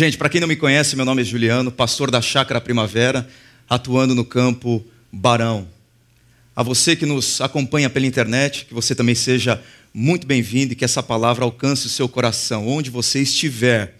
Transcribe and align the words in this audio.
Gente, 0.00 0.16
para 0.16 0.30
quem 0.30 0.40
não 0.40 0.48
me 0.48 0.56
conhece, 0.56 0.96
meu 0.96 1.04
nome 1.04 1.20
é 1.20 1.24
Juliano, 1.26 1.70
pastor 1.70 2.10
da 2.10 2.22
Chácara 2.22 2.58
Primavera, 2.58 3.28
atuando 3.68 4.14
no 4.14 4.24
campo 4.24 4.82
Barão. 5.12 5.68
A 6.56 6.62
você 6.62 6.96
que 6.96 7.04
nos 7.04 7.38
acompanha 7.42 7.90
pela 7.90 8.06
internet, 8.06 8.64
que 8.64 8.72
você 8.72 8.94
também 8.94 9.14
seja 9.14 9.62
muito 9.92 10.26
bem-vindo 10.26 10.72
e 10.72 10.74
que 10.74 10.86
essa 10.86 11.02
palavra 11.02 11.44
alcance 11.44 11.86
o 11.86 11.90
seu 11.90 12.08
coração, 12.08 12.66
onde 12.66 12.88
você 12.88 13.20
estiver. 13.20 13.98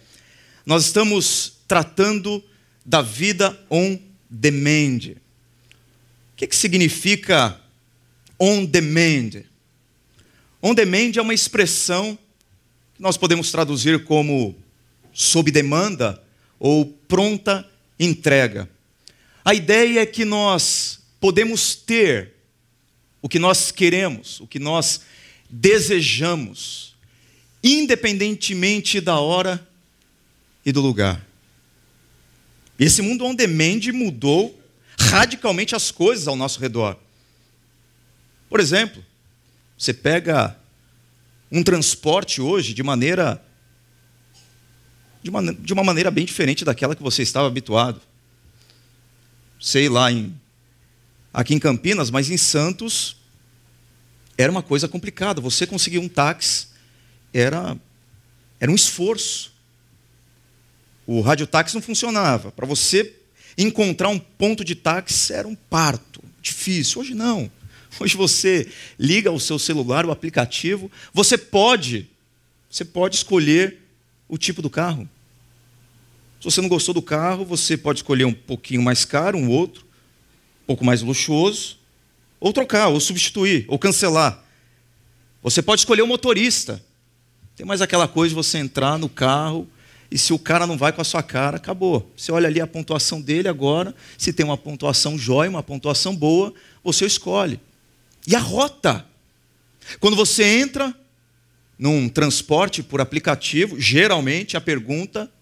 Nós 0.64 0.86
estamos 0.86 1.58
tratando 1.68 2.42
da 2.82 3.02
vida 3.02 3.54
on 3.70 3.98
demand. 4.30 5.00
O 5.10 6.36
que, 6.38 6.46
que 6.46 6.56
significa 6.56 7.60
on 8.38 8.64
demand? 8.64 9.42
On 10.62 10.72
demand 10.72 11.12
é 11.16 11.20
uma 11.20 11.34
expressão 11.34 12.18
que 12.94 13.02
nós 13.02 13.18
podemos 13.18 13.52
traduzir 13.52 14.02
como 14.04 14.56
sob 15.12 15.50
demanda 15.50 16.22
ou 16.58 16.86
pronta 16.86 17.68
entrega. 17.98 18.68
A 19.44 19.54
ideia 19.54 20.00
é 20.00 20.06
que 20.06 20.24
nós 20.24 21.00
podemos 21.20 21.74
ter 21.74 22.34
o 23.22 23.28
que 23.28 23.38
nós 23.38 23.70
queremos, 23.70 24.40
o 24.40 24.46
que 24.46 24.58
nós 24.58 25.00
desejamos, 25.48 26.94
independentemente 27.62 29.00
da 29.00 29.18
hora 29.18 29.66
e 30.64 30.72
do 30.72 30.80
lugar. 30.80 31.24
Esse 32.78 33.02
mundo 33.02 33.24
on 33.24 33.34
demand 33.34 33.80
mudou 33.92 34.58
radicalmente 34.98 35.74
as 35.74 35.90
coisas 35.90 36.28
ao 36.28 36.36
nosso 36.36 36.60
redor. 36.60 36.98
Por 38.48 38.60
exemplo, 38.60 39.04
você 39.76 39.92
pega 39.92 40.56
um 41.50 41.62
transporte 41.62 42.40
hoje 42.40 42.72
de 42.72 42.82
maneira 42.82 43.42
de 45.22 45.30
uma, 45.30 45.52
de 45.52 45.72
uma 45.72 45.84
maneira 45.84 46.10
bem 46.10 46.24
diferente 46.24 46.64
daquela 46.64 46.94
que 46.94 47.02
você 47.02 47.22
estava 47.22 47.46
habituado. 47.46 48.00
Sei 49.60 49.88
lá, 49.88 50.10
em, 50.10 50.34
aqui 51.32 51.54
em 51.54 51.58
Campinas, 51.58 52.10
mas 52.10 52.30
em 52.30 52.36
Santos 52.36 53.16
era 54.36 54.50
uma 54.50 54.62
coisa 54.62 54.88
complicada. 54.88 55.40
Você 55.40 55.66
conseguir 55.66 55.98
um 55.98 56.08
táxi 56.08 56.68
era, 57.32 57.76
era 58.58 58.70
um 58.70 58.74
esforço. 58.74 59.52
O 61.06 61.20
radiotáxi 61.20 61.74
não 61.74 61.82
funcionava. 61.82 62.50
Para 62.52 62.66
você 62.66 63.14
encontrar 63.58 64.08
um 64.08 64.18
ponto 64.18 64.64
de 64.64 64.74
táxi 64.74 65.32
era 65.32 65.46
um 65.46 65.54
parto. 65.54 66.22
Difícil. 66.40 67.00
Hoje 67.02 67.14
não. 67.14 67.50
Hoje 67.98 68.16
você 68.16 68.70
liga 68.98 69.32
o 69.32 69.40
seu 69.40 69.58
celular, 69.58 70.06
o 70.06 70.10
aplicativo, 70.10 70.90
você 71.12 71.36
pode, 71.36 72.08
você 72.70 72.84
pode 72.84 73.16
escolher 73.16 73.79
o 74.30 74.38
tipo 74.38 74.62
do 74.62 74.70
carro. 74.70 75.08
Se 76.40 76.44
você 76.44 76.62
não 76.62 76.68
gostou 76.68 76.94
do 76.94 77.02
carro, 77.02 77.44
você 77.44 77.76
pode 77.76 77.98
escolher 77.98 78.24
um 78.24 78.32
pouquinho 78.32 78.80
mais 78.80 79.04
caro, 79.04 79.36
um 79.36 79.50
outro, 79.50 79.84
um 80.62 80.66
pouco 80.68 80.84
mais 80.84 81.02
luxuoso, 81.02 81.76
ou 82.38 82.52
trocar, 82.52 82.88
ou 82.88 83.00
substituir, 83.00 83.66
ou 83.68 83.78
cancelar. 83.78 84.42
Você 85.42 85.60
pode 85.60 85.80
escolher 85.80 86.02
o 86.02 86.06
motorista. 86.06 86.82
Tem 87.56 87.66
mais 87.66 87.82
aquela 87.82 88.08
coisa 88.08 88.30
de 88.30 88.34
você 88.34 88.56
entrar 88.56 88.98
no 88.98 89.08
carro 89.08 89.68
e 90.10 90.16
se 90.16 90.32
o 90.32 90.38
cara 90.38 90.66
não 90.66 90.78
vai 90.78 90.92
com 90.92 91.00
a 91.00 91.04
sua 91.04 91.22
cara, 91.22 91.56
acabou. 91.56 92.10
Você 92.16 92.32
olha 92.32 92.48
ali 92.48 92.60
a 92.60 92.66
pontuação 92.66 93.20
dele 93.20 93.48
agora, 93.48 93.94
se 94.16 94.32
tem 94.32 94.46
uma 94.46 94.56
pontuação 94.56 95.18
jóia, 95.18 95.50
uma 95.50 95.62
pontuação 95.62 96.16
boa, 96.16 96.54
você 96.82 97.04
escolhe. 97.04 97.60
E 98.26 98.34
a 98.34 98.38
rota. 98.38 99.04
Quando 99.98 100.16
você 100.16 100.44
entra, 100.44 100.94
num 101.80 102.10
transporte 102.10 102.82
por 102.82 103.00
aplicativo, 103.00 103.80
geralmente 103.80 104.54
a 104.54 104.60
pergunta 104.60 105.32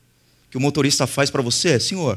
que 0.48 0.56
o 0.56 0.60
motorista 0.60 1.04
faz 1.04 1.30
para 1.30 1.42
você 1.42 1.70
é: 1.70 1.78
senhor, 1.80 2.16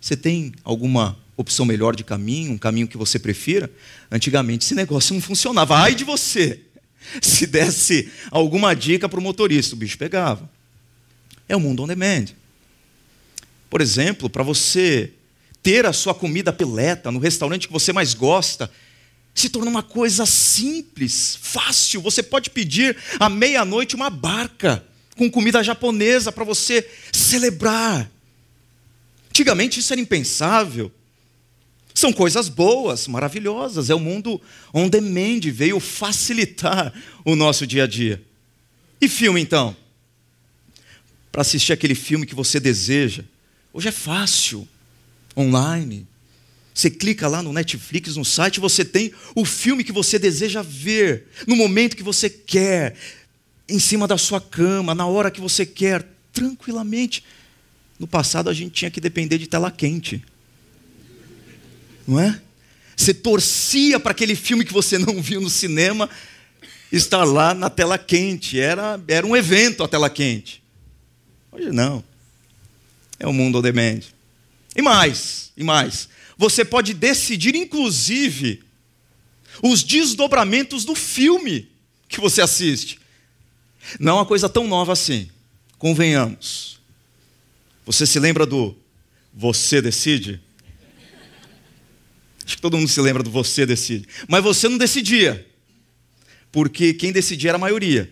você 0.00 0.16
tem 0.16 0.52
alguma 0.64 1.16
opção 1.36 1.64
melhor 1.64 1.94
de 1.94 2.02
caminho, 2.02 2.50
um 2.50 2.58
caminho 2.58 2.88
que 2.88 2.96
você 2.96 3.16
prefira? 3.16 3.70
Antigamente 4.10 4.64
esse 4.64 4.74
negócio 4.74 5.14
não 5.14 5.22
funcionava. 5.22 5.76
Ai 5.76 5.94
de 5.94 6.02
você! 6.02 6.62
Se 7.22 7.46
desse 7.46 8.10
alguma 8.30 8.74
dica 8.74 9.08
para 9.08 9.20
o 9.20 9.22
motorista, 9.22 9.76
o 9.76 9.78
bicho 9.78 9.96
pegava. 9.96 10.50
É 11.48 11.54
o 11.54 11.60
mundo 11.60 11.84
on 11.84 11.86
demand. 11.86 12.26
Por 13.70 13.80
exemplo, 13.80 14.28
para 14.28 14.42
você 14.42 15.12
ter 15.62 15.86
a 15.86 15.92
sua 15.92 16.12
comida 16.12 16.52
peleta 16.52 17.12
no 17.12 17.20
restaurante 17.20 17.68
que 17.68 17.72
você 17.72 17.92
mais 17.92 18.14
gosta, 18.14 18.68
se 19.34 19.48
torna 19.48 19.70
uma 19.70 19.82
coisa 19.82 20.26
simples, 20.26 21.38
fácil. 21.40 22.00
Você 22.02 22.22
pode 22.22 22.50
pedir 22.50 22.96
à 23.18 23.28
meia-noite 23.28 23.94
uma 23.94 24.10
barca 24.10 24.84
com 25.16 25.30
comida 25.30 25.62
japonesa 25.62 26.32
para 26.32 26.44
você 26.44 26.88
celebrar. 27.12 28.10
Antigamente 29.28 29.80
isso 29.80 29.92
era 29.92 30.00
impensável. 30.00 30.92
São 31.94 32.12
coisas 32.12 32.48
boas, 32.48 33.06
maravilhosas. 33.06 33.90
É 33.90 33.94
o 33.94 34.00
mundo 34.00 34.40
on 34.72 34.88
demand, 34.88 35.40
veio 35.52 35.78
facilitar 35.80 36.92
o 37.24 37.36
nosso 37.36 37.66
dia 37.66 37.84
a 37.84 37.86
dia. 37.86 38.22
E 39.00 39.08
filme 39.08 39.40
então? 39.40 39.76
Para 41.32 41.42
assistir 41.42 41.72
aquele 41.72 41.94
filme 41.94 42.26
que 42.26 42.34
você 42.34 42.58
deseja. 42.58 43.24
Hoje 43.72 43.88
é 43.88 43.92
fácil, 43.92 44.66
online. 45.36 46.06
Você 46.72 46.88
clica 46.90 47.28
lá 47.28 47.42
no 47.42 47.52
Netflix, 47.52 48.16
no 48.16 48.24
site, 48.24 48.60
você 48.60 48.84
tem 48.84 49.12
o 49.34 49.44
filme 49.44 49.82
que 49.82 49.92
você 49.92 50.18
deseja 50.18 50.62
ver, 50.62 51.26
no 51.46 51.56
momento 51.56 51.96
que 51.96 52.02
você 52.02 52.30
quer, 52.30 52.96
em 53.68 53.78
cima 53.78 54.06
da 54.06 54.16
sua 54.16 54.40
cama, 54.40 54.94
na 54.94 55.06
hora 55.06 55.30
que 55.30 55.40
você 55.40 55.66
quer, 55.66 56.06
tranquilamente. 56.32 57.24
No 57.98 58.06
passado 58.06 58.48
a 58.48 58.54
gente 58.54 58.72
tinha 58.72 58.90
que 58.90 59.00
depender 59.00 59.36
de 59.36 59.46
tela 59.46 59.70
quente. 59.70 60.22
Não 62.06 62.18
é? 62.18 62.40
Você 62.96 63.12
torcia 63.12 63.98
para 63.98 64.12
aquele 64.12 64.34
filme 64.34 64.64
que 64.64 64.72
você 64.72 64.96
não 64.98 65.20
viu 65.20 65.40
no 65.40 65.50
cinema 65.50 66.08
estar 66.90 67.24
lá 67.24 67.52
na 67.52 67.68
tela 67.68 67.98
quente. 67.98 68.58
Era, 68.58 69.00
era 69.08 69.26
um 69.26 69.36
evento 69.36 69.82
a 69.82 69.88
tela 69.88 70.08
quente. 70.08 70.62
Hoje 71.52 71.70
não. 71.70 72.02
É 73.18 73.26
o 73.26 73.32
mundo 73.32 73.58
on 73.58 73.62
demand. 73.62 74.00
E 74.74 74.82
mais, 74.82 75.52
e 75.56 75.64
mais 75.64 76.08
você 76.40 76.64
pode 76.64 76.94
decidir, 76.94 77.54
inclusive, 77.54 78.62
os 79.62 79.82
desdobramentos 79.82 80.86
do 80.86 80.94
filme 80.94 81.68
que 82.08 82.18
você 82.18 82.40
assiste. 82.40 82.98
Não 83.98 84.12
é 84.12 84.20
uma 84.20 84.24
coisa 84.24 84.48
tão 84.48 84.66
nova 84.66 84.94
assim, 84.94 85.28
convenhamos. 85.76 86.80
Você 87.84 88.06
se 88.06 88.18
lembra 88.18 88.46
do 88.46 88.74
Você 89.34 89.82
Decide? 89.82 90.40
Acho 92.42 92.56
que 92.56 92.62
todo 92.62 92.78
mundo 92.78 92.88
se 92.88 93.02
lembra 93.02 93.22
do 93.22 93.30
Você 93.30 93.66
Decide. 93.66 94.08
Mas 94.26 94.42
você 94.42 94.66
não 94.66 94.78
decidia, 94.78 95.46
porque 96.50 96.94
quem 96.94 97.12
decidia 97.12 97.50
era 97.50 97.58
a 97.58 97.60
maioria 97.60 98.10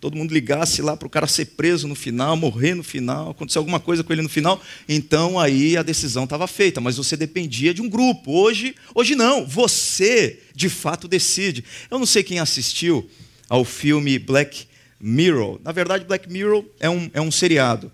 todo 0.00 0.16
mundo 0.16 0.32
ligasse 0.32 0.80
lá 0.80 0.96
para 0.96 1.06
o 1.06 1.10
cara 1.10 1.26
ser 1.26 1.46
preso 1.46 1.88
no 1.88 1.94
final, 1.94 2.36
morrer 2.36 2.74
no 2.74 2.82
final, 2.82 3.30
acontecer 3.30 3.58
alguma 3.58 3.80
coisa 3.80 4.04
com 4.04 4.12
ele 4.12 4.22
no 4.22 4.28
final, 4.28 4.62
então 4.88 5.38
aí 5.38 5.76
a 5.76 5.82
decisão 5.82 6.24
estava 6.24 6.46
feita, 6.46 6.80
mas 6.80 6.96
você 6.96 7.16
dependia 7.16 7.74
de 7.74 7.82
um 7.82 7.88
grupo. 7.88 8.32
Hoje, 8.32 8.74
hoje 8.94 9.14
não, 9.14 9.46
você 9.46 10.40
de 10.54 10.68
fato 10.68 11.08
decide. 11.08 11.64
Eu 11.90 11.98
não 11.98 12.06
sei 12.06 12.22
quem 12.22 12.38
assistiu 12.38 13.08
ao 13.48 13.64
filme 13.64 14.18
Black 14.18 14.66
Mirror. 15.00 15.60
Na 15.64 15.72
verdade, 15.72 16.04
Black 16.04 16.30
Mirror 16.30 16.64
é 16.80 16.90
um, 16.90 17.10
é 17.12 17.20
um 17.20 17.30
seriado. 17.30 17.90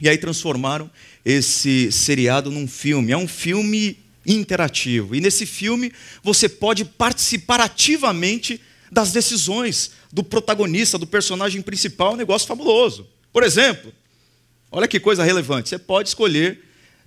E 0.00 0.08
aí 0.08 0.18
transformaram 0.18 0.90
esse 1.24 1.92
seriado 1.92 2.50
num 2.50 2.66
filme. 2.66 3.12
É 3.12 3.16
um 3.16 3.28
filme 3.28 3.96
interativo. 4.26 5.14
E 5.14 5.20
nesse 5.20 5.46
filme 5.46 5.92
você 6.22 6.48
pode 6.48 6.84
participar 6.84 7.60
ativamente 7.60 8.60
das 8.92 9.10
decisões 9.10 9.92
do 10.12 10.22
protagonista, 10.22 10.98
do 10.98 11.06
personagem 11.06 11.62
principal, 11.62 12.10
é 12.10 12.14
um 12.14 12.18
negócio 12.18 12.46
fabuloso. 12.46 13.06
Por 13.32 13.42
exemplo, 13.42 13.90
olha 14.70 14.86
que 14.86 15.00
coisa 15.00 15.24
relevante: 15.24 15.70
você 15.70 15.78
pode 15.78 16.10
escolher 16.10 16.62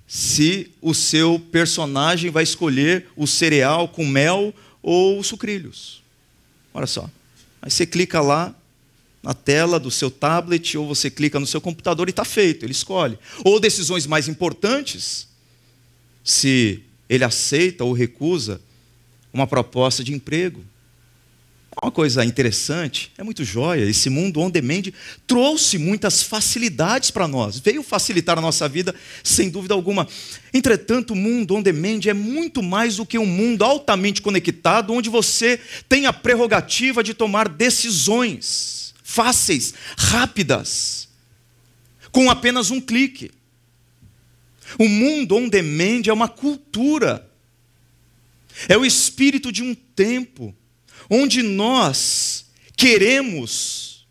se 0.08 0.72
o 0.82 0.96
seu 0.96 1.40
personagem 1.52 2.32
vai 2.32 2.42
escolher 2.42 3.08
o 3.16 3.28
cereal 3.28 3.88
com 3.88 4.04
mel 4.04 4.52
ou 4.82 5.24
sucrilhos. 5.24 6.02
Olha 6.74 6.88
só. 6.88 7.08
Aí 7.62 7.70
você 7.70 7.86
clica 7.86 8.20
lá 8.20 8.54
na 9.22 9.36
tela 9.36 9.80
do 9.80 9.92
seu 9.92 10.10
tablet 10.10 10.76
ou 10.78 10.88
você 10.88 11.10
clica 11.12 11.40
no 11.40 11.46
seu 11.46 11.62
computador 11.62 12.08
e 12.08 12.12
está 12.12 12.26
feito, 12.26 12.66
ele 12.66 12.72
escolhe. 12.72 13.18
Ou 13.44 13.60
decisões 13.60 14.08
mais 14.08 14.28
importantes, 14.28 15.28
se 16.24 16.82
ele 17.08 17.24
aceita 17.24 17.84
ou 17.84 17.94
recusa 17.94 18.60
uma 19.32 19.46
proposta 19.46 20.04
de 20.04 20.14
emprego. 20.14 20.64
Uma 21.82 21.92
coisa 21.92 22.24
interessante, 22.24 23.12
é 23.18 23.24
muito 23.24 23.44
jóia, 23.44 23.84
esse 23.84 24.10
mundo 24.10 24.40
on 24.40 24.50
demand 24.50 24.84
trouxe 25.28 25.78
muitas 25.78 26.24
facilidades 26.24 27.12
para 27.12 27.28
nós, 27.28 27.60
veio 27.60 27.84
facilitar 27.84 28.38
a 28.38 28.42
nossa 28.42 28.68
vida, 28.70 28.96
sem 29.22 29.50
dúvida 29.50 29.74
alguma. 29.74 30.08
Entretanto, 30.54 31.12
o 31.12 31.16
mundo 31.16 31.54
on 31.54 31.62
demand 31.62 32.00
é 32.08 32.14
muito 32.14 32.64
mais 32.64 32.96
do 32.96 33.06
que 33.06 33.20
um 33.20 33.26
mundo 33.26 33.64
altamente 33.64 34.22
conectado, 34.22 34.94
onde 34.94 35.10
você 35.10 35.60
tem 35.90 36.06
a 36.06 36.14
prerrogativa 36.14 37.04
de 37.04 37.14
tomar 37.14 37.50
decisões 37.50 38.94
fáceis, 39.04 39.74
rápidas, 39.98 41.10
com 42.10 42.30
apenas 42.30 42.72
um 42.72 42.80
clique. 42.80 43.32
O 44.80 44.88
mundo 44.88 45.36
on 45.36 45.50
demand 45.50 46.04
é 46.08 46.14
uma 46.14 46.30
cultura, 46.30 47.30
é 48.70 48.78
o 48.78 48.86
espírito 48.86 49.52
de 49.52 49.62
um 49.62 49.76
tempo 49.76 50.56
onde 51.10 51.42
nós 51.42 52.46
queremos 52.76 54.06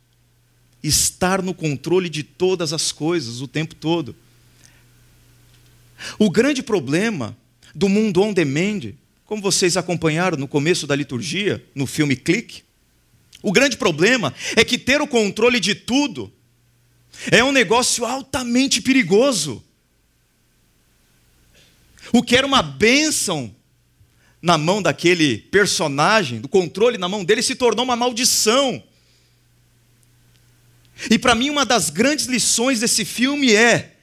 estar 0.83 1.43
no 1.43 1.55
controle 1.55 2.09
de 2.09 2.23
todas 2.23 2.73
as 2.73 2.93
coisas 2.93 3.41
o 3.41 3.49
tempo 3.49 3.75
todo. 3.75 4.15
O 6.19 6.31
grande 6.31 6.63
problema 6.63 7.37
do 7.75 7.89
mundo 7.89 8.23
on 8.23 8.33
demand, 8.33 8.93
como 9.25 9.41
vocês 9.41 9.77
acompanharam 9.77 10.37
no 10.37 10.47
começo 10.47 10.87
da 10.87 10.95
liturgia, 10.95 11.65
no 11.75 11.87
filme 11.87 12.15
Clique, 12.15 12.63
o 13.43 13.53
grande 13.53 13.77
problema 13.77 14.35
é 14.57 14.65
que 14.65 14.79
ter 14.79 15.01
o 15.01 15.07
controle 15.07 15.61
de 15.61 15.75
tudo 15.75 16.33
é 17.31 17.43
um 17.45 17.53
negócio 17.53 18.05
altamente 18.05 18.81
perigoso. 18.81 19.63
O 22.13 22.23
que 22.23 22.37
era 22.37 22.47
uma 22.47 22.63
bênção 22.63 23.55
na 24.45 24.59
mão 24.59 24.83
daquele 24.83 25.39
personagem, 25.39 26.39
do 26.39 26.49
controle 26.49 26.99
na 26.99 27.09
mão 27.09 27.25
dele, 27.25 27.43
se 27.43 27.55
tornou 27.55 27.83
uma 27.83 27.97
maldição. 27.97 28.83
E 31.11 31.19
para 31.19 31.35
mim, 31.35 31.49
uma 31.49 31.65
das 31.65 31.89
grandes 31.89 32.27
lições 32.27 32.81
desse 32.81 33.07
filme 33.07 33.55
é: 33.55 33.97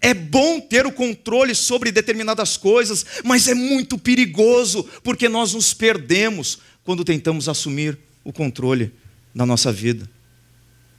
é 0.00 0.14
bom 0.14 0.60
ter 0.60 0.86
o 0.86 0.92
controle 0.92 1.52
sobre 1.52 1.90
determinadas 1.90 2.56
coisas, 2.56 3.04
mas 3.24 3.48
é 3.48 3.54
muito 3.54 3.98
perigoso, 3.98 4.88
porque 5.02 5.28
nós 5.28 5.52
nos 5.52 5.74
perdemos 5.74 6.60
quando 6.84 7.04
tentamos 7.04 7.48
assumir 7.48 7.98
o 8.22 8.32
controle 8.32 8.94
da 9.34 9.44
nossa 9.44 9.72
vida. 9.72 10.08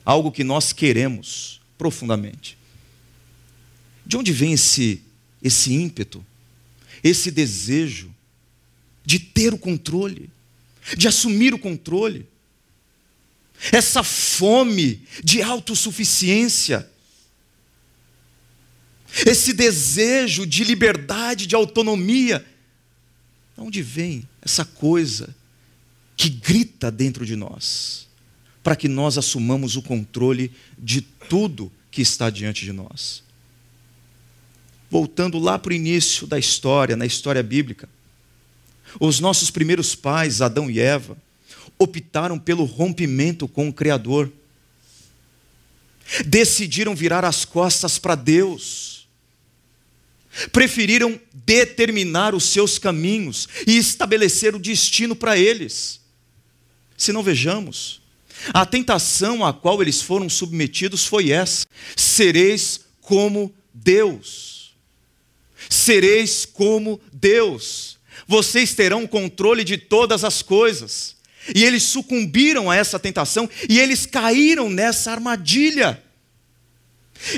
Algo 0.04 0.30
que 0.30 0.44
nós 0.44 0.74
queremos 0.74 1.62
profundamente. 1.78 2.58
De 4.06 4.18
onde 4.18 4.34
vem 4.34 4.52
esse, 4.52 5.02
esse 5.42 5.74
ímpeto, 5.74 6.26
esse 7.02 7.32
desejo 7.32 8.14
de 9.10 9.18
ter 9.18 9.56
o 9.56 9.58
controle, 9.58 10.30
de 10.96 11.08
assumir 11.08 11.52
o 11.52 11.58
controle. 11.58 12.28
Essa 13.72 14.04
fome 14.04 15.02
de 15.24 15.42
autossuficiência, 15.42 16.88
esse 19.26 19.52
desejo 19.52 20.46
de 20.46 20.64
liberdade, 20.64 21.48
de 21.48 21.56
autonomia. 21.56 22.46
De 23.58 23.64
onde 23.64 23.82
vem 23.82 24.30
essa 24.44 24.64
coisa 24.64 25.36
que 26.16 26.30
grita 26.30 26.92
dentro 26.92 27.26
de 27.26 27.36
nós, 27.36 28.08
para 28.62 28.76
que 28.76 28.88
nós 28.88 29.18
assumamos 29.18 29.76
o 29.76 29.82
controle 29.82 30.52
de 30.78 31.02
tudo 31.02 31.72
que 31.90 32.04
está 32.04 32.30
diante 32.30 32.64
de 32.64 32.72
nós? 32.72 33.24
Voltando 34.88 35.40
lá 35.40 35.58
para 35.58 35.72
o 35.72 35.76
início 35.76 36.28
da 36.28 36.38
história, 36.38 36.96
na 36.96 37.08
história 37.08 37.42
bíblica, 37.42 37.90
os 39.00 39.20
nossos 39.20 39.52
primeiros 39.52 39.94
pais, 39.96 40.42
Adão 40.42 40.70
e 40.70 40.80
Eva, 40.80 41.18
optaram 41.78 42.40
pelo 42.40 42.64
rompimento 42.64 43.48
com 43.48 43.70
o 43.70 43.74
Criador. 43.74 44.32
Decidiram 46.26 46.96
virar 46.96 47.24
as 47.24 47.46
costas 47.46 48.00
para 48.00 48.16
Deus. 48.16 49.08
Preferiram 50.52 51.20
determinar 51.34 52.34
os 52.34 52.46
seus 52.46 52.78
caminhos 52.78 53.48
e 53.68 53.78
estabelecer 53.78 54.56
o 54.56 54.60
destino 54.60 55.16
para 55.16 55.38
eles. 55.38 56.00
Se 56.98 57.12
não 57.12 57.24
vejamos, 57.24 58.02
a 58.54 58.66
tentação 58.66 59.46
a 59.46 59.54
qual 59.54 59.82
eles 59.82 60.02
foram 60.02 60.30
submetidos 60.30 61.06
foi 61.06 61.32
essa: 61.32 61.66
sereis 61.96 62.82
como 63.02 63.54
Deus. 63.74 64.74
Sereis 65.70 66.46
como 66.46 67.00
Deus 67.12 67.99
vocês 68.30 68.76
terão 68.76 69.08
controle 69.08 69.64
de 69.64 69.76
todas 69.76 70.24
as 70.24 70.44
coisas. 70.44 71.16
E 71.56 71.64
eles 71.64 71.82
sucumbiram 71.82 72.70
a 72.70 72.76
essa 72.76 73.00
tentação 73.00 73.50
e 73.68 73.80
eles 73.80 74.06
caíram 74.06 74.70
nessa 74.70 75.12
armadilha. 75.12 76.00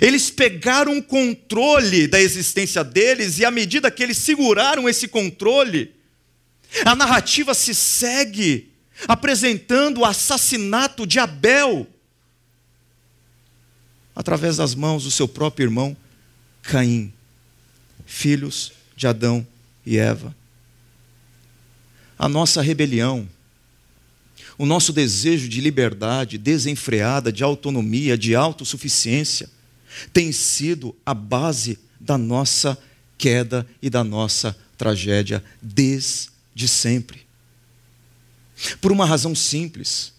Eles 0.02 0.30
pegaram 0.30 0.98
o 0.98 1.02
controle 1.02 2.08
da 2.08 2.20
existência 2.20 2.84
deles 2.84 3.40
e 3.40 3.46
à 3.46 3.50
medida 3.50 3.90
que 3.90 4.04
eles 4.04 4.18
seguraram 4.18 4.90
esse 4.90 5.08
controle, 5.08 5.96
a 6.84 6.94
narrativa 6.94 7.54
se 7.54 7.74
segue 7.74 8.70
apresentando 9.08 10.02
o 10.02 10.06
assassinato 10.06 11.08
de 11.08 11.20
Abel 11.20 11.88
através 14.14 14.58
das 14.58 14.76
mãos 14.76 15.06
do 15.06 15.12
seu 15.12 15.28
próprio 15.28 15.64
irmão 15.64 15.96
Caim, 16.62 17.14
filhos 18.06 18.74
de 18.94 19.08
Adão 19.08 19.48
e 19.86 19.98
Eva 19.98 20.36
a 22.22 22.30
nossa 22.30 22.62
rebelião, 22.62 23.28
o 24.56 24.64
nosso 24.64 24.94
desejo 24.94 25.50
de 25.50 25.60
liberdade 25.60 26.38
desenfreada, 26.38 27.32
de 27.32 27.44
autonomia, 27.44 28.16
de 28.16 28.36
autossuficiência, 28.36 29.50
tem 30.14 30.32
sido 30.32 30.96
a 31.04 31.16
base 31.16 31.80
da 32.00 32.20
nossa 32.20 32.78
queda 33.18 33.66
e 33.82 33.90
da 33.90 34.04
nossa 34.04 34.56
tragédia 34.78 35.44
desde 35.60 36.68
sempre. 36.68 37.22
Por 38.80 38.92
uma 38.92 39.08
razão 39.08 39.34
simples. 39.34 40.14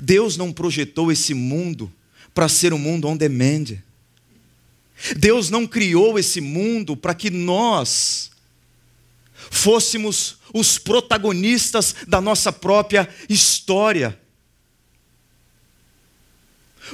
Deus 0.00 0.36
não 0.36 0.52
projetou 0.52 1.10
esse 1.10 1.34
mundo 1.34 1.92
para 2.32 2.48
ser 2.48 2.72
um 2.72 2.78
mundo 2.78 3.08
on 3.08 3.16
demand. 3.16 3.76
Deus 5.16 5.50
não 5.50 5.66
criou 5.66 6.16
esse 6.16 6.40
mundo 6.40 6.96
para 6.96 7.12
que 7.12 7.28
nós 7.28 8.30
fôssemos 9.50 10.38
os 10.52 10.78
protagonistas 10.78 11.94
da 12.06 12.20
nossa 12.20 12.52
própria 12.52 13.08
história, 13.28 14.18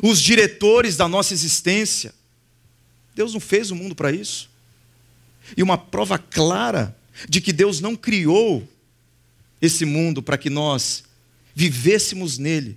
os 0.03 0.21
diretores 0.21 0.97
da 0.97 1.09
nossa 1.09 1.33
existência. 1.33 2.15
Deus 3.15 3.33
não 3.33 3.41
fez 3.41 3.71
o 3.71 3.77
mundo 3.77 3.95
para 3.95 4.11
isso. 4.11 4.51
E 5.57 5.63
uma 5.63 5.79
prova 5.79 6.19
clara 6.19 6.97
de 7.29 7.41
que 7.41 7.53
Deus 7.53 7.81
não 7.81 7.95
criou 7.95 8.67
esse 9.61 9.85
mundo 9.85 10.23
para 10.23 10.37
que 10.37 10.51
nós 10.51 11.05
vivêssemos 11.55 12.39
nele, 12.39 12.77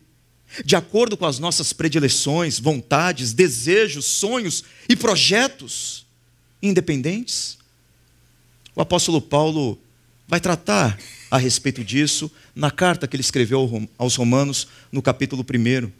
de 0.63 0.75
acordo 0.75 1.17
com 1.17 1.25
as 1.25 1.39
nossas 1.39 1.73
predileções, 1.73 2.59
vontades, 2.59 3.33
desejos, 3.33 4.05
sonhos 4.05 4.63
e 4.87 4.95
projetos 4.95 6.05
independentes. 6.61 7.56
O 8.77 8.81
apóstolo 8.83 9.19
Paulo 9.19 9.75
vai 10.27 10.39
tratar 10.39 10.99
a 11.31 11.37
respeito 11.39 11.83
disso 11.83 12.31
na 12.53 12.69
carta 12.69 13.07
que 13.07 13.15
ele 13.15 13.21
escreveu 13.21 13.89
aos 13.97 14.15
Romanos, 14.15 14.67
no 14.91 15.01
capítulo 15.01 15.43
1. 15.43 15.91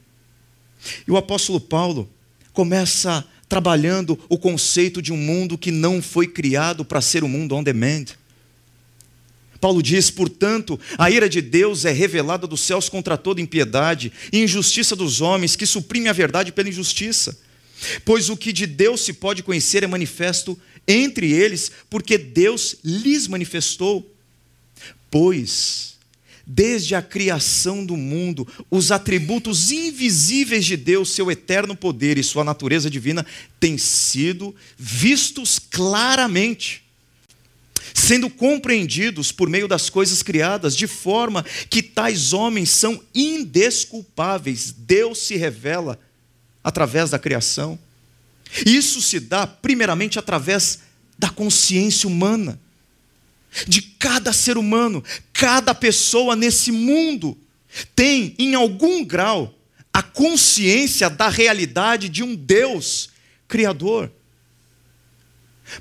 E 1.07 1.09
o 1.11 1.17
apóstolo 1.17 1.59
Paulo 1.59 2.07
começa 2.53 3.25
trabalhando 3.49 4.19
o 4.29 4.37
conceito 4.37 5.01
de 5.01 5.11
um 5.11 5.17
mundo 5.17 5.57
que 5.57 5.71
não 5.71 6.03
foi 6.03 6.27
criado 6.27 6.85
para 6.85 7.01
ser 7.01 7.23
um 7.23 7.27
mundo 7.27 7.55
on 7.55 7.63
demand. 7.63 8.05
Paulo 9.59 9.81
diz, 9.81 10.11
portanto, 10.11 10.79
a 10.99 11.09
ira 11.09 11.27
de 11.27 11.41
Deus 11.41 11.83
é 11.83 11.91
revelada 11.91 12.45
dos 12.45 12.61
céus 12.61 12.87
contra 12.87 13.17
toda 13.17 13.41
impiedade 13.41 14.13
e 14.31 14.43
injustiça 14.43 14.95
dos 14.95 15.19
homens 15.19 15.55
que 15.55 15.65
suprime 15.65 16.09
a 16.09 16.13
verdade 16.13 16.51
pela 16.51 16.69
injustiça. 16.69 17.39
Pois 18.05 18.29
o 18.29 18.37
que 18.37 18.53
de 18.53 18.67
Deus 18.67 19.01
se 19.01 19.13
pode 19.13 19.41
conhecer 19.41 19.83
é 19.83 19.87
manifesto 19.87 20.55
entre 20.87 21.31
eles, 21.31 21.71
porque 21.89 22.17
Deus 22.17 22.77
lhes 22.83 23.27
manifestou. 23.27 24.15
Pois, 25.11 25.97
desde 26.45 26.95
a 26.95 27.01
criação 27.01 27.85
do 27.85 27.97
mundo, 27.97 28.47
os 28.71 28.89
atributos 28.89 29.69
invisíveis 29.69 30.65
de 30.65 30.77
Deus, 30.77 31.09
seu 31.09 31.29
eterno 31.29 31.75
poder 31.75 32.17
e 32.17 32.23
sua 32.23 32.43
natureza 32.43 32.89
divina, 32.89 33.25
têm 33.59 33.77
sido 33.77 34.55
vistos 34.77 35.59
claramente, 35.59 36.83
sendo 37.93 38.29
compreendidos 38.29 39.31
por 39.31 39.49
meio 39.49 39.67
das 39.67 39.89
coisas 39.89 40.23
criadas, 40.23 40.75
de 40.75 40.87
forma 40.87 41.43
que 41.69 41.83
tais 41.83 42.31
homens 42.31 42.69
são 42.69 43.03
indesculpáveis. 43.13 44.71
Deus 44.71 45.19
se 45.19 45.35
revela 45.35 45.99
através 46.63 47.09
da 47.09 47.19
criação. 47.19 47.77
Isso 48.65 49.01
se 49.01 49.19
dá 49.19 49.45
primeiramente 49.45 50.17
através 50.19 50.79
da 51.17 51.29
consciência 51.29 52.07
humana. 52.07 52.59
de 53.67 53.81
cada 53.81 54.33
ser 54.33 54.57
humano, 54.57 55.03
cada 55.33 55.73
pessoa 55.73 56.35
nesse 56.35 56.71
mundo 56.71 57.37
tem, 57.95 58.35
em 58.37 58.55
algum 58.55 59.03
grau, 59.03 59.57
a 59.91 60.01
consciência 60.01 61.09
da 61.09 61.29
realidade 61.29 62.09
de 62.09 62.23
um 62.23 62.35
Deus 62.35 63.09
Criador. 63.47 64.11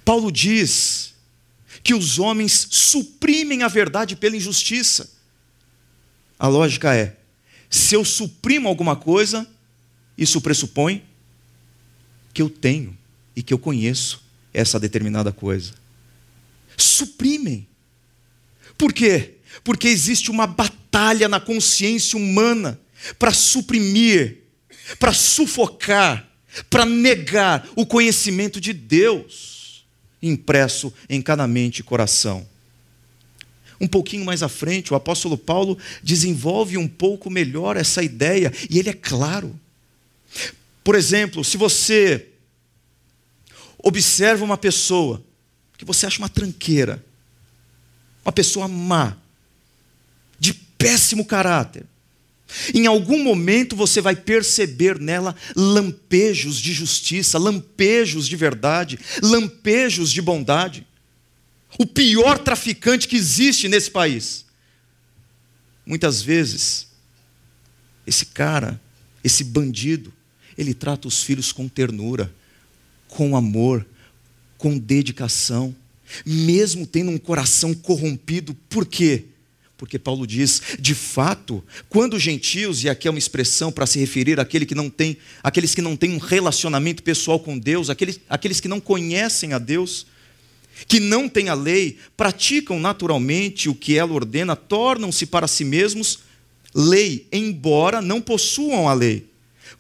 Paulo 0.04 0.30
diz 0.30 1.14
que 1.82 1.94
os 1.94 2.18
homens 2.18 2.66
suprimem 2.70 3.62
a 3.62 3.68
verdade 3.68 4.16
pela 4.16 4.36
injustiça. 4.36 5.10
A 6.38 6.48
lógica 6.48 6.94
é: 6.94 7.16
se 7.68 7.94
eu 7.94 8.04
suprimo 8.04 8.68
alguma 8.68 8.96
coisa, 8.96 9.46
isso 10.16 10.40
pressupõe 10.40 11.04
que 12.36 12.42
eu 12.42 12.50
tenho 12.50 12.94
e 13.34 13.42
que 13.42 13.54
eu 13.54 13.58
conheço 13.58 14.22
essa 14.52 14.78
determinada 14.78 15.32
coisa. 15.32 15.72
Suprimem. 16.76 17.66
Por 18.76 18.92
quê? 18.92 19.36
Porque 19.64 19.88
existe 19.88 20.30
uma 20.30 20.46
batalha 20.46 21.30
na 21.30 21.40
consciência 21.40 22.18
humana 22.18 22.78
para 23.18 23.32
suprimir, 23.32 24.42
para 24.98 25.14
sufocar, 25.14 26.28
para 26.68 26.84
negar 26.84 27.66
o 27.74 27.86
conhecimento 27.86 28.60
de 28.60 28.74
Deus 28.74 29.86
impresso 30.20 30.92
em 31.08 31.22
cada 31.22 31.46
mente 31.46 31.78
e 31.78 31.84
coração. 31.84 32.46
Um 33.80 33.88
pouquinho 33.88 34.26
mais 34.26 34.42
à 34.42 34.48
frente, 34.50 34.92
o 34.92 34.96
apóstolo 34.96 35.38
Paulo 35.38 35.78
desenvolve 36.02 36.76
um 36.76 36.86
pouco 36.86 37.30
melhor 37.30 37.78
essa 37.78 38.02
ideia, 38.02 38.52
e 38.68 38.78
ele 38.78 38.90
é 38.90 38.94
claro. 38.94 39.58
Por 40.86 40.94
exemplo, 40.94 41.44
se 41.44 41.56
você 41.56 42.28
observa 43.76 44.44
uma 44.44 44.56
pessoa 44.56 45.20
que 45.76 45.84
você 45.84 46.06
acha 46.06 46.20
uma 46.20 46.28
tranqueira, 46.28 47.04
uma 48.24 48.30
pessoa 48.30 48.68
má, 48.68 49.16
de 50.38 50.54
péssimo 50.54 51.24
caráter, 51.24 51.84
em 52.72 52.86
algum 52.86 53.20
momento 53.24 53.74
você 53.74 54.00
vai 54.00 54.14
perceber 54.14 55.00
nela 55.00 55.34
lampejos 55.56 56.60
de 56.60 56.72
justiça, 56.72 57.36
lampejos 57.36 58.28
de 58.28 58.36
verdade, 58.36 58.96
lampejos 59.20 60.12
de 60.12 60.22
bondade. 60.22 60.86
O 61.80 61.84
pior 61.84 62.38
traficante 62.38 63.08
que 63.08 63.16
existe 63.16 63.66
nesse 63.66 63.90
país. 63.90 64.46
Muitas 65.84 66.22
vezes, 66.22 66.86
esse 68.06 68.26
cara, 68.26 68.80
esse 69.24 69.42
bandido, 69.42 70.14
ele 70.56 70.74
trata 70.74 71.08
os 71.08 71.22
filhos 71.22 71.52
com 71.52 71.68
ternura, 71.68 72.32
com 73.08 73.36
amor, 73.36 73.86
com 74.58 74.78
dedicação, 74.78 75.74
mesmo 76.24 76.86
tendo 76.86 77.10
um 77.10 77.18
coração 77.18 77.74
corrompido. 77.74 78.54
Por 78.68 78.86
quê? 78.86 79.24
Porque 79.76 79.98
Paulo 79.98 80.26
diz, 80.26 80.62
de 80.80 80.94
fato, 80.94 81.62
quando 81.88 82.18
gentios, 82.18 82.82
e 82.82 82.88
aqui 82.88 83.06
é 83.06 83.10
uma 83.10 83.18
expressão 83.18 83.70
para 83.70 83.86
se 83.86 83.98
referir 83.98 84.40
àquele 84.40 84.64
que 84.64 84.74
não 84.74 84.88
tem, 84.88 85.18
aqueles 85.42 85.74
que 85.74 85.82
não 85.82 85.96
têm 85.96 86.14
um 86.14 86.18
relacionamento 86.18 87.02
pessoal 87.02 87.38
com 87.38 87.58
Deus, 87.58 87.90
aqueles, 87.90 88.18
aqueles 88.28 88.58
que 88.58 88.68
não 88.68 88.80
conhecem 88.80 89.52
a 89.52 89.58
Deus, 89.58 90.06
que 90.88 90.98
não 90.98 91.28
têm 91.28 91.50
a 91.50 91.54
lei, 91.54 91.98
praticam 92.16 92.80
naturalmente 92.80 93.68
o 93.68 93.74
que 93.74 93.96
ela 93.96 94.12
ordena, 94.12 94.56
tornam-se 94.56 95.26
para 95.26 95.46
si 95.46 95.64
mesmos 95.64 96.20
lei, 96.74 97.26
embora 97.32 98.02
não 98.02 98.20
possuam 98.20 98.88
a 98.88 98.94
lei, 98.94 99.26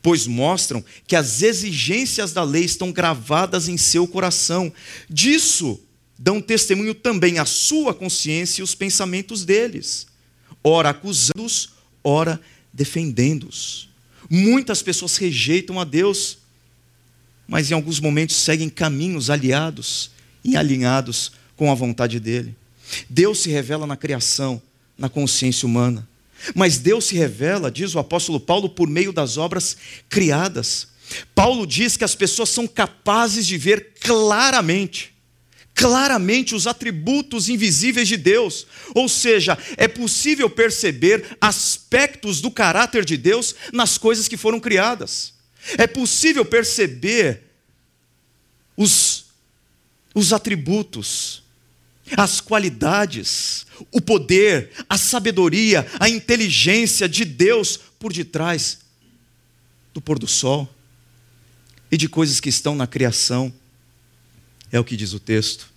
pois 0.06 0.24
mostram 0.24 0.84
que 1.04 1.16
as 1.16 1.42
exigências 1.42 2.32
da 2.32 2.44
lei 2.44 2.62
estão 2.64 2.92
gravadas 2.92 3.66
em 3.66 3.76
seu 3.76 4.06
coração. 4.06 4.72
Disso 5.10 5.80
dão 6.16 6.40
testemunho 6.40 6.94
também 6.94 7.40
a 7.40 7.44
sua 7.44 7.92
consciência 7.92 8.60
e 8.60 8.62
os 8.62 8.72
pensamentos 8.72 9.44
deles, 9.44 10.06
ora 10.62 10.90
acusando-os, 10.90 11.70
ora 12.04 12.40
defendendo-os. 12.72 13.88
Muitas 14.30 14.80
pessoas 14.80 15.16
rejeitam 15.16 15.80
a 15.80 15.82
Deus, 15.84 16.38
mas 17.48 17.72
em 17.72 17.74
alguns 17.74 17.98
momentos 17.98 18.36
seguem 18.36 18.68
caminhos 18.68 19.28
aliados 19.28 20.12
e 20.44 20.56
alinhados 20.56 21.32
com 21.56 21.68
a 21.68 21.74
vontade 21.74 22.20
dele. 22.20 22.54
Deus 23.10 23.40
se 23.40 23.50
revela 23.50 23.88
na 23.88 23.96
criação, 23.96 24.62
na 24.96 25.08
consciência 25.08 25.66
humana. 25.66 26.08
Mas 26.54 26.78
Deus 26.78 27.06
se 27.06 27.16
revela, 27.16 27.70
diz 27.70 27.94
o 27.94 27.98
apóstolo 27.98 28.38
Paulo, 28.38 28.68
por 28.68 28.88
meio 28.88 29.12
das 29.12 29.36
obras 29.36 29.76
criadas. 30.08 30.88
Paulo 31.34 31.66
diz 31.66 31.96
que 31.96 32.04
as 32.04 32.14
pessoas 32.14 32.48
são 32.48 32.66
capazes 32.66 33.46
de 33.46 33.56
ver 33.56 33.94
claramente 34.00 35.16
claramente 35.76 36.54
os 36.54 36.66
atributos 36.66 37.50
invisíveis 37.50 38.08
de 38.08 38.16
Deus. 38.16 38.66
Ou 38.94 39.08
seja, 39.08 39.56
é 39.76 39.86
possível 39.86 40.48
perceber 40.48 41.36
aspectos 41.38 42.40
do 42.40 42.50
caráter 42.50 43.04
de 43.04 43.16
Deus 43.16 43.54
nas 43.72 43.98
coisas 43.98 44.26
que 44.26 44.38
foram 44.38 44.58
criadas. 44.58 45.34
É 45.76 45.86
possível 45.86 46.44
perceber 46.46 47.42
os, 48.74 49.26
os 50.14 50.32
atributos, 50.32 51.42
as 52.16 52.40
qualidades, 52.40 53.66
o 53.90 54.00
poder, 54.00 54.70
a 54.88 54.98
sabedoria, 54.98 55.86
a 55.98 56.08
inteligência 56.08 57.08
de 57.08 57.24
Deus 57.24 57.78
por 57.98 58.12
detrás 58.12 58.78
do 59.92 60.00
pôr 60.00 60.18
do 60.18 60.26
sol 60.26 60.68
e 61.90 61.96
de 61.96 62.08
coisas 62.08 62.40
que 62.40 62.48
estão 62.48 62.74
na 62.74 62.86
criação. 62.86 63.52
É 64.70 64.78
o 64.78 64.84
que 64.84 64.96
diz 64.96 65.12
o 65.12 65.20
texto. 65.20 65.72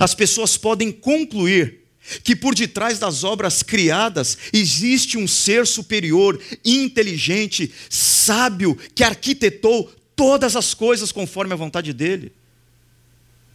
As 0.00 0.14
pessoas 0.14 0.56
podem 0.56 0.90
concluir 0.90 1.80
que 2.24 2.34
por 2.34 2.54
detrás 2.54 2.98
das 2.98 3.22
obras 3.22 3.62
criadas 3.62 4.36
existe 4.52 5.16
um 5.16 5.28
ser 5.28 5.66
superior, 5.66 6.40
inteligente, 6.64 7.72
sábio, 7.88 8.76
que 8.94 9.04
arquitetou 9.04 9.92
todas 10.16 10.56
as 10.56 10.74
coisas 10.74 11.12
conforme 11.12 11.52
a 11.52 11.56
vontade 11.56 11.92
dele. 11.92 12.32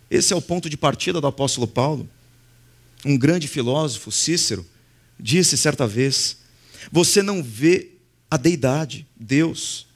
Esse 0.10 0.34
é 0.34 0.36
o 0.36 0.42
ponto 0.42 0.70
de 0.70 0.78
partida 0.78 1.20
do 1.20 1.28
apóstolo 1.28 1.68
Paulo. 1.68 2.08
Um 3.06 3.18
grande 3.18 3.48
filósofo, 3.48 4.12
Cícero, 4.12 4.66
disse 5.20 5.58
certa 5.58 5.88
vez: 5.88 6.38
Você 6.92 7.22
não 7.22 7.44
vê 7.44 7.92
a 8.30 8.38
deidade, 8.38 9.06
Deus, 9.16 9.88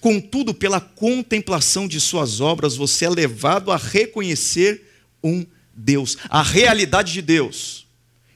Contudo, 0.00 0.52
pela 0.52 0.80
contemplação 0.80 1.86
de 1.86 2.00
suas 2.00 2.40
obras, 2.40 2.76
você 2.76 3.04
é 3.04 3.10
levado 3.10 3.70
a 3.70 3.76
reconhecer 3.76 4.82
um 5.22 5.46
Deus. 5.74 6.16
A 6.28 6.42
realidade 6.42 7.12
de 7.12 7.22
Deus 7.22 7.86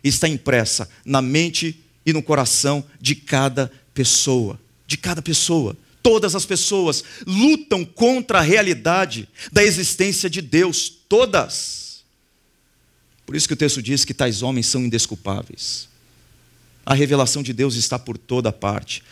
está 0.02 0.28
impressa 0.28 0.88
na 1.04 1.20
mente 1.20 1.80
e 2.06 2.12
no 2.12 2.22
coração 2.22 2.84
de 3.00 3.14
cada 3.14 3.70
pessoa. 3.92 4.60
De 4.86 4.96
cada 4.96 5.20
pessoa. 5.20 5.76
Todas 6.04 6.34
as 6.34 6.44
pessoas 6.44 7.02
lutam 7.26 7.82
contra 7.82 8.40
a 8.40 8.42
realidade 8.42 9.26
da 9.50 9.64
existência 9.64 10.28
de 10.28 10.42
Deus. 10.42 10.92
Todas. 11.08 12.04
Por 13.24 13.34
isso 13.34 13.48
que 13.48 13.54
o 13.54 13.56
texto 13.56 13.82
diz 13.82 14.04
que 14.04 14.12
tais 14.12 14.42
homens 14.42 14.66
são 14.66 14.84
indesculpáveis. 14.84 15.88
A 16.84 16.92
revelação 16.92 17.42
de 17.42 17.54
Deus 17.54 17.74
está 17.74 17.98
por 17.98 18.18
toda 18.18 18.52
parte, 18.52 19.02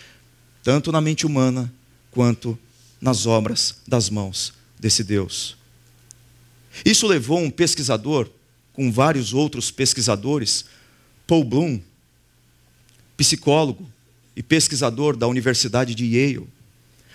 tanto 0.63 0.93
na 0.93 1.01
mente 1.01 1.25
humana 1.25 1.73
quanto 2.11 2.59
nas 3.01 3.25
obras 3.25 3.77
das 3.89 4.11
mãos 4.11 4.53
desse 4.79 5.03
Deus. 5.03 5.57
Isso 6.85 7.07
levou 7.07 7.39
um 7.39 7.51
pesquisador, 7.51 8.29
com 8.75 8.93
vários 8.93 9.33
outros 9.33 9.71
pesquisadores, 9.71 10.67
Paul 11.27 11.45
Bloom, 11.45 11.81
psicólogo 13.17 13.91
e 14.37 14.43
pesquisador 14.43 15.17
da 15.17 15.27
Universidade 15.27 15.95
de 15.95 16.05
Yale, 16.05 16.47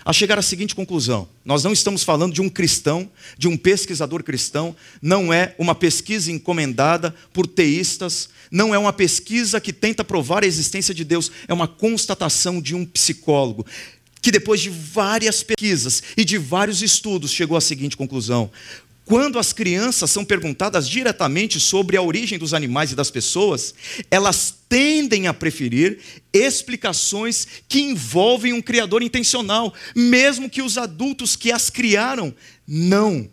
a 0.08 0.12
chegar 0.14 0.38
à 0.38 0.42
seguinte 0.42 0.74
conclusão: 0.74 1.28
nós 1.44 1.62
não 1.62 1.70
estamos 1.70 2.02
falando 2.02 2.32
de 2.32 2.40
um 2.40 2.48
cristão, 2.48 3.10
de 3.36 3.46
um 3.46 3.58
pesquisador 3.58 4.24
cristão, 4.24 4.74
não 5.02 5.30
é 5.30 5.54
uma 5.58 5.74
pesquisa 5.74 6.32
encomendada 6.32 7.14
por 7.30 7.46
teístas, 7.46 8.30
não 8.50 8.74
é 8.74 8.78
uma 8.78 8.92
pesquisa 8.92 9.60
que 9.60 9.70
tenta 9.70 10.02
provar 10.02 10.44
a 10.44 10.46
existência 10.46 10.94
de 10.94 11.04
Deus, 11.04 11.30
é 11.46 11.52
uma 11.52 11.68
constatação 11.68 12.58
de 12.58 12.74
um 12.74 12.86
psicólogo 12.86 13.66
que 14.22 14.32
depois 14.32 14.60
de 14.60 14.70
várias 14.70 15.42
pesquisas 15.42 16.02
e 16.16 16.24
de 16.24 16.38
vários 16.38 16.82
estudos 16.82 17.30
chegou 17.30 17.58
à 17.58 17.60
seguinte 17.60 17.94
conclusão: 17.94 18.50
quando 19.08 19.38
as 19.38 19.54
crianças 19.54 20.10
são 20.10 20.22
perguntadas 20.22 20.86
diretamente 20.86 21.58
sobre 21.58 21.96
a 21.96 22.02
origem 22.02 22.38
dos 22.38 22.52
animais 22.52 22.92
e 22.92 22.94
das 22.94 23.10
pessoas, 23.10 23.74
elas 24.10 24.54
tendem 24.68 25.26
a 25.26 25.32
preferir 25.32 25.98
explicações 26.30 27.48
que 27.66 27.80
envolvem 27.80 28.52
um 28.52 28.60
criador 28.60 29.02
intencional, 29.02 29.72
mesmo 29.96 30.50
que 30.50 30.60
os 30.60 30.76
adultos 30.76 31.36
que 31.36 31.50
as 31.50 31.70
criaram 31.70 32.34
não. 32.66 33.30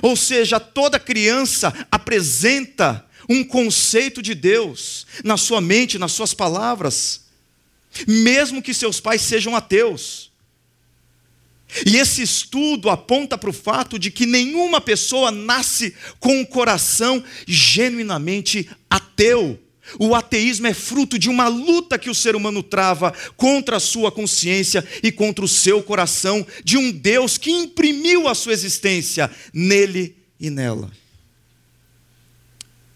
Ou 0.00 0.14
seja, 0.14 0.60
toda 0.60 1.00
criança 1.00 1.74
apresenta 1.90 3.04
um 3.28 3.42
conceito 3.42 4.22
de 4.22 4.36
Deus 4.36 5.04
na 5.24 5.36
sua 5.36 5.60
mente, 5.60 5.98
nas 5.98 6.12
suas 6.12 6.32
palavras 6.32 7.28
mesmo 8.06 8.62
que 8.62 8.72
seus 8.72 9.00
pais 9.00 9.22
sejam 9.22 9.56
ateus. 9.56 10.29
E 11.86 11.96
esse 11.96 12.22
estudo 12.22 12.90
aponta 12.90 13.38
para 13.38 13.50
o 13.50 13.54
fato 13.54 13.98
de 13.98 14.10
que 14.10 14.26
nenhuma 14.26 14.80
pessoa 14.80 15.30
nasce 15.30 15.94
com 16.18 16.40
um 16.40 16.44
coração 16.44 17.22
genuinamente 17.46 18.68
ateu. 18.88 19.58
O 19.98 20.14
ateísmo 20.14 20.66
é 20.66 20.74
fruto 20.74 21.18
de 21.18 21.28
uma 21.28 21.48
luta 21.48 21.98
que 21.98 22.10
o 22.10 22.14
ser 22.14 22.36
humano 22.36 22.62
trava 22.62 23.12
contra 23.36 23.76
a 23.76 23.80
sua 23.80 24.12
consciência 24.12 24.86
e 25.02 25.10
contra 25.10 25.44
o 25.44 25.48
seu 25.48 25.82
coração, 25.82 26.46
de 26.64 26.76
um 26.76 26.92
Deus 26.92 27.36
que 27.36 27.50
imprimiu 27.50 28.28
a 28.28 28.34
sua 28.34 28.52
existência 28.52 29.30
nele 29.52 30.16
e 30.38 30.48
nela. 30.48 30.90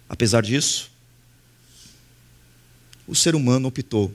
Apesar 0.08 0.42
disso, 0.42 0.90
o 3.06 3.14
ser 3.14 3.34
humano 3.34 3.68
optou 3.68 4.14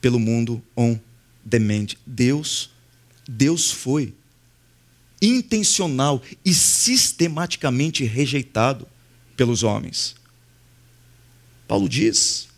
pelo 0.00 0.18
mundo 0.18 0.62
on 0.76 0.98
demand. 1.44 1.88
Deus, 2.06 2.70
Deus 3.28 3.70
foi 3.70 4.14
intencional 5.20 6.22
e 6.44 6.52
sistematicamente 6.52 8.04
rejeitado 8.04 8.86
pelos 9.36 9.62
homens. 9.62 10.14
Paulo 11.66 11.88
diz: 11.88 12.48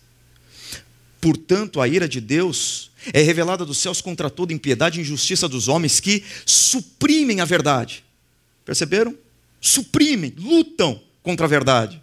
Portanto, 1.21 1.81
a 1.81 1.89
ira 1.89 2.09
de 2.09 2.21
Deus 2.21 2.91
é 3.13 3.23
revelada 3.23 3.65
dos 3.65 3.79
céus 3.79 4.01
contra 4.01 4.29
toda 4.29 4.53
impiedade 4.53 4.99
e 4.99 5.03
injustiça 5.03 5.49
dos 5.49 5.69
homens 5.69 6.01
que 6.01 6.25
suprimem 6.45 7.41
a 7.41 7.45
verdade. 7.45 8.05
Perceberam? 8.65 9.17
Suprimem, 9.61 10.35
lutam 10.37 11.01
contra 11.23 11.47
a 11.47 11.49
verdade. 11.49 12.03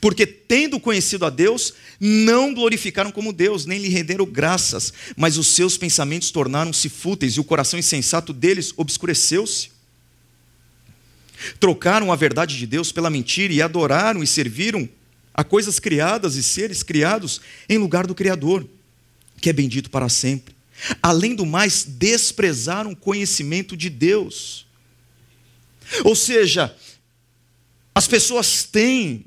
Porque, 0.00 0.26
tendo 0.26 0.78
conhecido 0.78 1.24
a 1.24 1.30
Deus, 1.30 1.72
não 1.98 2.52
glorificaram 2.52 3.10
como 3.10 3.32
Deus, 3.32 3.64
nem 3.64 3.78
lhe 3.78 3.88
renderam 3.88 4.26
graças, 4.26 4.92
mas 5.16 5.38
os 5.38 5.48
seus 5.48 5.76
pensamentos 5.76 6.30
tornaram-se 6.30 6.88
fúteis 6.88 7.34
e 7.34 7.40
o 7.40 7.44
coração 7.44 7.78
insensato 7.78 8.32
deles 8.32 8.72
obscureceu-se. 8.76 9.70
Trocaram 11.58 12.12
a 12.12 12.16
verdade 12.16 12.58
de 12.58 12.66
Deus 12.66 12.92
pela 12.92 13.10
mentira 13.10 13.52
e 13.52 13.62
adoraram 13.62 14.22
e 14.22 14.26
serviram 14.26 14.88
a 15.32 15.44
coisas 15.44 15.78
criadas 15.78 16.34
e 16.34 16.42
seres 16.42 16.82
criados 16.82 17.40
em 17.68 17.78
lugar 17.78 18.06
do 18.06 18.14
Criador, 18.14 18.68
que 19.40 19.48
é 19.48 19.52
bendito 19.52 19.88
para 19.88 20.08
sempre. 20.08 20.54
Além 21.00 21.34
do 21.34 21.46
mais, 21.46 21.84
desprezaram 21.84 22.92
o 22.92 22.96
conhecimento 22.96 23.76
de 23.76 23.88
Deus. 23.88 24.66
Ou 26.04 26.14
seja, 26.14 26.74
as 27.94 28.06
pessoas 28.06 28.64
têm 28.64 29.24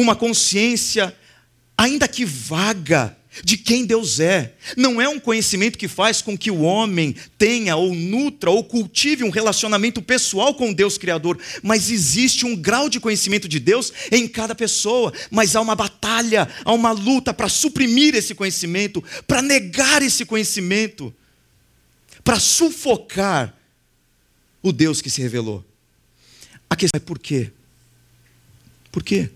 uma 0.00 0.16
consciência, 0.16 1.14
ainda 1.76 2.08
que 2.08 2.24
vaga, 2.24 3.16
de 3.44 3.56
quem 3.56 3.86
Deus 3.86 4.18
é. 4.18 4.54
Não 4.76 5.00
é 5.00 5.08
um 5.08 5.20
conhecimento 5.20 5.78
que 5.78 5.86
faz 5.86 6.20
com 6.20 6.36
que 6.36 6.50
o 6.50 6.62
homem 6.62 7.14
tenha 7.38 7.76
ou 7.76 7.94
nutra 7.94 8.50
ou 8.50 8.64
cultive 8.64 9.22
um 9.22 9.30
relacionamento 9.30 10.02
pessoal 10.02 10.54
com 10.54 10.72
Deus 10.72 10.98
Criador, 10.98 11.38
mas 11.62 11.90
existe 11.90 12.44
um 12.44 12.56
grau 12.56 12.88
de 12.88 12.98
conhecimento 12.98 13.48
de 13.48 13.60
Deus 13.60 13.92
em 14.10 14.26
cada 14.26 14.54
pessoa. 14.54 15.12
Mas 15.30 15.54
há 15.54 15.60
uma 15.60 15.76
batalha, 15.76 16.48
há 16.64 16.72
uma 16.72 16.90
luta 16.90 17.32
para 17.32 17.48
suprimir 17.48 18.14
esse 18.14 18.34
conhecimento, 18.34 19.02
para 19.26 19.40
negar 19.40 20.02
esse 20.02 20.24
conhecimento, 20.24 21.14
para 22.24 22.40
sufocar 22.40 23.56
o 24.62 24.72
Deus 24.72 25.00
que 25.00 25.08
se 25.08 25.22
revelou. 25.22 25.64
A 26.68 26.76
questão 26.76 26.98
é 26.98 27.00
por 27.00 27.18
quê? 27.18 27.50
Por 28.90 29.02
quê? 29.02 29.30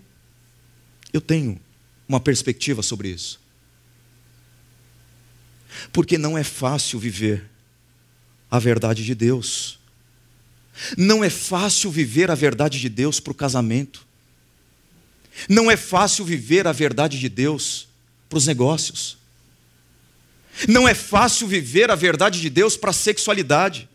Eu 1.14 1.20
tenho 1.20 1.60
uma 2.08 2.18
perspectiva 2.18 2.82
sobre 2.82 3.08
isso. 3.08 3.40
Porque 5.92 6.18
não 6.18 6.36
é 6.36 6.42
fácil 6.42 6.98
viver 6.98 7.44
a 8.50 8.58
verdade 8.58 9.04
de 9.04 9.14
Deus. 9.14 9.78
Não 10.98 11.22
é 11.22 11.30
fácil 11.30 11.88
viver 11.88 12.32
a 12.32 12.34
verdade 12.34 12.80
de 12.80 12.88
Deus 12.88 13.20
para 13.20 13.30
o 13.30 13.34
casamento. 13.34 14.04
Não 15.48 15.70
é 15.70 15.76
fácil 15.76 16.24
viver 16.24 16.66
a 16.66 16.72
verdade 16.72 17.20
de 17.20 17.28
Deus 17.28 17.86
para 18.28 18.38
os 18.38 18.48
negócios. 18.48 19.16
Não 20.68 20.88
é 20.88 20.94
fácil 20.94 21.46
viver 21.46 21.92
a 21.92 21.94
verdade 21.94 22.40
de 22.40 22.50
Deus 22.50 22.76
para 22.76 22.90
a 22.90 22.92
sexualidade. 22.92 23.88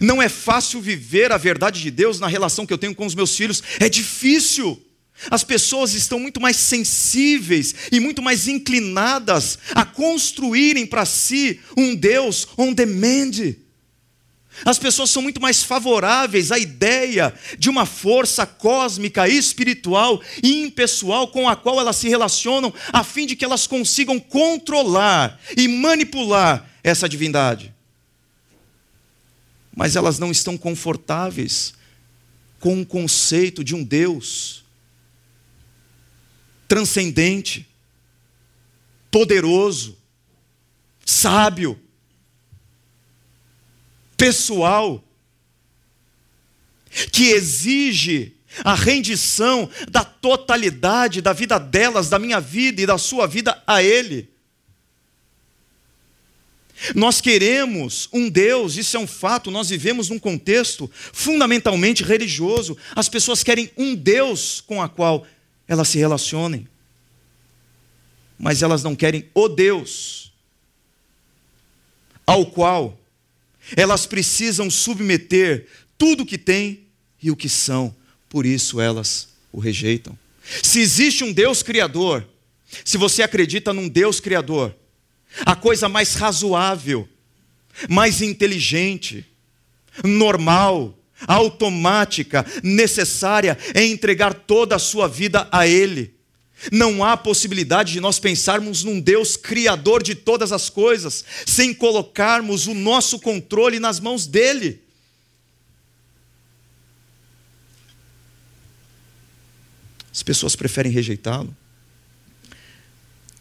Não 0.00 0.22
é 0.22 0.30
fácil 0.30 0.80
viver 0.80 1.32
a 1.32 1.36
verdade 1.36 1.82
de 1.82 1.90
Deus 1.90 2.18
na 2.18 2.28
relação 2.28 2.64
que 2.64 2.72
eu 2.72 2.78
tenho 2.78 2.94
com 2.94 3.04
os 3.04 3.14
meus 3.14 3.36
filhos. 3.36 3.62
É 3.78 3.90
difícil. 3.90 4.82
As 5.30 5.42
pessoas 5.42 5.94
estão 5.94 6.18
muito 6.18 6.40
mais 6.40 6.56
sensíveis 6.56 7.74
e 7.90 7.98
muito 7.98 8.22
mais 8.22 8.46
inclinadas 8.46 9.58
a 9.74 9.84
construírem 9.84 10.86
para 10.86 11.04
si 11.04 11.60
um 11.76 11.94
Deus 11.94 12.46
on 12.56 12.72
demand. 12.72 13.56
As 14.64 14.78
pessoas 14.78 15.10
são 15.10 15.20
muito 15.20 15.40
mais 15.40 15.62
favoráveis 15.62 16.50
à 16.50 16.58
ideia 16.58 17.34
de 17.58 17.68
uma 17.68 17.84
força 17.84 18.46
cósmica, 18.46 19.28
espiritual 19.28 20.22
e 20.42 20.62
impessoal 20.62 21.28
com 21.28 21.48
a 21.48 21.56
qual 21.56 21.78
elas 21.78 21.96
se 21.96 22.08
relacionam, 22.08 22.72
a 22.92 23.04
fim 23.04 23.26
de 23.26 23.36
que 23.36 23.44
elas 23.44 23.66
consigam 23.66 24.18
controlar 24.18 25.38
e 25.56 25.68
manipular 25.68 26.70
essa 26.82 27.08
divindade. 27.08 27.74
Mas 29.74 29.94
elas 29.94 30.18
não 30.18 30.30
estão 30.30 30.56
confortáveis 30.56 31.74
com 32.58 32.80
o 32.80 32.86
conceito 32.86 33.62
de 33.62 33.74
um 33.74 33.84
Deus 33.84 34.65
transcendente, 36.68 37.68
poderoso, 39.10 39.96
sábio, 41.04 41.78
pessoal, 44.16 45.02
que 47.12 47.30
exige 47.30 48.34
a 48.64 48.74
rendição 48.74 49.68
da 49.90 50.04
totalidade 50.04 51.20
da 51.20 51.32
vida 51.32 51.58
delas, 51.58 52.08
da 52.08 52.18
minha 52.18 52.40
vida 52.40 52.80
e 52.80 52.86
da 52.86 52.98
sua 52.98 53.26
vida 53.26 53.62
a 53.66 53.82
Ele. 53.82 54.28
Nós 56.94 57.20
queremos 57.20 58.08
um 58.12 58.28
Deus, 58.28 58.76
isso 58.76 58.96
é 58.96 59.00
um 59.00 59.06
fato, 59.06 59.50
nós 59.50 59.70
vivemos 59.70 60.10
num 60.10 60.18
contexto 60.18 60.90
fundamentalmente 61.12 62.02
religioso. 62.02 62.76
As 62.94 63.08
pessoas 63.08 63.42
querem 63.42 63.70
um 63.76 63.94
Deus 63.94 64.60
com 64.60 64.82
a 64.82 64.88
qual 64.88 65.26
elas 65.68 65.88
se 65.88 65.98
relacionem, 65.98 66.68
mas 68.38 68.62
elas 68.62 68.82
não 68.82 68.94
querem 68.94 69.28
o 69.34 69.48
Deus 69.48 70.32
ao 72.26 72.46
qual 72.46 72.98
elas 73.76 74.06
precisam 74.06 74.70
submeter 74.70 75.66
tudo 75.96 76.22
o 76.22 76.26
que 76.26 76.36
têm 76.36 76.86
e 77.22 77.30
o 77.30 77.36
que 77.36 77.48
são, 77.48 77.94
por 78.28 78.44
isso 78.44 78.80
elas 78.80 79.28
o 79.52 79.58
rejeitam. 79.58 80.16
Se 80.62 80.80
existe 80.80 81.24
um 81.24 81.32
Deus 81.32 81.62
criador, 81.62 82.26
se 82.84 82.96
você 82.96 83.22
acredita 83.22 83.72
num 83.72 83.88
Deus 83.88 84.20
criador, 84.20 84.74
a 85.44 85.56
coisa 85.56 85.88
mais 85.88 86.14
razoável, 86.14 87.08
mais 87.88 88.22
inteligente, 88.22 89.26
normal, 90.04 90.95
automática, 91.26 92.44
necessária 92.62 93.56
é 93.74 93.84
entregar 93.84 94.34
toda 94.34 94.76
a 94.76 94.78
sua 94.78 95.08
vida 95.08 95.48
a 95.50 95.66
Ele. 95.66 96.14
Não 96.72 97.04
há 97.04 97.16
possibilidade 97.16 97.92
de 97.92 98.00
nós 98.00 98.18
pensarmos 98.18 98.82
num 98.82 98.98
Deus 98.98 99.36
criador 99.36 100.02
de 100.02 100.14
todas 100.14 100.52
as 100.52 100.70
coisas, 100.70 101.24
sem 101.44 101.74
colocarmos 101.74 102.66
o 102.66 102.74
nosso 102.74 103.20
controle 103.20 103.78
nas 103.78 104.00
mãos 104.00 104.26
dele. 104.26 104.82
As 110.10 110.22
pessoas 110.22 110.56
preferem 110.56 110.90
rejeitá-lo. 110.90 111.54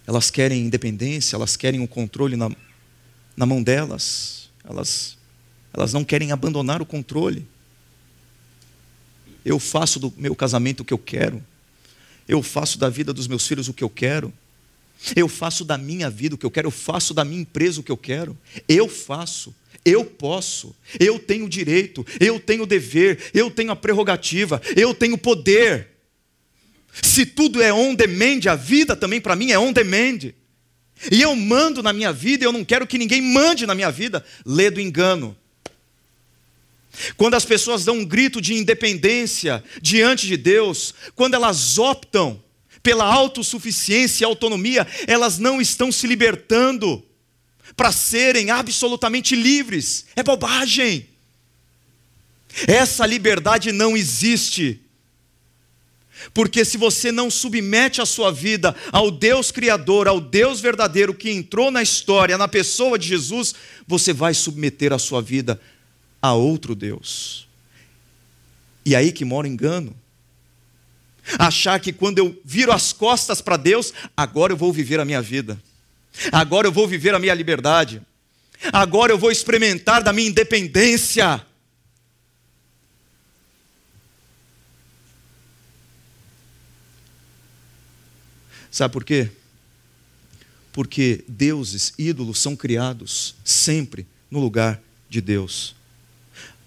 Elas 0.05 0.29
querem 0.29 0.65
independência, 0.65 1.35
elas 1.35 1.55
querem 1.55 1.81
o 1.81 1.88
controle 1.88 2.35
na, 2.35 2.51
na 3.35 3.45
mão 3.45 3.63
delas. 3.63 4.49
Elas, 4.61 5.17
elas 5.73 5.93
não 5.93 6.03
querem 6.03 6.33
abandonar 6.33 6.81
o 6.81 6.85
controle. 6.85 7.47
Eu 9.45 9.60
faço 9.60 9.99
do 9.99 10.12
meu 10.17 10.36
casamento 10.36 10.81
o 10.81 10.86
que 10.86 10.93
eu 10.93 10.97
quero. 10.97 11.41
Eu 12.27 12.41
faço 12.41 12.79
da 12.79 12.89
vida 12.89 13.13
dos 13.13 13.27
meus 13.27 13.47
filhos 13.47 13.67
o 13.67 13.73
que 13.73 13.84
eu 13.84 13.89
quero. 13.89 14.34
Eu 15.15 15.27
faço 15.27 15.63
da 15.63 15.77
minha 15.77 16.10
vida 16.10 16.34
o 16.34 16.38
que 16.38 16.45
eu 16.45 16.51
quero. 16.51 16.67
Eu 16.67 16.71
faço 16.71 17.13
da 17.13 17.23
minha 17.23 17.41
empresa 17.41 17.79
o 17.79 17.84
que 17.84 17.91
eu 17.91 17.97
quero. 17.97 18.36
Eu 18.67 18.89
faço. 18.89 19.53
Eu 19.86 20.03
posso. 20.03 20.75
Eu 20.99 21.19
tenho 21.19 21.47
direito. 21.47 22.05
Eu 22.19 22.39
tenho 22.39 22.65
dever. 22.65 23.29
Eu 23.34 23.51
tenho 23.51 23.71
a 23.71 23.75
prerrogativa. 23.75 24.60
Eu 24.75 24.95
tenho 24.95 25.17
poder. 25.17 25.89
Se 27.03 27.25
tudo 27.25 27.62
é 27.62 27.71
on 27.71 27.93
demand, 27.93 28.49
a 28.49 28.55
vida 28.55 28.95
também 28.95 29.21
para 29.21 29.36
mim 29.36 29.51
é 29.51 29.60
on 29.60 29.71
demand. 29.71 30.34
E 31.12 31.21
eu 31.21 31.36
mando 31.36 31.84
na 31.84 31.91
minha 31.91 32.12
vida, 32.12 32.45
eu 32.45 32.51
não 32.51 32.63
quero 32.63 32.88
que 32.88 32.97
ninguém 32.97 33.21
mande 33.21 33.67
na 33.67 33.75
minha 33.75 33.91
vida. 33.91 34.25
Lê 34.45 34.71
do 34.71 34.81
engano. 34.81 35.36
Quando 37.17 37.36
as 37.36 37.45
pessoas 37.45 37.84
dão 37.86 37.97
um 37.97 38.05
grito 38.05 38.41
de 38.41 38.53
independência 38.53 39.63
diante 39.81 40.27
de 40.27 40.38
Deus, 40.38 40.93
quando 41.15 41.34
elas 41.34 41.77
optam 41.77 42.41
pela 42.81 43.05
autossuficiência 43.05 44.23
e 44.23 44.25
autonomia, 44.25 44.88
elas 45.08 45.38
não 45.38 45.60
estão 45.60 45.91
se 45.91 46.05
libertando 46.08 47.03
para 47.75 47.91
serem 47.91 48.51
absolutamente 48.51 49.36
livres. 49.36 50.05
É 50.15 50.23
bobagem. 50.23 51.10
Essa 52.67 53.05
liberdade 53.05 53.71
não 53.71 53.97
existe. 53.97 54.79
Porque 56.34 56.63
se 56.63 56.77
você 56.77 57.12
não 57.12 57.29
submete 57.29 58.01
a 58.01 58.05
sua 58.05 58.31
vida 58.31 58.75
ao 58.91 59.12
Deus 59.12 59.51
Criador, 59.51 60.08
ao 60.08 60.21
Deus 60.21 60.62
verdadeiro 60.62 61.13
que 61.13 61.29
entrou 61.29 61.69
na 61.69 61.84
história, 61.84 62.38
na 62.38 62.47
pessoa 62.47 62.97
de 62.97 63.08
Jesus, 63.08 63.53
você 63.86 64.13
vai 64.13 64.34
submeter 64.34 64.93
a 64.93 64.99
sua 64.99 65.21
vida 65.21 65.60
a 66.21 66.34
outro 66.34 66.75
Deus. 66.75 67.47
E 68.86 68.95
aí 68.95 69.12
que 69.12 69.25
mora 69.25 69.47
o 69.47 69.49
engano. 69.49 69.95
Achar 71.39 71.80
que 71.80 71.91
quando 71.91 72.19
eu 72.19 72.39
viro 72.45 72.71
as 72.71 72.93
costas 72.93 73.41
para 73.41 73.58
Deus, 73.58 73.91
agora 74.15 74.54
eu 74.54 74.58
vou 74.58 74.71
viver 74.71 74.99
a 74.99 75.06
minha 75.06 75.21
vida. 75.21 75.60
Agora 76.32 76.67
eu 76.67 76.71
vou 76.71 76.88
viver 76.88 77.13
a 77.15 77.19
minha 77.19 77.34
liberdade. 77.34 78.01
Agora 78.71 79.12
eu 79.12 79.17
vou 79.17 79.32
experimentar 79.32 80.04
da 80.04 80.13
minha 80.13 80.30
independência. 80.30 81.45
Sabe 88.71 88.91
por 88.91 89.04
quê? 89.04 89.30
Porque 90.73 91.23
deuses, 91.28 91.93
ídolos 91.97 92.39
são 92.39 92.56
criados 92.56 93.36
sempre 93.43 94.06
no 94.30 94.39
lugar 94.39 94.82
de 95.10 95.21
Deus. 95.21 95.74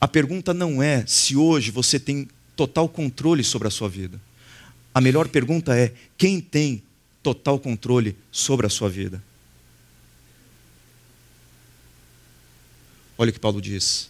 A 0.01 0.07
pergunta 0.07 0.55
não 0.55 0.83
é 0.83 1.05
se 1.07 1.37
hoje 1.37 1.71
você 1.71 1.99
tem 1.99 2.29
total 2.55 2.89
controle 2.89 3.43
sobre 3.43 3.69
a 3.69 3.71
sua 3.71 3.89
vida. 3.89 4.21
A 4.95 5.01
melhor 5.01 5.29
pergunta 5.29 5.77
é: 5.77 5.93
quem 6.17 6.41
tem 6.41 6.83
total 7.23 7.59
controle 7.59 8.17
sobre 8.31 8.67
a 8.67 8.71
sua 8.71 8.89
vida? 8.89 9.23
Olha 13.17 13.31
o 13.31 13.33
que 13.33 13.41
Paulo 13.41 13.61
diz. 13.61 14.09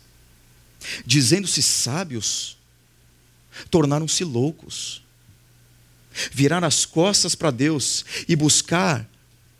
Dizendo-se 1.05 1.63
sábios, 1.63 2.57
tornaram-se 3.71 4.23
loucos. 4.25 5.03
Virar 6.33 6.65
as 6.65 6.85
costas 6.85 7.35
para 7.35 7.51
Deus 7.51 8.05
e 8.29 8.37
buscar 8.37 9.09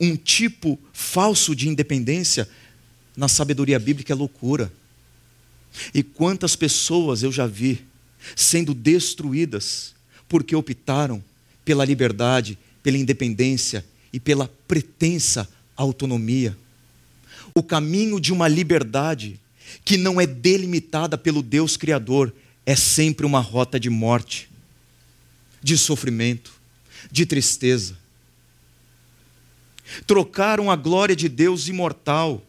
um 0.01 0.17
tipo 0.17 0.79
falso 0.93 1.55
de 1.55 1.69
independência 1.69 2.49
na 3.17 3.29
sabedoria 3.29 3.79
bíblica 3.79 4.13
é 4.13 4.17
loucura. 4.17 4.73
E 5.95 6.03
quantas 6.03 6.57
pessoas 6.57 7.23
eu 7.23 7.33
já 7.33 7.47
vi 7.47 7.85
sendo 8.35 8.75
destruídas 8.75 9.95
porque 10.29 10.55
optaram 10.55 11.23
pela 11.65 11.85
liberdade, 11.85 12.59
pela 12.83 12.99
independência 12.99 13.85
e 14.13 14.19
pela 14.19 14.49
pretensa 14.67 15.49
autonomia 15.77 16.57
o 17.59 17.63
caminho 17.63 18.21
de 18.21 18.33
uma 18.33 18.47
liberdade 18.47 19.41
que 19.85 19.97
não 19.97 20.21
é 20.21 20.27
delimitada 20.27 21.19
pelo 21.19 21.43
Deus 21.43 21.77
Criador 21.77 22.33
é 22.65 22.77
sempre 22.77 23.27
uma 23.27 23.41
rota 23.41 23.81
de 23.81 23.91
morte, 23.91 24.49
de 25.63 25.77
sofrimento, 25.77 26.53
de 27.11 27.27
tristeza. 27.27 27.99
Trocaram 30.07 30.71
a 30.71 30.77
glória 30.77 31.17
de 31.17 31.29
Deus 31.29 31.69
imortal 31.69 32.43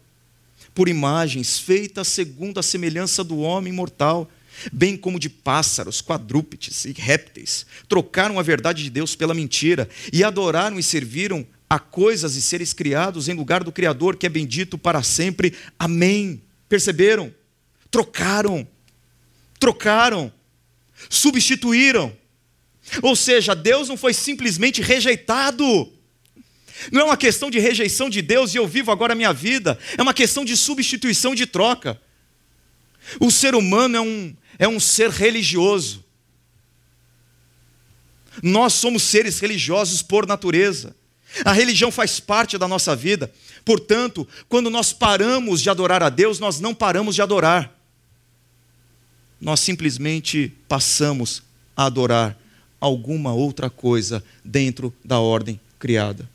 por 0.74 0.88
imagens 0.88 1.58
feitas 1.58 2.08
segundo 2.08 2.58
a 2.58 2.62
semelhança 2.62 3.22
do 3.24 3.38
homem 3.38 3.72
mortal, 3.72 4.30
bem 4.72 4.96
como 4.96 5.18
de 5.18 5.28
pássaros, 5.28 6.00
quadrúpedes 6.00 6.84
e 6.84 6.92
répteis. 6.92 7.66
Trocaram 7.88 8.38
a 8.38 8.42
verdade 8.42 8.84
de 8.84 8.90
Deus 8.90 9.14
pela 9.14 9.34
mentira 9.34 9.88
e 10.12 10.22
adoraram 10.22 10.78
e 10.78 10.82
serviram 10.82 11.46
a 11.68 11.78
coisas 11.78 12.34
e 12.34 12.42
seres 12.42 12.72
criados 12.72 13.28
em 13.28 13.32
lugar 13.32 13.62
do 13.62 13.70
Criador 13.70 14.16
que 14.16 14.26
é 14.26 14.28
bendito 14.28 14.76
para 14.76 15.02
sempre. 15.02 15.54
Amém. 15.78 16.42
Perceberam? 16.68 17.32
Trocaram. 17.90 18.66
Trocaram. 19.58 20.32
Substituíram. 21.08 22.12
Ou 23.02 23.14
seja, 23.14 23.54
Deus 23.54 23.88
não 23.88 23.96
foi 23.96 24.12
simplesmente 24.12 24.82
rejeitado. 24.82 25.92
Não 26.90 27.02
é 27.02 27.04
uma 27.04 27.16
questão 27.16 27.50
de 27.50 27.58
rejeição 27.58 28.08
de 28.08 28.22
Deus 28.22 28.54
e 28.54 28.58
eu 28.58 28.66
vivo 28.66 28.90
agora 28.90 29.12
a 29.12 29.16
minha 29.16 29.32
vida. 29.32 29.78
É 29.98 30.02
uma 30.02 30.14
questão 30.14 30.44
de 30.44 30.56
substituição 30.56 31.34
de 31.34 31.46
troca. 31.46 32.00
O 33.18 33.30
ser 33.30 33.54
humano 33.54 33.96
é 33.96 34.00
um, 34.00 34.34
é 34.58 34.68
um 34.68 34.80
ser 34.80 35.10
religioso. 35.10 36.04
Nós 38.42 38.74
somos 38.74 39.02
seres 39.02 39.40
religiosos 39.40 40.02
por 40.02 40.26
natureza. 40.26 40.94
A 41.44 41.52
religião 41.52 41.92
faz 41.92 42.18
parte 42.18 42.56
da 42.58 42.66
nossa 42.66 42.94
vida. 42.96 43.32
Portanto, 43.64 44.26
quando 44.48 44.70
nós 44.70 44.92
paramos 44.92 45.60
de 45.60 45.70
adorar 45.70 46.02
a 46.02 46.08
Deus, 46.08 46.38
nós 46.38 46.60
não 46.60 46.74
paramos 46.74 47.14
de 47.14 47.22
adorar. 47.22 47.76
Nós 49.40 49.60
simplesmente 49.60 50.52
passamos 50.68 51.42
a 51.76 51.86
adorar 51.86 52.38
alguma 52.80 53.32
outra 53.32 53.70
coisa 53.70 54.24
dentro 54.44 54.92
da 55.04 55.18
ordem 55.18 55.60
criada. 55.78 56.28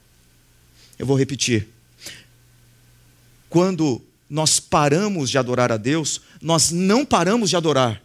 Eu 0.98 1.06
vou 1.06 1.18
repetir. 1.18 1.68
Quando 3.50 4.02
nós 4.30 4.60
paramos 4.60 5.30
de 5.30 5.38
adorar 5.38 5.72
a 5.72 5.78
Deus, 5.78 6.22
nós 6.42 6.72
não 6.72 7.06
paramos 7.06 7.50
de 7.50 7.56
adorar. 7.56 8.02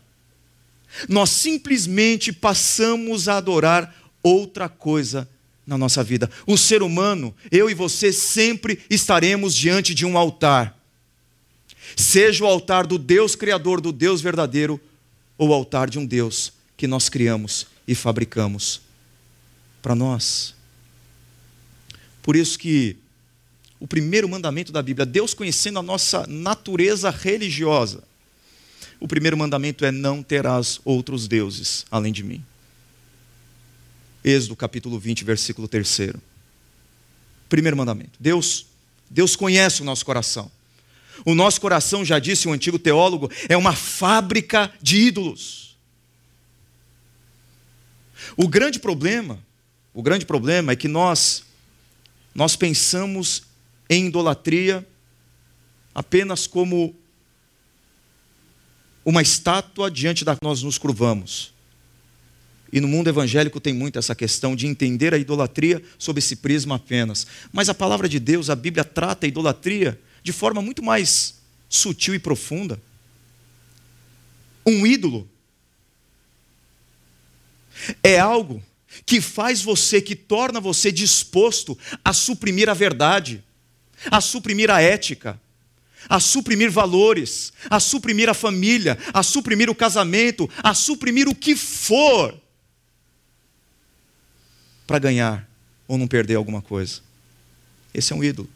Nós 1.09 1.31
simplesmente 1.31 2.33
passamos 2.33 3.29
a 3.29 3.37
adorar 3.37 3.95
outra 4.23 4.69
coisa 4.69 5.29
na 5.67 5.79
nossa 5.79 6.03
vida. 6.03 6.29
O 6.47 6.59
ser 6.59 6.83
humano, 6.83 7.35
eu 7.51 7.71
e 7.71 7.75
você, 7.75 8.13
sempre 8.13 8.81
estaremos 8.91 9.55
diante 9.55 9.95
de 9.95 10.05
um 10.05 10.19
altar. 10.19 10.77
Seja 11.97 12.45
o 12.45 12.47
altar 12.47 12.87
do 12.87 12.99
Deus 12.99 13.35
Criador, 13.35 13.81
do 13.81 13.93
Deus 13.93 14.21
verdadeiro, 14.21 14.81
ou 15.39 15.49
o 15.49 15.55
altar 15.55 15.89
de 15.89 15.99
um 15.99 16.05
Deus 16.05 16.53
que 16.77 16.87
nós 16.87 17.09
criamos 17.09 17.67
e 17.87 17.95
fabricamos 17.95 18.81
para 19.81 19.95
nós. 19.95 20.55
Por 22.23 22.37
isso 22.37 22.59
que 22.59 22.97
o 23.79 23.87
primeiro 23.87 24.29
mandamento 24.29 24.71
da 24.71 24.83
Bíblia, 24.83 25.07
Deus 25.07 25.33
conhecendo 25.33 25.79
a 25.79 25.83
nossa 25.83 26.27
natureza 26.27 27.11
religiosa, 27.11 28.03
o 29.01 29.09
primeiro 29.09 29.37
mandamento 29.37 29.85
é: 29.85 29.91
não 29.91 30.23
terás 30.23 30.81
outros 30.85 31.27
deuses 31.27 31.87
além 31.91 32.13
de 32.13 32.23
mim. 32.23 32.45
Êxodo 34.23 34.55
capítulo 34.55 34.99
20, 34.99 35.25
versículo 35.25 35.67
3. 35.67 36.11
Primeiro 37.49 37.77
mandamento. 37.77 38.13
Deus, 38.21 38.67
Deus 39.09 39.35
conhece 39.35 39.81
o 39.81 39.85
nosso 39.85 40.05
coração. 40.05 40.51
O 41.25 41.35
nosso 41.35 41.61
coração, 41.61 42.05
já 42.05 42.19
disse 42.19 42.47
um 42.47 42.53
antigo 42.53 42.79
teólogo, 42.79 43.31
é 43.49 43.57
uma 43.57 43.75
fábrica 43.75 44.73
de 44.81 44.99
ídolos. 44.99 45.77
O 48.37 48.47
grande 48.47 48.79
problema, 48.79 49.39
o 49.93 50.03
grande 50.03 50.27
problema 50.27 50.73
é 50.73 50.77
que 50.77 50.89
nós 50.89 51.45
nós 52.35 52.57
pensamos 52.57 53.43
em 53.89 54.07
idolatria 54.07 54.87
apenas 55.95 56.47
como 56.47 56.95
uma 59.05 59.23
estátua 59.23 59.91
diante 59.91 60.25
da 60.25 60.37
que 60.37 60.45
nós 60.45 60.63
nos 60.63 60.79
curvamos. 60.79 61.53
E 62.73 62.81
no 62.81 62.87
mundo 62.87 63.09
evangélico 63.09 63.61
tem 63.61 63.75
muito 63.75 63.99
essa 63.99 64.15
questão 64.15 64.55
de 64.55 64.67
entender 64.67 65.13
a 65.13 65.19
idolatria 65.19 65.83
sob 65.99 66.19
esse 66.21 66.37
prisma 66.37 66.77
apenas. 66.77 67.27
Mas 67.53 67.69
a 67.69 67.75
palavra 67.75 68.09
de 68.09 68.21
Deus, 68.21 68.49
a 68.49 68.55
Bíblia 68.55 68.85
trata 68.85 69.27
a 69.27 69.29
idolatria 69.29 70.01
de 70.23 70.33
forma 70.33 70.63
muito 70.63 70.83
mais 70.83 71.41
sutil 71.69 72.15
e 72.15 72.19
profunda. 72.19 72.81
Um 74.65 74.87
ídolo 74.87 75.29
é 78.03 78.21
algo 78.21 78.63
que 79.07 79.21
faz 79.21 79.63
você, 79.63 80.01
que 80.01 80.15
torna 80.15 80.61
você 80.61 80.93
disposto 80.93 81.79
a 82.05 82.13
suprimir 82.13 82.69
a 82.69 82.75
verdade, 82.75 83.43
a 84.11 84.21
suprimir 84.21 84.71
a 84.71 84.81
ética, 84.81 85.41
a 86.09 86.19
suprimir 86.19 86.71
valores, 86.71 87.53
a 87.69 87.79
suprimir 87.79 88.29
a 88.29 88.35
família, 88.35 88.99
a 89.13 89.23
suprimir 89.23 89.69
o 89.69 89.75
casamento, 89.75 90.49
a 90.63 90.75
suprimir 90.75 91.29
o 91.29 91.35
que 91.35 91.55
for 91.55 92.39
para 94.87 94.99
ganhar 94.99 95.49
ou 95.87 95.99
não 95.99 96.09
perder 96.09 96.37
alguma 96.37 96.63
coisa. 96.63 97.01
Esse 97.93 98.13
é 98.13 98.17
um 98.17 98.25
ídolo. 98.25 98.49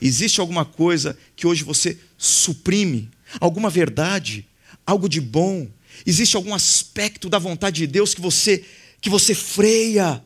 Existe 0.00 0.40
alguma 0.40 0.64
coisa 0.64 1.16
que 1.34 1.46
hoje 1.46 1.64
você 1.64 1.98
suprime, 2.18 3.10
alguma 3.40 3.70
verdade, 3.70 4.46
algo 4.86 5.08
de 5.08 5.20
bom, 5.20 5.68
existe 6.04 6.36
algum 6.36 6.54
aspecto 6.54 7.28
da 7.28 7.38
vontade 7.38 7.78
de 7.78 7.86
Deus 7.86 8.14
que 8.14 8.20
você 8.20 8.64
que 9.04 9.10
você 9.10 9.34
freia, 9.34 10.24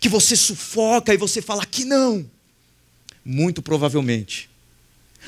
que 0.00 0.08
você 0.08 0.34
sufoca 0.34 1.14
e 1.14 1.16
você 1.16 1.40
fala 1.40 1.64
que 1.64 1.84
não. 1.84 2.28
Muito 3.24 3.62
provavelmente, 3.62 4.50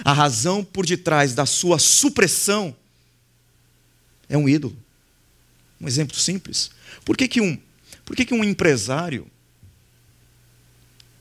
a 0.04 0.12
razão 0.12 0.64
por 0.64 0.84
detrás 0.84 1.32
da 1.32 1.46
sua 1.46 1.78
supressão 1.78 2.76
é 4.28 4.36
um 4.36 4.48
ídolo. 4.48 4.76
Um 5.80 5.86
exemplo 5.86 6.16
simples. 6.16 6.72
Por 7.04 7.16
que, 7.16 7.28
que, 7.28 7.40
um, 7.40 7.56
por 8.04 8.16
que, 8.16 8.24
que 8.24 8.34
um 8.34 8.42
empresário 8.42 9.30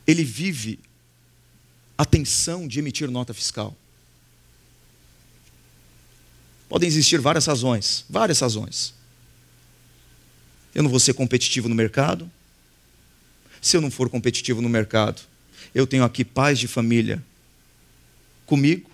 ele 0.07 0.23
vive 0.23 0.79
atenção 1.95 2.67
de 2.67 2.79
emitir 2.79 3.11
nota 3.11 3.31
fiscal? 3.31 3.77
Podem 6.67 6.87
existir 6.87 7.21
várias 7.21 7.45
razões, 7.45 8.05
várias 8.09 8.39
razões. 8.39 8.97
Eu 10.73 10.83
não 10.83 10.89
vou 10.89 10.99
ser 10.99 11.13
competitivo 11.13 11.67
no 11.67 11.75
mercado. 11.75 12.29
Se 13.61 13.75
eu 13.75 13.81
não 13.81 13.91
for 13.91 14.09
competitivo 14.09 14.61
no 14.61 14.69
mercado, 14.69 15.21
eu 15.73 15.85
tenho 15.85 16.03
aqui 16.03 16.23
pais 16.23 16.59
de 16.59 16.67
família 16.67 17.23
comigo 18.45 18.89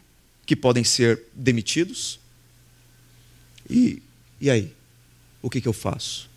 que 0.46 0.56
podem 0.56 0.84
ser 0.84 1.22
demitidos. 1.34 2.20
E, 3.70 4.02
e 4.40 4.50
aí? 4.50 4.74
O 5.42 5.50
que, 5.50 5.62
que 5.62 5.68
eu 5.68 5.74
faço? 5.74 6.30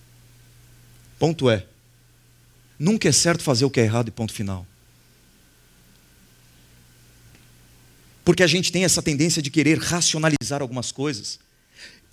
Ponto 1.18 1.48
é: 1.50 1.66
nunca 2.78 3.08
é 3.08 3.12
certo 3.12 3.42
fazer 3.42 3.64
o 3.64 3.70
que 3.70 3.80
é 3.80 3.84
errado 3.84 4.08
e 4.08 4.10
ponto 4.10 4.32
final. 4.32 4.66
Porque 8.24 8.42
a 8.42 8.46
gente 8.46 8.70
tem 8.70 8.84
essa 8.84 9.00
tendência 9.00 9.40
de 9.40 9.50
querer 9.50 9.78
racionalizar 9.78 10.60
algumas 10.60 10.92
coisas. 10.92 11.38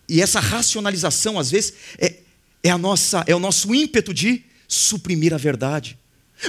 E 0.07 0.21
essa 0.21 0.39
racionalização, 0.39 1.37
às 1.37 1.51
vezes, 1.51 1.73
é, 1.97 2.19
é, 2.65 2.71
a 2.71 2.79
nossa, 2.79 3.23
é 3.27 3.35
o 3.35 3.39
nosso 3.39 3.75
ímpeto 3.75 4.11
de 4.11 4.43
suprimir 4.67 5.35
a 5.35 5.37
verdade. 5.37 5.99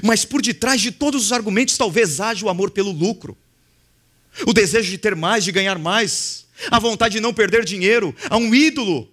Mas 0.03 0.25
por 0.25 0.41
detrás 0.41 0.81
de 0.81 0.91
todos 0.91 1.27
os 1.27 1.33
argumentos, 1.33 1.77
talvez 1.77 2.21
haja 2.21 2.47
o 2.47 2.49
amor 2.49 2.71
pelo 2.71 2.91
lucro, 2.91 3.37
o 4.47 4.55
desejo 4.55 4.91
de 4.91 4.97
ter 4.97 5.15
mais, 5.15 5.45
de 5.45 5.53
ganhar 5.53 5.79
mais, 5.79 6.47
a 6.71 6.79
vontade 6.79 7.17
de 7.17 7.21
não 7.21 7.35
perder 7.35 7.67
dinheiro, 7.67 8.17
a 8.31 8.39
um 8.39 8.55
ídolo. 8.55 9.13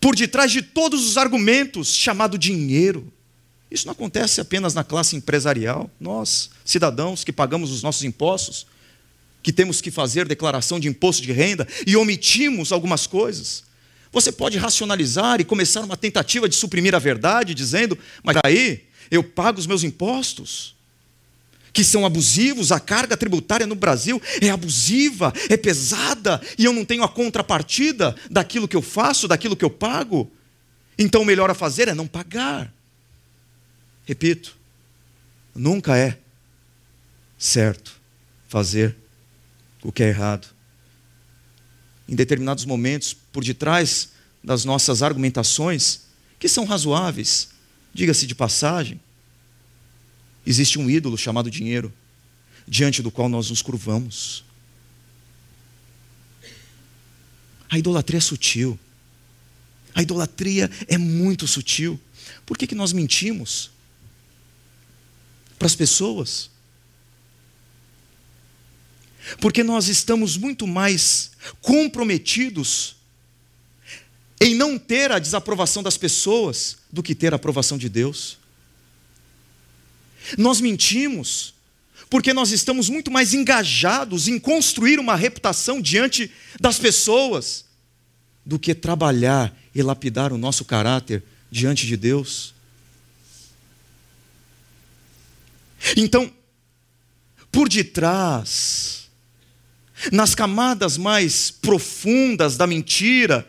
Por 0.00 0.16
detrás 0.16 0.50
de 0.50 0.62
todos 0.62 1.06
os 1.06 1.18
argumentos, 1.18 1.94
chamado 1.94 2.38
dinheiro. 2.38 3.12
Isso 3.70 3.86
não 3.86 3.92
acontece 3.92 4.40
apenas 4.40 4.72
na 4.72 4.84
classe 4.84 5.16
empresarial. 5.16 5.90
Nós, 6.00 6.48
cidadãos 6.64 7.24
que 7.24 7.32
pagamos 7.32 7.70
os 7.70 7.82
nossos 7.82 8.04
impostos, 8.04 8.66
que 9.42 9.52
temos 9.52 9.82
que 9.82 9.90
fazer 9.90 10.26
declaração 10.26 10.80
de 10.80 10.88
imposto 10.88 11.22
de 11.22 11.32
renda 11.32 11.68
e 11.86 11.94
omitimos 11.94 12.72
algumas 12.72 13.06
coisas. 13.06 13.67
Você 14.12 14.32
pode 14.32 14.58
racionalizar 14.58 15.40
e 15.40 15.44
começar 15.44 15.80
uma 15.80 15.96
tentativa 15.96 16.48
de 16.48 16.54
suprimir 16.54 16.94
a 16.94 16.98
verdade, 16.98 17.54
dizendo: 17.54 17.98
mas 18.22 18.36
aí 18.44 18.84
eu 19.10 19.22
pago 19.22 19.58
os 19.58 19.66
meus 19.66 19.84
impostos, 19.84 20.74
que 21.72 21.84
são 21.84 22.06
abusivos, 22.06 22.72
a 22.72 22.80
carga 22.80 23.16
tributária 23.16 23.66
no 23.66 23.74
Brasil 23.74 24.20
é 24.40 24.48
abusiva, 24.50 25.32
é 25.48 25.56
pesada, 25.56 26.40
e 26.56 26.64
eu 26.64 26.72
não 26.72 26.84
tenho 26.84 27.02
a 27.02 27.08
contrapartida 27.08 28.16
daquilo 28.30 28.66
que 28.66 28.76
eu 28.76 28.82
faço, 28.82 29.28
daquilo 29.28 29.56
que 29.56 29.64
eu 29.64 29.70
pago. 29.70 30.30
Então 30.98 31.22
o 31.22 31.24
melhor 31.24 31.50
a 31.50 31.54
fazer 31.54 31.88
é 31.88 31.94
não 31.94 32.06
pagar. 32.06 32.72
Repito, 34.04 34.56
nunca 35.54 35.96
é 35.96 36.18
certo 37.38 38.00
fazer 38.48 38.96
o 39.82 39.92
que 39.92 40.02
é 40.02 40.08
errado 40.08 40.57
em 42.08 42.14
determinados 42.14 42.64
momentos, 42.64 43.14
por 43.32 43.44
detrás 43.44 44.10
das 44.42 44.64
nossas 44.64 45.02
argumentações, 45.02 46.00
que 46.38 46.48
são 46.48 46.64
razoáveis, 46.64 47.48
diga-se 47.92 48.26
de 48.26 48.34
passagem, 48.34 49.00
existe 50.46 50.78
um 50.78 50.88
ídolo 50.88 51.18
chamado 51.18 51.50
dinheiro, 51.50 51.92
diante 52.66 53.02
do 53.02 53.10
qual 53.10 53.28
nós 53.28 53.50
nos 53.50 53.60
curvamos. 53.60 54.44
A 57.68 57.78
idolatria 57.78 58.18
é 58.18 58.20
sutil. 58.20 58.78
A 59.94 60.02
idolatria 60.02 60.70
é 60.86 60.96
muito 60.96 61.46
sutil. 61.46 62.00
Por 62.46 62.56
que, 62.56 62.66
que 62.66 62.74
nós 62.74 62.92
mentimos? 62.92 63.70
Para 65.58 65.66
as 65.66 65.74
pessoas? 65.74 66.50
Porque 69.40 69.62
nós 69.62 69.88
estamos 69.88 70.36
muito 70.36 70.66
mais 70.66 71.32
comprometidos 71.60 72.96
em 74.40 74.54
não 74.54 74.78
ter 74.78 75.10
a 75.10 75.18
desaprovação 75.18 75.82
das 75.82 75.96
pessoas 75.96 76.78
do 76.90 77.02
que 77.02 77.14
ter 77.14 77.32
a 77.32 77.36
aprovação 77.36 77.76
de 77.76 77.88
Deus. 77.88 78.38
Nós 80.36 80.60
mentimos 80.60 81.54
porque 82.10 82.32
nós 82.32 82.52
estamos 82.52 82.88
muito 82.88 83.10
mais 83.10 83.34
engajados 83.34 84.28
em 84.28 84.38
construir 84.38 84.98
uma 84.98 85.14
reputação 85.14 85.80
diante 85.80 86.30
das 86.58 86.78
pessoas 86.78 87.66
do 88.44 88.58
que 88.58 88.74
trabalhar 88.74 89.54
e 89.74 89.82
lapidar 89.82 90.32
o 90.32 90.38
nosso 90.38 90.64
caráter 90.64 91.22
diante 91.50 91.86
de 91.86 91.96
Deus. 91.96 92.54
Então, 95.96 96.32
por 97.52 97.68
detrás 97.68 99.07
nas 100.12 100.34
camadas 100.34 100.96
mais 100.96 101.50
profundas 101.50 102.56
da 102.56 102.66
mentira, 102.66 103.46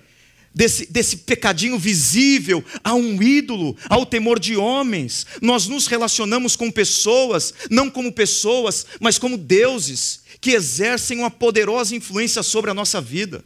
desse, 0.54 0.92
desse 0.92 1.18
pecadinho 1.18 1.78
visível, 1.78 2.64
há 2.84 2.94
um 2.94 3.22
ídolo, 3.22 3.78
ao 3.88 4.06
temor 4.06 4.40
de 4.40 4.56
homens. 4.56 5.26
Nós 5.42 5.68
nos 5.68 5.88
relacionamos 5.88 6.56
com 6.56 6.72
pessoas, 6.72 7.54
não 7.70 7.90
como 7.90 8.12
pessoas, 8.12 8.86
mas 9.00 9.18
como 9.18 9.38
deuses, 9.38 10.22
que 10.42 10.52
exercem 10.52 11.20
uma 11.20 11.32
poderosa 11.32 11.96
influência 11.96 12.44
sobre 12.44 12.72
a 12.72 12.74
nossa 12.74 13.00
vida. 13.00 13.44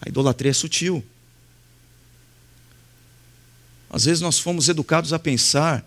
A 0.00 0.08
idolatria 0.08 0.50
é 0.50 0.54
sutil. 0.54 1.04
Às 3.88 4.06
vezes 4.06 4.20
nós 4.20 4.38
fomos 4.38 4.68
educados 4.68 5.12
a 5.12 5.18
pensar 5.18 5.86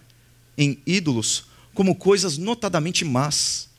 em 0.57 0.79
ídolos 0.85 1.45
como 1.73 1.95
coisas 1.95 2.37
notadamente 2.37 3.03
más. 3.03 3.69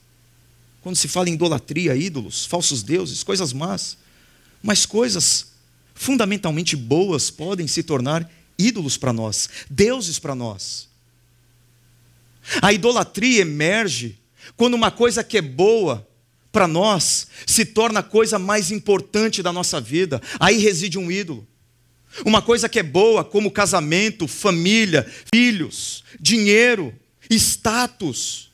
Quando 0.82 0.96
se 0.96 1.08
fala 1.08 1.28
em 1.28 1.34
idolatria, 1.34 1.96
ídolos, 1.96 2.46
falsos 2.46 2.82
deuses, 2.82 3.22
coisas 3.22 3.52
más. 3.52 3.96
Mas 4.62 4.86
coisas 4.86 5.52
fundamentalmente 5.94 6.76
boas 6.76 7.30
podem 7.30 7.66
se 7.66 7.82
tornar 7.82 8.30
ídolos 8.58 8.96
para 8.96 9.12
nós, 9.12 9.48
deuses 9.68 10.18
para 10.18 10.34
nós. 10.34 10.88
A 12.62 12.72
idolatria 12.72 13.42
emerge 13.42 14.18
quando 14.56 14.74
uma 14.74 14.90
coisa 14.90 15.24
que 15.24 15.38
é 15.38 15.42
boa 15.42 16.06
para 16.52 16.68
nós 16.68 17.26
se 17.46 17.64
torna 17.64 18.00
a 18.00 18.02
coisa 18.02 18.38
mais 18.38 18.70
importante 18.70 19.42
da 19.42 19.52
nossa 19.52 19.80
vida. 19.80 20.22
Aí 20.38 20.58
reside 20.58 20.98
um 20.98 21.10
ídolo. 21.10 21.46
Uma 22.24 22.40
coisa 22.40 22.68
que 22.68 22.78
é 22.78 22.82
boa, 22.82 23.24
como 23.24 23.50
casamento, 23.50 24.26
família, 24.26 25.06
filhos, 25.32 26.02
dinheiro, 26.18 26.94
status, 27.30 28.50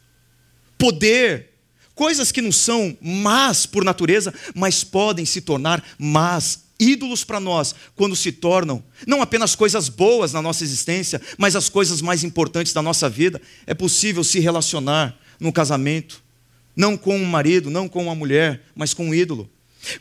poder, 0.76 1.50
coisas 1.94 2.32
que 2.32 2.42
não 2.42 2.50
são 2.50 2.96
más 3.00 3.66
por 3.66 3.84
natureza, 3.84 4.34
mas 4.54 4.82
podem 4.82 5.24
se 5.24 5.40
tornar 5.40 5.82
más, 5.98 6.62
ídolos 6.82 7.22
para 7.22 7.38
nós, 7.38 7.74
quando 7.94 8.16
se 8.16 8.32
tornam 8.32 8.82
não 9.06 9.22
apenas 9.22 9.54
coisas 9.54 9.88
boas 9.88 10.32
na 10.32 10.42
nossa 10.42 10.64
existência, 10.64 11.20
mas 11.38 11.54
as 11.54 11.68
coisas 11.68 12.02
mais 12.02 12.24
importantes 12.24 12.72
da 12.72 12.82
nossa 12.82 13.08
vida. 13.08 13.40
É 13.66 13.74
possível 13.74 14.24
se 14.24 14.40
relacionar 14.40 15.16
no 15.38 15.52
casamento, 15.52 16.22
não 16.74 16.96
com 16.96 17.16
um 17.16 17.24
marido, 17.24 17.70
não 17.70 17.88
com 17.88 18.02
uma 18.02 18.14
mulher, 18.14 18.62
mas 18.74 18.92
com 18.92 19.08
um 19.08 19.14
ídolo. 19.14 19.48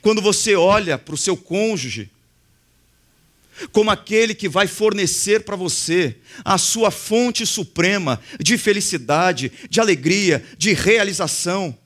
Quando 0.01 0.21
você 0.21 0.55
olha 0.55 0.97
para 0.97 1.15
o 1.15 1.17
seu 1.17 1.35
cônjuge, 1.37 2.09
como 3.71 3.91
aquele 3.91 4.33
que 4.33 4.49
vai 4.49 4.67
fornecer 4.67 5.43
para 5.43 5.55
você 5.55 6.17
a 6.43 6.57
sua 6.57 6.91
fonte 6.91 7.45
suprema 7.45 8.19
de 8.39 8.57
felicidade, 8.57 9.51
de 9.69 9.79
alegria, 9.79 10.43
de 10.57 10.73
realização. 10.73 11.77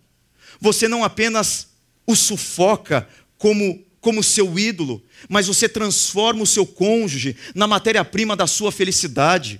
Você 0.59 0.87
não 0.87 1.03
apenas 1.03 1.67
o 2.05 2.15
sufoca 2.15 3.07
como 3.37 3.83
como 4.05 4.21
seu 4.21 4.59
ídolo, 4.59 5.03
mas 5.27 5.47
você 5.47 5.67
transforma 5.67 6.43
o 6.43 6.45
seu 6.45 6.63
cônjuge 6.63 7.35
na 7.55 7.65
matéria-prima 7.65 8.35
da 8.35 8.45
sua 8.45 8.71
felicidade. 8.71 9.59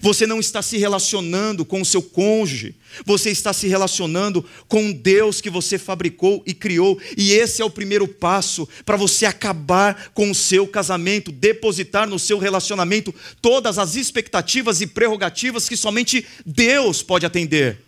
Você 0.00 0.26
não 0.26 0.40
está 0.40 0.62
se 0.62 0.78
relacionando 0.78 1.64
com 1.64 1.82
o 1.82 1.84
seu 1.84 2.02
cônjuge, 2.02 2.74
você 3.04 3.30
está 3.30 3.52
se 3.52 3.68
relacionando 3.68 4.44
com 4.66 4.90
Deus 4.90 5.40
que 5.40 5.50
você 5.50 5.78
fabricou 5.78 6.42
e 6.46 6.54
criou, 6.54 7.00
e 7.16 7.32
esse 7.32 7.60
é 7.60 7.64
o 7.64 7.70
primeiro 7.70 8.08
passo 8.08 8.66
para 8.86 8.96
você 8.96 9.26
acabar 9.26 10.10
com 10.14 10.30
o 10.30 10.34
seu 10.34 10.66
casamento, 10.66 11.30
depositar 11.30 12.08
no 12.08 12.18
seu 12.18 12.38
relacionamento 12.38 13.14
todas 13.42 13.78
as 13.78 13.94
expectativas 13.94 14.80
e 14.80 14.86
prerrogativas 14.86 15.68
que 15.68 15.76
somente 15.76 16.26
Deus 16.46 17.02
pode 17.02 17.26
atender. 17.26 17.78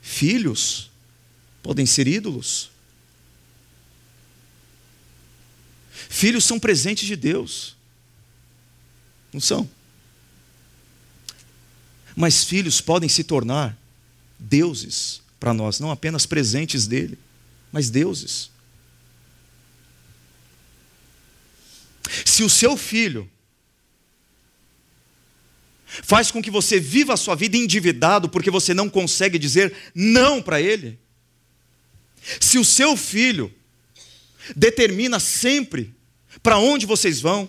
Filhos 0.00 0.90
podem 1.62 1.84
ser 1.86 2.08
ídolos. 2.08 2.70
Filhos 6.08 6.44
são 6.44 6.58
presentes 6.58 7.06
de 7.06 7.16
Deus. 7.16 7.76
Não 9.32 9.40
são. 9.40 9.68
Mas 12.14 12.44
filhos 12.44 12.80
podem 12.80 13.08
se 13.08 13.24
tornar 13.24 13.76
deuses 14.38 15.22
para 15.40 15.54
nós, 15.54 15.80
não 15.80 15.90
apenas 15.90 16.26
presentes 16.26 16.86
dele, 16.86 17.18
mas 17.72 17.88
deuses. 17.90 18.50
Se 22.24 22.42
o 22.42 22.50
seu 22.50 22.76
filho 22.76 23.28
faz 25.86 26.30
com 26.30 26.42
que 26.42 26.50
você 26.50 26.78
viva 26.78 27.14
a 27.14 27.16
sua 27.16 27.34
vida 27.34 27.56
endividado 27.56 28.28
porque 28.28 28.50
você 28.50 28.72
não 28.72 28.88
consegue 28.88 29.38
dizer 29.38 29.74
não 29.94 30.42
para 30.42 30.60
ele, 30.60 30.98
se 32.40 32.58
o 32.58 32.64
seu 32.64 32.96
filho 32.96 33.52
determina 34.54 35.18
sempre 35.18 35.94
para 36.42 36.58
onde 36.58 36.86
vocês 36.86 37.20
vão, 37.20 37.48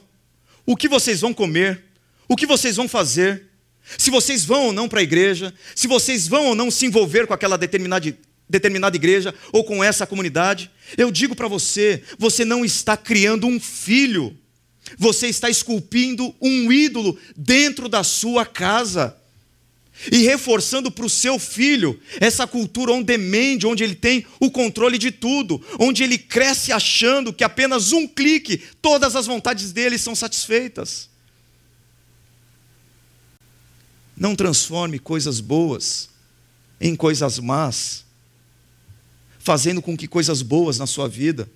o 0.65 0.75
que 0.75 0.87
vocês 0.87 1.21
vão 1.21 1.33
comer, 1.33 1.83
o 2.27 2.35
que 2.35 2.45
vocês 2.45 2.75
vão 2.75 2.87
fazer, 2.87 3.47
se 3.97 4.09
vocês 4.09 4.45
vão 4.45 4.67
ou 4.67 4.73
não 4.73 4.87
para 4.87 4.99
a 4.99 5.03
igreja, 5.03 5.53
se 5.75 5.87
vocês 5.87 6.27
vão 6.27 6.47
ou 6.47 6.55
não 6.55 6.71
se 6.71 6.85
envolver 6.85 7.27
com 7.27 7.33
aquela 7.33 7.57
determinada, 7.57 8.15
determinada 8.49 8.95
igreja 8.95 9.33
ou 9.51 9.63
com 9.63 9.83
essa 9.83 10.07
comunidade, 10.07 10.71
eu 10.97 11.11
digo 11.11 11.35
para 11.35 11.47
você: 11.47 12.01
você 12.17 12.45
não 12.45 12.63
está 12.63 12.95
criando 12.95 13.45
um 13.45 13.59
filho, 13.59 14.37
você 14.97 15.27
está 15.27 15.49
esculpindo 15.49 16.33
um 16.41 16.71
ídolo 16.71 17.17
dentro 17.35 17.89
da 17.89 18.03
sua 18.03 18.45
casa 18.45 19.17
e 20.11 20.23
reforçando 20.23 20.91
para 20.91 21.05
o 21.05 21.09
seu 21.09 21.37
filho 21.37 21.99
essa 22.19 22.47
cultura 22.47 22.91
on 22.91 23.01
demand, 23.01 23.59
onde 23.65 23.83
ele 23.83 23.95
tem 23.95 24.25
o 24.39 24.49
controle 24.49 24.97
de 24.97 25.11
tudo, 25.11 25.63
onde 25.79 26.03
ele 26.03 26.17
cresce 26.17 26.71
achando 26.71 27.31
que 27.31 27.43
apenas 27.43 27.91
um 27.91 28.07
clique 28.07 28.61
todas 28.81 29.15
as 29.15 29.25
vontades 29.25 29.71
dele 29.71 29.97
são 29.97 30.15
satisfeitas. 30.15 31.09
Não 34.15 34.35
transforme 34.35 34.99
coisas 34.99 35.39
boas 35.39 36.09
em 36.79 36.95
coisas 36.95 37.39
más, 37.39 38.03
fazendo 39.39 39.81
com 39.81 39.95
que 39.95 40.07
coisas 40.07 40.41
boas 40.41 40.77
na 40.77 40.87
sua 40.87 41.07
vida, 41.07 41.49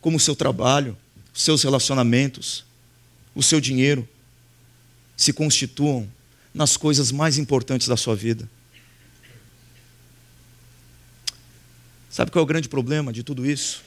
como 0.00 0.16
o 0.16 0.20
seu 0.20 0.34
trabalho, 0.34 0.96
os 1.34 1.42
seus 1.42 1.62
relacionamentos, 1.62 2.64
o 3.34 3.42
seu 3.42 3.60
dinheiro, 3.60 4.08
se 5.16 5.32
constituam 5.32 6.08
nas 6.56 6.74
coisas 6.74 7.12
mais 7.12 7.36
importantes 7.36 7.86
da 7.86 7.98
sua 7.98 8.16
vida. 8.16 8.48
Sabe 12.10 12.30
qual 12.30 12.40
é 12.40 12.44
o 12.44 12.46
grande 12.46 12.66
problema 12.66 13.12
de 13.12 13.22
tudo 13.22 13.44
isso? 13.44 13.84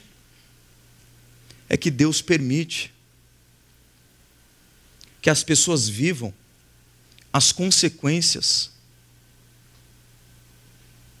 É 1.68 1.76
que 1.76 1.90
Deus 1.90 2.22
permite 2.22 2.94
que 5.20 5.28
as 5.28 5.42
pessoas 5.42 5.88
vivam 5.88 6.32
as 7.32 7.50
consequências 7.50 8.70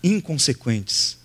inconsequentes 0.04 1.18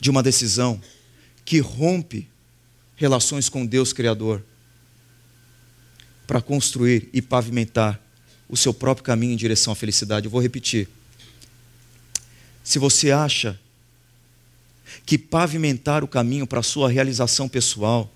de 0.00 0.10
uma 0.10 0.24
decisão 0.24 0.82
que 1.44 1.60
rompe 1.60 2.28
relações 2.96 3.48
com 3.48 3.64
Deus 3.64 3.92
Criador 3.92 4.42
para 6.26 6.40
construir 6.40 7.08
e 7.12 7.20
pavimentar 7.20 8.00
o 8.48 8.56
seu 8.56 8.72
próprio 8.72 9.04
caminho 9.04 9.32
em 9.32 9.36
direção 9.36 9.72
à 9.72 9.76
felicidade. 9.76 10.26
Eu 10.26 10.30
vou 10.30 10.40
repetir. 10.40 10.88
Se 12.62 12.78
você 12.78 13.10
acha 13.10 13.58
que 15.04 15.18
pavimentar 15.18 16.02
o 16.04 16.08
caminho 16.08 16.46
para 16.46 16.60
a 16.60 16.62
sua 16.62 16.88
realização 16.88 17.48
pessoal, 17.48 18.10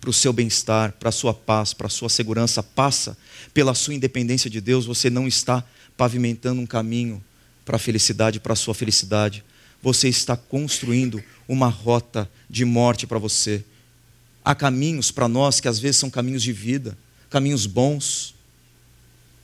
para 0.00 0.10
o 0.10 0.12
seu 0.12 0.32
bem-estar, 0.32 0.92
para 0.92 1.08
a 1.08 1.12
sua 1.12 1.32
paz, 1.32 1.72
para 1.72 1.86
a 1.86 1.90
sua 1.90 2.08
segurança 2.08 2.62
passa 2.62 3.16
pela 3.54 3.74
sua 3.74 3.94
independência 3.94 4.50
de 4.50 4.60
Deus, 4.60 4.84
você 4.84 5.08
não 5.08 5.26
está 5.26 5.64
pavimentando 5.96 6.60
um 6.60 6.66
caminho 6.66 7.22
para 7.64 7.76
a 7.76 7.78
felicidade, 7.78 8.40
para 8.40 8.52
a 8.52 8.56
sua 8.56 8.74
felicidade. 8.74 9.42
Você 9.82 10.08
está 10.08 10.36
construindo 10.36 11.22
uma 11.48 11.68
rota 11.68 12.28
de 12.50 12.64
morte 12.64 13.06
para 13.06 13.18
você. 13.18 13.64
Há 14.44 14.54
caminhos 14.54 15.10
para 15.10 15.28
nós 15.28 15.60
que 15.60 15.68
às 15.68 15.78
vezes 15.78 15.96
são 15.96 16.10
caminhos 16.10 16.42
de 16.42 16.52
vida 16.52 16.96
caminhos 17.34 17.66
bons, 17.66 18.32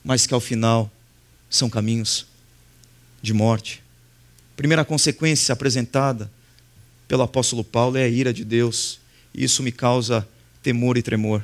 mas 0.01 0.25
que 0.25 0.33
ao 0.33 0.39
final 0.39 0.89
são 1.49 1.69
caminhos 1.69 2.25
de 3.21 3.33
morte. 3.33 3.83
Primeira 4.55 4.85
consequência 4.85 5.51
apresentada 5.51 6.31
pelo 7.05 7.21
apóstolo 7.21 7.65
Paulo 7.65 7.97
é 7.97 8.05
a 8.05 8.07
ira 8.07 8.33
de 8.33 8.45
Deus, 8.45 8.97
e 9.35 9.43
isso 9.43 9.61
me 9.61 9.73
causa 9.73 10.25
temor 10.63 10.97
e 10.97 11.01
tremor. 11.01 11.43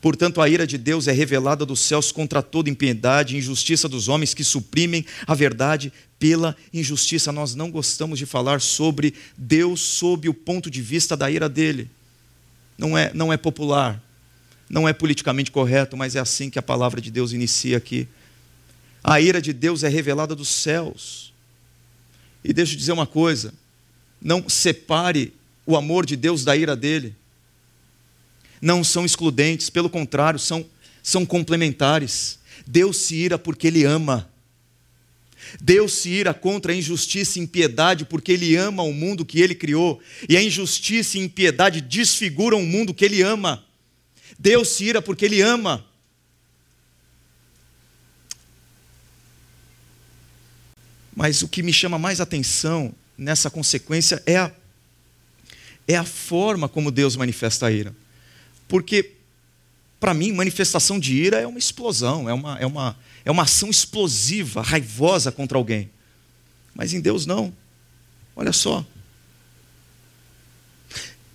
Portanto, 0.00 0.40
a 0.40 0.48
ira 0.48 0.64
de 0.64 0.78
Deus 0.78 1.08
é 1.08 1.12
revelada 1.12 1.66
dos 1.66 1.80
céus 1.80 2.12
contra 2.12 2.40
toda 2.40 2.70
impiedade 2.70 3.34
e 3.34 3.38
injustiça 3.38 3.88
dos 3.88 4.06
homens 4.06 4.34
que 4.34 4.44
suprimem 4.44 5.04
a 5.26 5.34
verdade 5.34 5.92
pela 6.20 6.56
injustiça. 6.72 7.32
Nós 7.32 7.56
não 7.56 7.68
gostamos 7.68 8.16
de 8.16 8.26
falar 8.26 8.60
sobre 8.60 9.12
Deus 9.36 9.80
sob 9.80 10.28
o 10.28 10.34
ponto 10.34 10.70
de 10.70 10.80
vista 10.80 11.16
da 11.16 11.28
ira 11.28 11.48
dele. 11.48 11.90
Não 12.78 12.96
é, 12.96 13.10
não 13.12 13.32
é 13.32 13.36
popular. 13.36 14.00
Não 14.72 14.88
é 14.88 14.94
politicamente 14.94 15.50
correto, 15.50 15.98
mas 15.98 16.16
é 16.16 16.18
assim 16.18 16.48
que 16.48 16.58
a 16.58 16.62
palavra 16.62 16.98
de 16.98 17.10
Deus 17.10 17.34
inicia 17.34 17.76
aqui. 17.76 18.08
A 19.04 19.20
ira 19.20 19.42
de 19.42 19.52
Deus 19.52 19.82
é 19.82 19.88
revelada 19.88 20.34
dos 20.34 20.48
céus. 20.48 21.30
E 22.42 22.54
deixa 22.54 22.72
eu 22.72 22.78
dizer 22.78 22.92
uma 22.92 23.06
coisa: 23.06 23.52
não 24.18 24.48
separe 24.48 25.34
o 25.66 25.76
amor 25.76 26.06
de 26.06 26.16
Deus 26.16 26.42
da 26.42 26.56
ira 26.56 26.74
dele. 26.74 27.14
Não 28.62 28.82
são 28.82 29.04
excludentes, 29.04 29.68
pelo 29.68 29.90
contrário, 29.90 30.38
são, 30.38 30.64
são 31.02 31.26
complementares. 31.26 32.38
Deus 32.66 32.96
se 32.96 33.14
ira 33.14 33.38
porque 33.38 33.66
Ele 33.66 33.84
ama. 33.84 34.26
Deus 35.60 35.92
se 35.92 36.08
ira 36.08 36.32
contra 36.32 36.72
a 36.72 36.74
injustiça 36.74 37.38
e 37.38 37.42
impiedade 37.42 38.06
porque 38.06 38.32
Ele 38.32 38.56
ama 38.56 38.82
o 38.82 38.94
mundo 38.94 39.22
que 39.22 39.38
Ele 39.38 39.54
criou. 39.54 40.00
E 40.26 40.34
a 40.34 40.42
injustiça 40.42 41.18
e 41.18 41.20
impiedade 41.20 41.82
desfiguram 41.82 42.62
o 42.62 42.66
mundo 42.66 42.94
que 42.94 43.04
Ele 43.04 43.20
ama. 43.20 43.62
Deus 44.42 44.70
se 44.70 44.84
ira 44.84 45.00
porque 45.00 45.24
Ele 45.24 45.40
ama. 45.40 45.86
Mas 51.14 51.42
o 51.42 51.48
que 51.48 51.62
me 51.62 51.72
chama 51.72 51.96
mais 51.96 52.20
atenção 52.20 52.92
nessa 53.16 53.48
consequência 53.48 54.20
é 54.26 54.36
a, 54.36 54.50
é 55.86 55.96
a 55.96 56.04
forma 56.04 56.68
como 56.68 56.90
Deus 56.90 57.14
manifesta 57.14 57.66
a 57.66 57.70
ira. 57.70 57.94
Porque, 58.66 59.12
para 60.00 60.12
mim, 60.12 60.32
manifestação 60.32 60.98
de 60.98 61.14
ira 61.14 61.38
é 61.38 61.46
uma 61.46 61.58
explosão, 61.58 62.28
é 62.28 62.32
uma, 62.32 62.58
é, 62.58 62.66
uma, 62.66 62.98
é 63.24 63.30
uma 63.30 63.44
ação 63.44 63.70
explosiva, 63.70 64.60
raivosa 64.60 65.30
contra 65.30 65.56
alguém. 65.56 65.88
Mas 66.74 66.92
em 66.92 67.00
Deus 67.00 67.26
não. 67.26 67.54
Olha 68.34 68.52
só. 68.52 68.84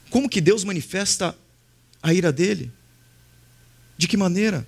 Como 0.09 0.27
que 0.27 0.41
Deus 0.41 0.65
manifesta 0.65 1.37
a 2.03 2.13
ira 2.13 2.33
dele? 2.33 2.69
De 3.97 4.07
que 4.07 4.15
maneira? 4.15 4.67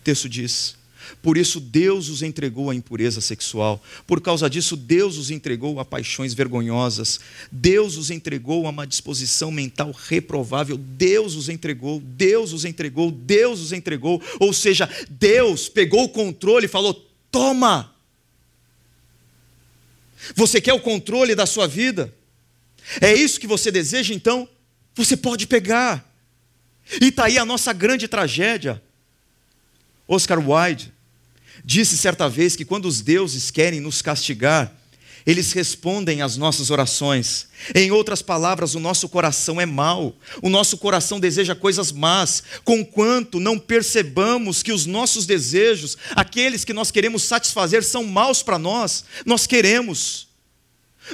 O 0.00 0.04
texto 0.04 0.28
diz: 0.28 0.76
Por 1.20 1.36
isso 1.36 1.60
Deus 1.60 2.08
os 2.08 2.22
entregou 2.22 2.70
à 2.70 2.74
impureza 2.74 3.20
sexual. 3.20 3.82
Por 4.06 4.20
causa 4.20 4.48
disso, 4.48 4.76
Deus 4.76 5.18
os 5.18 5.30
entregou 5.30 5.78
a 5.78 5.84
paixões 5.84 6.32
vergonhosas. 6.32 7.20
Deus 7.52 7.98
os 7.98 8.10
entregou 8.10 8.66
a 8.66 8.70
uma 8.70 8.86
disposição 8.86 9.50
mental 9.50 9.92
reprovável. 9.92 10.78
Deus 10.78 11.34
os 11.34 11.50
entregou, 11.50 12.00
Deus 12.00 12.54
os 12.54 12.64
entregou, 12.64 13.10
Deus 13.10 13.60
os 13.60 13.72
entregou. 13.72 14.22
Ou 14.40 14.54
seja, 14.54 14.88
Deus 15.10 15.68
pegou 15.68 16.04
o 16.04 16.08
controle 16.08 16.64
e 16.64 16.68
falou: 16.68 16.94
Toma! 17.30 17.94
Você 20.34 20.60
quer 20.60 20.72
o 20.72 20.80
controle 20.80 21.34
da 21.34 21.44
sua 21.44 21.66
vida? 21.66 22.12
É 23.00 23.12
isso 23.12 23.38
que 23.38 23.46
você 23.46 23.70
deseja, 23.70 24.14
então? 24.14 24.48
Você 24.98 25.16
pode 25.16 25.46
pegar. 25.46 26.04
E 27.00 27.06
está 27.06 27.26
aí 27.26 27.38
a 27.38 27.44
nossa 27.44 27.72
grande 27.72 28.08
tragédia. 28.08 28.82
Oscar 30.08 30.38
Wilde 30.38 30.92
disse 31.64 31.96
certa 31.96 32.28
vez 32.28 32.56
que 32.56 32.64
quando 32.64 32.86
os 32.86 33.00
deuses 33.00 33.50
querem 33.50 33.80
nos 33.80 34.02
castigar, 34.02 34.72
eles 35.24 35.52
respondem 35.52 36.20
às 36.20 36.36
nossas 36.36 36.70
orações. 36.70 37.46
Em 37.74 37.92
outras 37.92 38.22
palavras, 38.22 38.74
o 38.74 38.80
nosso 38.80 39.08
coração 39.08 39.60
é 39.60 39.66
mau, 39.66 40.16
o 40.42 40.48
nosso 40.48 40.76
coração 40.78 41.20
deseja 41.20 41.54
coisas 41.54 41.92
más, 41.92 42.42
conquanto 42.64 43.38
não 43.38 43.58
percebamos 43.58 44.62
que 44.62 44.72
os 44.72 44.84
nossos 44.86 45.26
desejos, 45.26 45.96
aqueles 46.16 46.64
que 46.64 46.72
nós 46.72 46.90
queremos 46.90 47.22
satisfazer, 47.22 47.84
são 47.84 48.02
maus 48.02 48.42
para 48.42 48.58
nós, 48.58 49.04
nós 49.24 49.46
queremos 49.46 50.27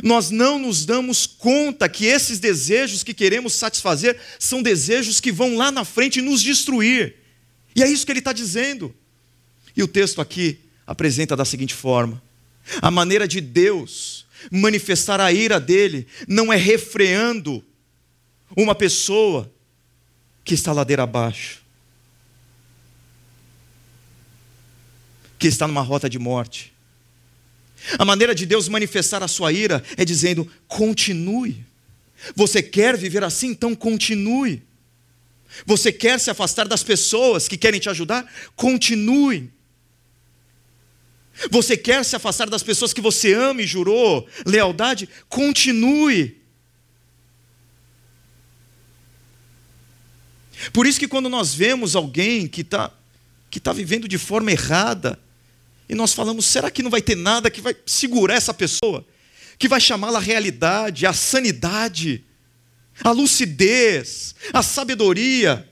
nós 0.03 0.30
não 0.30 0.59
nos 0.59 0.84
damos 0.84 1.26
conta 1.26 1.88
que 1.88 2.07
esses 2.07 2.38
desejos 2.38 3.03
que 3.03 3.14
queremos 3.14 3.55
satisfazer 3.55 4.18
são 4.38 4.62
desejos 4.62 5.20
que 5.20 5.30
vão 5.30 5.57
lá 5.57 5.70
na 5.70 5.84
frente 5.84 6.20
nos 6.20 6.42
destruir. 6.42 7.16
E 7.74 7.82
é 7.82 7.88
isso 7.88 8.05
que 8.05 8.12
ele 8.12 8.18
está 8.18 8.32
dizendo. 8.32 8.95
E 9.76 9.82
o 9.82 9.88
texto 9.88 10.20
aqui 10.20 10.61
apresenta 10.86 11.36
da 11.36 11.45
seguinte 11.45 11.74
forma: 11.74 12.22
a 12.80 12.90
maneira 12.90 13.26
de 13.26 13.40
Deus 13.40 14.26
manifestar 14.51 15.20
a 15.20 15.32
ira 15.32 15.59
dele 15.59 16.07
não 16.28 16.53
é 16.53 16.57
refreando 16.57 17.64
uma 18.57 18.74
pessoa 18.74 19.51
que 20.45 20.55
está 20.55 20.72
ladeira 20.72 21.03
abaixo, 21.03 21.62
que 25.38 25.49
está 25.49 25.66
numa 25.66 25.80
rota 25.80 26.09
de 26.09 26.18
morte. 26.18 26.74
A 27.99 28.05
maneira 28.05 28.35
de 28.35 28.47
Deus 28.47 28.68
manifestar 28.68 29.22
a 29.22 29.28
sua 29.28 29.53
ira 29.53 29.82
é 29.97 30.05
dizendo: 30.05 30.51
continue. 30.66 31.64
Você 32.35 32.62
quer 32.62 32.97
viver 32.97 33.22
assim? 33.22 33.49
Então 33.49 33.74
continue. 33.74 34.62
Você 35.66 35.93
quer 35.93 36.18
se 36.18 36.30
afastar 36.30 36.66
das 36.66 36.82
pessoas 36.82 37.47
que 37.47 37.57
querem 37.57 37.78
te 37.78 37.89
ajudar? 37.89 38.30
Continue. 38.57 39.51
Você 41.51 41.76
quer 41.76 42.05
se 42.05 42.16
afastar 42.16 42.49
das 42.49 42.62
pessoas 42.62 42.93
que 42.93 43.01
você 43.01 43.32
ama 43.35 43.62
e 43.62 43.66
jurou 43.66 44.26
lealdade? 44.47 45.09
Continue. 45.28 46.41
Por 50.72 50.87
isso 50.87 50.99
que 50.99 51.09
quando 51.09 51.28
nós 51.28 51.55
vemos 51.55 51.95
alguém 51.95 52.47
que 52.47 52.62
está 52.62 52.91
que 53.51 53.61
tá 53.61 53.72
vivendo 53.72 54.09
de 54.09 54.18
forma 54.18 54.51
errada, 54.51 55.16
e 55.89 55.95
nós 55.95 56.12
falamos, 56.12 56.47
será 56.47 56.70
que 56.70 56.82
não 56.82 56.91
vai 56.91 57.03
ter 57.03 57.16
nada 57.16 57.51
que 57.51 57.61
vai 57.61 57.76
segurar 57.87 58.35
essa 58.35 58.55
pessoa? 58.55 59.07
Que 59.59 59.68
vai 59.68 59.80
chamá-la 59.80 60.18
à 60.18 60.22
realidade, 60.22 61.07
à 61.07 61.12
sanidade, 61.12 62.24
à 63.03 63.11
lucidez, 63.11 64.35
à 64.53 64.62
sabedoria? 64.62 65.68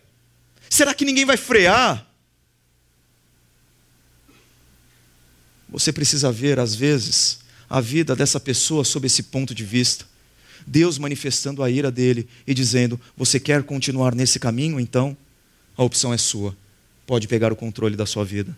Será 0.69 0.95
que 0.95 1.05
ninguém 1.05 1.25
vai 1.25 1.37
frear? 1.37 2.07
Você 5.69 5.91
precisa 5.93 6.31
ver, 6.31 6.59
às 6.59 6.75
vezes, 6.75 7.41
a 7.69 7.81
vida 7.81 8.15
dessa 8.15 8.39
pessoa 8.39 8.85
sob 8.85 9.07
esse 9.07 9.25
ponto 9.25 9.55
de 9.55 9.65
vista. 9.65 10.07
Deus 10.67 10.99
manifestando 10.99 11.63
a 11.63 11.71
ira 11.71 11.91
dele 11.91 12.29
e 12.47 12.53
dizendo: 12.53 13.01
Você 13.17 13.41
quer 13.41 13.63
continuar 13.63 14.15
nesse 14.15 14.39
caminho? 14.39 14.79
Então, 14.79 15.17
a 15.77 15.83
opção 15.83 16.13
é 16.13 16.19
sua. 16.19 16.57
Pode 17.07 17.27
pegar 17.27 17.53
o 17.53 17.57
controle 17.57 17.97
da 17.97 18.05
sua 18.05 18.25
vida. 18.25 18.57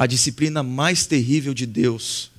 A 0.00 0.06
disciplina 0.06 0.62
mais 0.62 1.04
terrível 1.04 1.52
de 1.52 1.66
Deus 1.66 2.30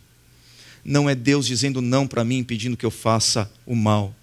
não 0.83 1.07
é 1.07 1.13
Deus 1.13 1.45
dizendo 1.45 1.79
não 1.79 2.07
para 2.07 2.25
mim, 2.25 2.43
pedindo 2.43 2.75
que 2.75 2.83
eu 2.83 2.89
faça 2.89 3.51
o 3.67 3.75
mal. 3.75 4.15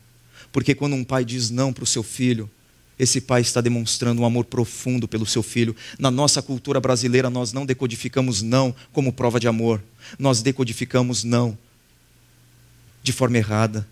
Porque 0.51 0.74
quando 0.74 0.97
um 0.97 1.05
pai 1.05 1.24
diz 1.24 1.49
não 1.49 1.72
para 1.72 1.84
o 1.84 1.86
seu 1.86 2.03
filho, 2.03 2.51
esse 2.99 3.20
pai 3.20 3.43
está 3.43 3.61
demonstrando 3.61 4.22
um 4.22 4.24
amor 4.24 4.47
profundo 4.47 5.07
pelo 5.07 5.24
seu 5.24 5.41
filho. 5.41 5.76
Na 6.01 6.11
nossa 6.11 6.43
cultura 6.43 6.80
brasileira, 6.80 7.30
nós 7.30 7.53
não 7.53 7.64
decodificamos 7.64 8.43
não 8.43 8.74
como 8.93 9.12
prova 9.12 9.39
de 9.39 9.47
amor. 9.47 9.80
Nós 10.18 10.43
decodificamos 10.43 11.22
não 11.22 11.57
de 13.05 13.12
forma 13.12 13.39
errada, 13.39 13.86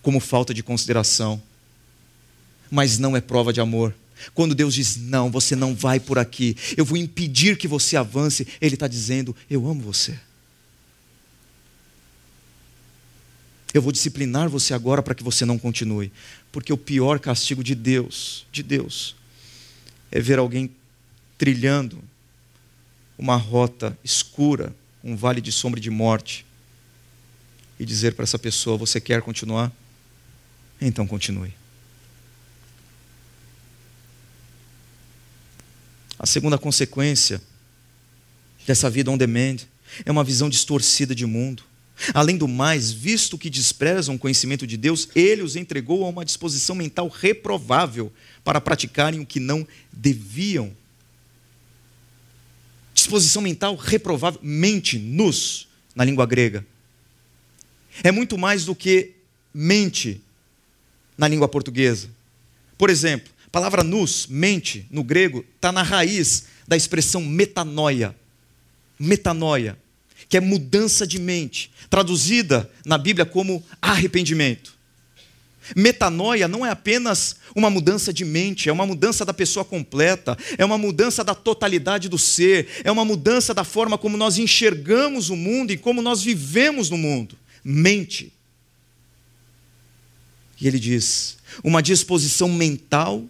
como 0.00 0.20
falta 0.20 0.54
de 0.54 0.62
consideração. 0.62 1.38
Mas 2.70 2.98
não 2.98 3.14
é 3.14 3.20
prova 3.20 3.52
de 3.52 3.60
amor. 3.60 3.94
Quando 4.34 4.54
Deus 4.54 4.74
diz 4.74 4.96
não, 4.96 5.30
você 5.30 5.54
não 5.56 5.74
vai 5.74 5.98
por 6.00 6.18
aqui, 6.18 6.56
eu 6.76 6.84
vou 6.84 6.96
impedir 6.96 7.56
que 7.56 7.68
você 7.68 7.96
avance, 7.96 8.46
Ele 8.60 8.74
está 8.74 8.86
dizendo: 8.88 9.34
eu 9.48 9.66
amo 9.68 9.82
você. 9.82 10.18
Eu 13.72 13.80
vou 13.80 13.92
disciplinar 13.92 14.48
você 14.48 14.74
agora 14.74 15.02
para 15.02 15.14
que 15.14 15.22
você 15.22 15.44
não 15.44 15.58
continue. 15.58 16.12
Porque 16.50 16.72
o 16.72 16.76
pior 16.76 17.20
castigo 17.20 17.62
de 17.62 17.74
Deus, 17.74 18.44
de 18.50 18.62
Deus, 18.62 19.14
é 20.10 20.20
ver 20.20 20.38
alguém 20.38 20.70
trilhando 21.38 22.02
uma 23.16 23.36
rota 23.36 23.96
escura, 24.02 24.74
um 25.04 25.14
vale 25.14 25.40
de 25.40 25.52
sombra 25.52 25.80
de 25.80 25.90
morte, 25.90 26.44
e 27.78 27.84
dizer 27.84 28.14
para 28.14 28.24
essa 28.24 28.38
pessoa: 28.38 28.76
Você 28.76 29.00
quer 29.00 29.22
continuar? 29.22 29.72
Então 30.80 31.06
continue. 31.06 31.59
A 36.20 36.26
segunda 36.26 36.58
consequência 36.58 37.40
dessa 38.66 38.90
vida 38.90 39.10
on 39.10 39.16
demand 39.16 39.56
é 40.04 40.12
uma 40.12 40.22
visão 40.22 40.50
distorcida 40.50 41.14
de 41.14 41.24
mundo. 41.24 41.62
Além 42.12 42.36
do 42.36 42.46
mais, 42.46 42.92
visto 42.92 43.38
que 43.38 43.48
desprezam 43.48 44.16
o 44.16 44.18
conhecimento 44.18 44.66
de 44.66 44.76
Deus, 44.76 45.08
ele 45.14 45.40
os 45.40 45.56
entregou 45.56 46.04
a 46.04 46.08
uma 46.10 46.22
disposição 46.22 46.76
mental 46.76 47.08
reprovável 47.08 48.12
para 48.44 48.60
praticarem 48.60 49.20
o 49.20 49.24
que 49.24 49.40
não 49.40 49.66
deviam. 49.90 50.76
Disposição 52.92 53.40
mental 53.40 53.74
reprovável, 53.74 54.40
mente-nos, 54.42 55.68
na 55.94 56.04
língua 56.04 56.26
grega. 56.26 56.66
É 58.02 58.12
muito 58.12 58.36
mais 58.36 58.66
do 58.66 58.74
que 58.74 59.12
mente 59.54 60.20
na 61.16 61.26
língua 61.26 61.48
portuguesa. 61.48 62.10
Por 62.76 62.90
exemplo, 62.90 63.32
a 63.50 63.52
palavra 63.52 63.82
nos, 63.82 64.26
mente, 64.28 64.86
no 64.90 65.02
grego, 65.02 65.44
está 65.56 65.72
na 65.72 65.82
raiz 65.82 66.44
da 66.66 66.76
expressão 66.76 67.22
metanoia. 67.22 68.16
Metanoia 68.98 69.76
que 70.30 70.36
é 70.36 70.40
mudança 70.40 71.04
de 71.04 71.18
mente, 71.18 71.72
traduzida 71.90 72.70
na 72.86 72.96
Bíblia 72.96 73.26
como 73.26 73.64
arrependimento. 73.82 74.78
Metanoia 75.74 76.46
não 76.46 76.64
é 76.64 76.70
apenas 76.70 77.34
uma 77.54 77.68
mudança 77.68 78.12
de 78.12 78.24
mente, 78.24 78.68
é 78.68 78.72
uma 78.72 78.86
mudança 78.86 79.24
da 79.24 79.34
pessoa 79.34 79.64
completa, 79.64 80.38
é 80.56 80.64
uma 80.64 80.78
mudança 80.78 81.24
da 81.24 81.34
totalidade 81.34 82.08
do 82.08 82.16
ser, 82.16 82.68
é 82.84 82.92
uma 82.92 83.04
mudança 83.04 83.52
da 83.52 83.64
forma 83.64 83.98
como 83.98 84.16
nós 84.16 84.38
enxergamos 84.38 85.30
o 85.30 85.36
mundo 85.36 85.72
e 85.72 85.76
como 85.76 86.00
nós 86.00 86.22
vivemos 86.22 86.88
no 86.88 86.96
mundo. 86.96 87.36
Mente. 87.64 88.32
E 90.60 90.68
ele 90.68 90.78
diz: 90.78 91.38
uma 91.64 91.82
disposição 91.82 92.48
mental, 92.48 93.24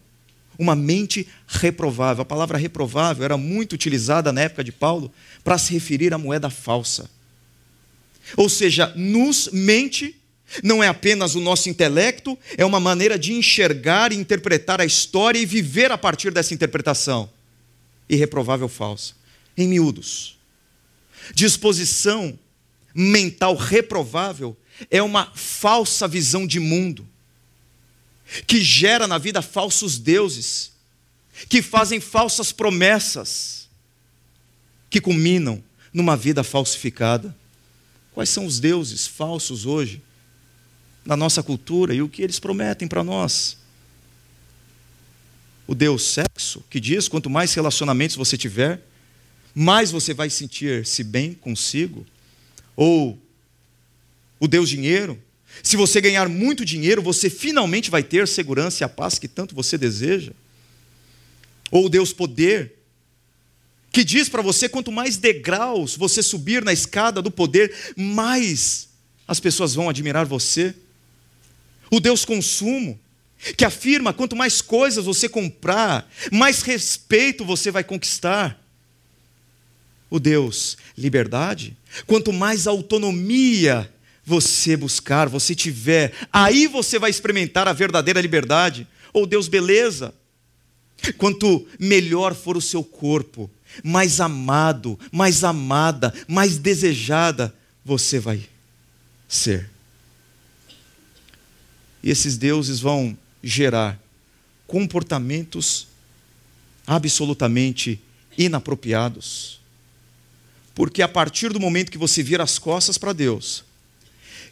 uma 0.60 0.76
mente 0.76 1.26
reprovável. 1.48 2.20
A 2.20 2.26
palavra 2.26 2.58
reprovável 2.58 3.24
era 3.24 3.38
muito 3.38 3.72
utilizada 3.72 4.30
na 4.30 4.42
época 4.42 4.62
de 4.62 4.70
Paulo 4.70 5.10
para 5.42 5.56
se 5.56 5.72
referir 5.72 6.12
à 6.12 6.18
moeda 6.18 6.50
falsa. 6.50 7.10
Ou 8.36 8.46
seja, 8.46 8.92
nos 8.94 9.48
mente 9.50 10.14
não 10.62 10.82
é 10.82 10.88
apenas 10.88 11.34
o 11.34 11.40
nosso 11.40 11.70
intelecto, 11.70 12.38
é 12.58 12.64
uma 12.64 12.78
maneira 12.78 13.18
de 13.18 13.32
enxergar 13.32 14.12
e 14.12 14.16
interpretar 14.16 14.80
a 14.80 14.84
história 14.84 15.38
e 15.38 15.46
viver 15.46 15.90
a 15.90 15.96
partir 15.96 16.30
dessa 16.30 16.52
interpretação. 16.52 17.30
Irreprovável 18.08 18.68
falsa. 18.68 19.14
Em 19.56 19.66
miúdos. 19.66 20.36
Disposição 21.34 22.38
mental 22.94 23.54
reprovável 23.54 24.54
é 24.90 25.02
uma 25.02 25.32
falsa 25.34 26.06
visão 26.06 26.46
de 26.46 26.60
mundo 26.60 27.08
que 28.46 28.62
gera 28.62 29.06
na 29.06 29.18
vida 29.18 29.42
falsos 29.42 29.98
deuses, 29.98 30.72
que 31.48 31.62
fazem 31.62 32.00
falsas 32.00 32.52
promessas 32.52 33.68
que 34.88 35.00
culminam 35.00 35.62
numa 35.92 36.16
vida 36.16 36.42
falsificada. 36.42 37.34
Quais 38.12 38.28
são 38.28 38.44
os 38.44 38.58
deuses 38.58 39.06
falsos 39.06 39.64
hoje 39.64 40.02
na 41.04 41.16
nossa 41.16 41.42
cultura 41.42 41.94
e 41.94 42.02
o 42.02 42.08
que 42.08 42.22
eles 42.22 42.40
prometem 42.40 42.88
para 42.88 43.04
nós? 43.04 43.56
O 45.66 45.74
Deus 45.74 46.02
sexo, 46.02 46.64
que 46.68 46.80
diz: 46.80 47.08
quanto 47.08 47.30
mais 47.30 47.54
relacionamentos 47.54 48.16
você 48.16 48.36
tiver, 48.36 48.82
mais 49.54 49.90
você 49.90 50.12
vai 50.12 50.28
sentir-se 50.28 51.04
bem 51.04 51.32
consigo. 51.32 52.04
Ou 52.76 53.18
o 54.40 54.48
Deus 54.48 54.68
dinheiro, 54.68 55.20
se 55.62 55.76
você 55.76 56.00
ganhar 56.00 56.28
muito 56.28 56.64
dinheiro, 56.64 57.02
você 57.02 57.28
finalmente 57.28 57.90
vai 57.90 58.02
ter 58.02 58.26
segurança 58.26 58.82
e 58.82 58.84
a 58.84 58.88
paz 58.88 59.18
que 59.18 59.28
tanto 59.28 59.54
você 59.54 59.76
deseja. 59.76 60.32
Ou 61.70 61.88
Deus 61.88 62.12
poder, 62.12 62.74
que 63.92 64.04
diz 64.04 64.28
para 64.28 64.42
você: 64.42 64.68
quanto 64.68 64.90
mais 64.90 65.16
degraus 65.16 65.96
você 65.96 66.22
subir 66.22 66.64
na 66.64 66.72
escada 66.72 67.20
do 67.20 67.30
poder, 67.30 67.74
mais 67.96 68.88
as 69.26 69.38
pessoas 69.38 69.74
vão 69.74 69.88
admirar 69.88 70.26
você. 70.26 70.74
O 71.90 72.00
Deus 72.00 72.24
consumo, 72.24 72.98
que 73.56 73.64
afirma: 73.64 74.12
quanto 74.12 74.34
mais 74.34 74.60
coisas 74.60 75.04
você 75.04 75.28
comprar, 75.28 76.10
mais 76.32 76.62
respeito 76.62 77.44
você 77.44 77.70
vai 77.70 77.84
conquistar. 77.84 78.58
O 80.08 80.18
Deus 80.18 80.76
liberdade, 80.98 81.76
quanto 82.06 82.32
mais 82.32 82.66
autonomia 82.66 83.92
você 84.24 84.76
buscar, 84.76 85.28
você 85.28 85.54
tiver, 85.54 86.12
aí 86.32 86.66
você 86.66 86.98
vai 86.98 87.10
experimentar 87.10 87.66
a 87.66 87.72
verdadeira 87.72 88.20
liberdade. 88.20 88.86
Ou 89.12 89.26
Deus 89.26 89.48
beleza, 89.48 90.14
quanto 91.16 91.66
melhor 91.78 92.34
for 92.34 92.56
o 92.56 92.60
seu 92.60 92.84
corpo, 92.84 93.50
mais 93.82 94.20
amado, 94.20 94.98
mais 95.10 95.44
amada, 95.44 96.12
mais 96.28 96.58
desejada 96.58 97.54
você 97.84 98.18
vai 98.18 98.46
ser. 99.28 99.70
E 102.02 102.10
esses 102.10 102.36
deuses 102.36 102.80
vão 102.80 103.16
gerar 103.42 104.00
comportamentos 104.66 105.88
absolutamente 106.86 108.00
inapropriados. 108.36 109.60
Porque 110.74 111.02
a 111.02 111.08
partir 111.08 111.52
do 111.52 111.60
momento 111.60 111.90
que 111.90 111.98
você 111.98 112.22
vira 112.22 112.42
as 112.42 112.58
costas 112.58 112.96
para 112.96 113.12
Deus, 113.12 113.64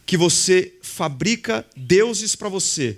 que 0.09 0.17
você 0.17 0.73
fabrica 0.81 1.63
deuses 1.77 2.35
para 2.35 2.49
você, 2.49 2.97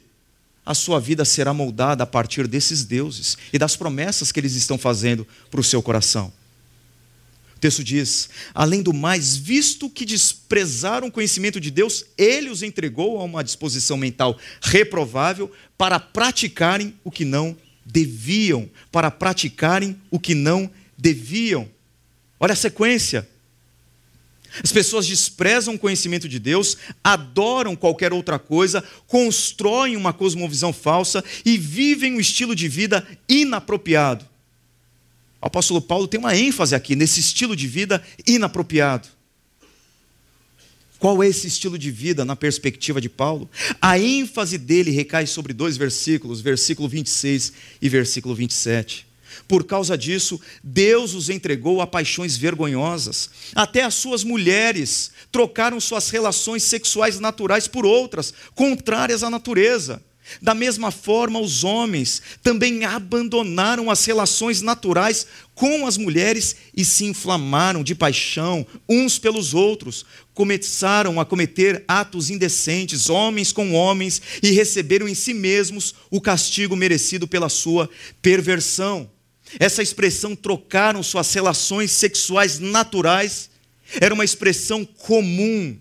a 0.66 0.74
sua 0.74 0.98
vida 0.98 1.26
será 1.26 1.54
moldada 1.54 2.04
a 2.04 2.08
partir 2.08 2.48
desses 2.48 2.86
deuses 2.86 3.38
e 3.52 3.60
das 3.60 3.76
promessas 3.76 4.32
que 4.32 4.40
eles 4.40 4.56
estão 4.56 4.78
fazendo 4.78 5.28
para 5.50 5.60
o 5.60 5.64
seu 5.64 5.84
coração. 5.84 6.32
texto 7.60 7.84
diz: 7.84 8.30
Além 8.54 8.82
do 8.82 8.94
mais, 8.94 9.36
visto 9.36 9.90
que 9.90 10.06
desprezaram 10.06 11.10
o 11.10 11.12
conhecimento 11.12 11.60
de 11.60 11.70
Deus, 11.70 12.06
ele 12.18 12.50
os 12.50 12.64
entregou 12.64 13.20
a 13.20 13.26
uma 13.26 13.44
disposição 13.44 13.98
mental 13.98 14.40
reprovável 14.62 15.52
para 15.78 16.00
praticarem 16.00 16.96
o 17.04 17.12
que 17.12 17.26
não 17.26 17.58
deviam, 17.86 18.70
para 18.90 19.12
praticarem 19.12 20.00
o 20.10 20.18
que 20.18 20.34
não 20.34 20.72
deviam. 20.98 21.70
Olha 22.40 22.54
a 22.54 22.56
sequência. 22.56 23.28
As 24.64 24.72
pessoas 24.72 25.08
desprezam 25.08 25.76
o 25.76 25.80
conhecimento 25.80 26.28
de 26.28 26.38
Deus, 26.38 26.78
adoram 27.04 27.76
qualquer 27.76 28.12
outra 28.12 28.38
coisa, 28.38 28.84
constroem 29.08 29.96
uma 29.96 30.12
cosmovisão 30.12 30.74
falsa 30.74 31.24
e 31.46 31.58
vivem 31.58 32.16
um 32.16 32.20
estilo 32.20 32.56
de 32.56 32.68
vida 32.68 33.08
inapropriado. 33.30 34.26
O 35.42 35.48
apóstolo 35.48 35.82
Paulo 35.82 36.08
tem 36.08 36.20
uma 36.20 36.36
ênfase 36.36 36.76
aqui 36.76 36.96
nesse 36.96 37.20
estilo 37.20 37.56
de 37.56 37.68
vida 37.68 38.04
inapropriado. 38.28 39.08
Qual 41.00 41.24
é 41.24 41.28
esse 41.28 41.48
estilo 41.48 41.80
de 41.80 41.90
vida 41.90 42.24
na 42.24 42.36
perspectiva 42.36 43.02
de 43.02 43.10
Paulo? 43.10 43.50
A 43.82 43.98
ênfase 43.98 44.60
dele 44.60 44.92
recai 44.92 45.26
sobre 45.26 45.52
dois 45.52 45.76
versículos, 45.76 46.42
versículo 46.42 46.88
26 46.88 47.54
e 47.82 47.90
versículo 47.90 48.36
27. 48.36 49.08
Por 49.48 49.64
causa 49.64 49.98
disso, 49.98 50.40
Deus 50.64 51.14
os 51.14 51.30
entregou 51.30 51.82
a 51.82 51.88
paixões 51.88 52.38
vergonhosas. 52.38 53.30
Até 53.56 53.84
as 53.84 53.96
suas 53.96 54.24
mulheres 54.24 55.12
trocaram 55.32 55.80
suas 55.80 56.10
relações 56.10 56.64
sexuais 56.64 57.20
naturais 57.20 57.68
por 57.68 57.86
outras, 57.86 58.34
contrárias 58.56 59.24
à 59.24 59.30
natureza. 59.30 60.02
Da 60.40 60.54
mesma 60.54 60.92
forma, 60.92 61.40
os 61.40 61.64
homens 61.64 62.22
também 62.44 62.86
abandonaram 62.86 63.90
as 63.90 64.06
relações 64.06 64.62
naturais 64.62 65.26
com 65.56 65.86
as 65.86 65.98
mulheres 65.98 66.56
e 66.76 66.86
se 66.86 67.06
inflamaram 67.06 67.84
de 67.84 67.96
paixão 67.96 68.66
uns 68.88 69.18
pelos 69.18 69.54
outros. 69.54 70.06
Começaram 70.34 71.20
a 71.20 71.26
cometer 71.26 71.84
atos 71.88 72.30
indecentes, 72.30 73.10
homens 73.10 73.52
com 73.52 73.74
homens, 73.74 74.22
e 74.42 74.52
receberam 74.52 75.08
em 75.08 75.16
si 75.16 75.34
mesmos 75.34 75.96
o 76.10 76.22
castigo 76.22 76.76
merecido 76.76 77.28
pela 77.28 77.50
sua 77.50 77.90
perversão. 78.22 79.10
Essa 79.60 79.84
expressão 79.84 80.36
trocaram 80.36 81.04
suas 81.04 81.34
relações 81.34 81.92
sexuais 81.92 82.60
naturais 82.60 83.52
era 84.00 84.14
uma 84.14 84.24
expressão 84.24 84.86
comum, 84.86 85.78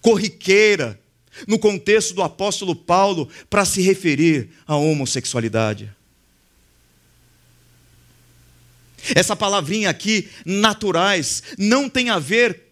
corriqueira 0.00 1.00
no 1.48 1.58
contexto 1.58 2.14
do 2.14 2.22
apóstolo 2.22 2.76
Paulo 2.76 3.28
para 3.50 3.64
se 3.64 3.80
referir 3.80 4.50
à 4.66 4.76
homossexualidade. 4.76 5.90
Essa 9.14 9.34
palavrinha 9.34 9.90
aqui, 9.90 10.28
naturais, 10.46 11.42
não 11.58 11.88
tem 11.88 12.10
a 12.10 12.18
ver 12.18 12.62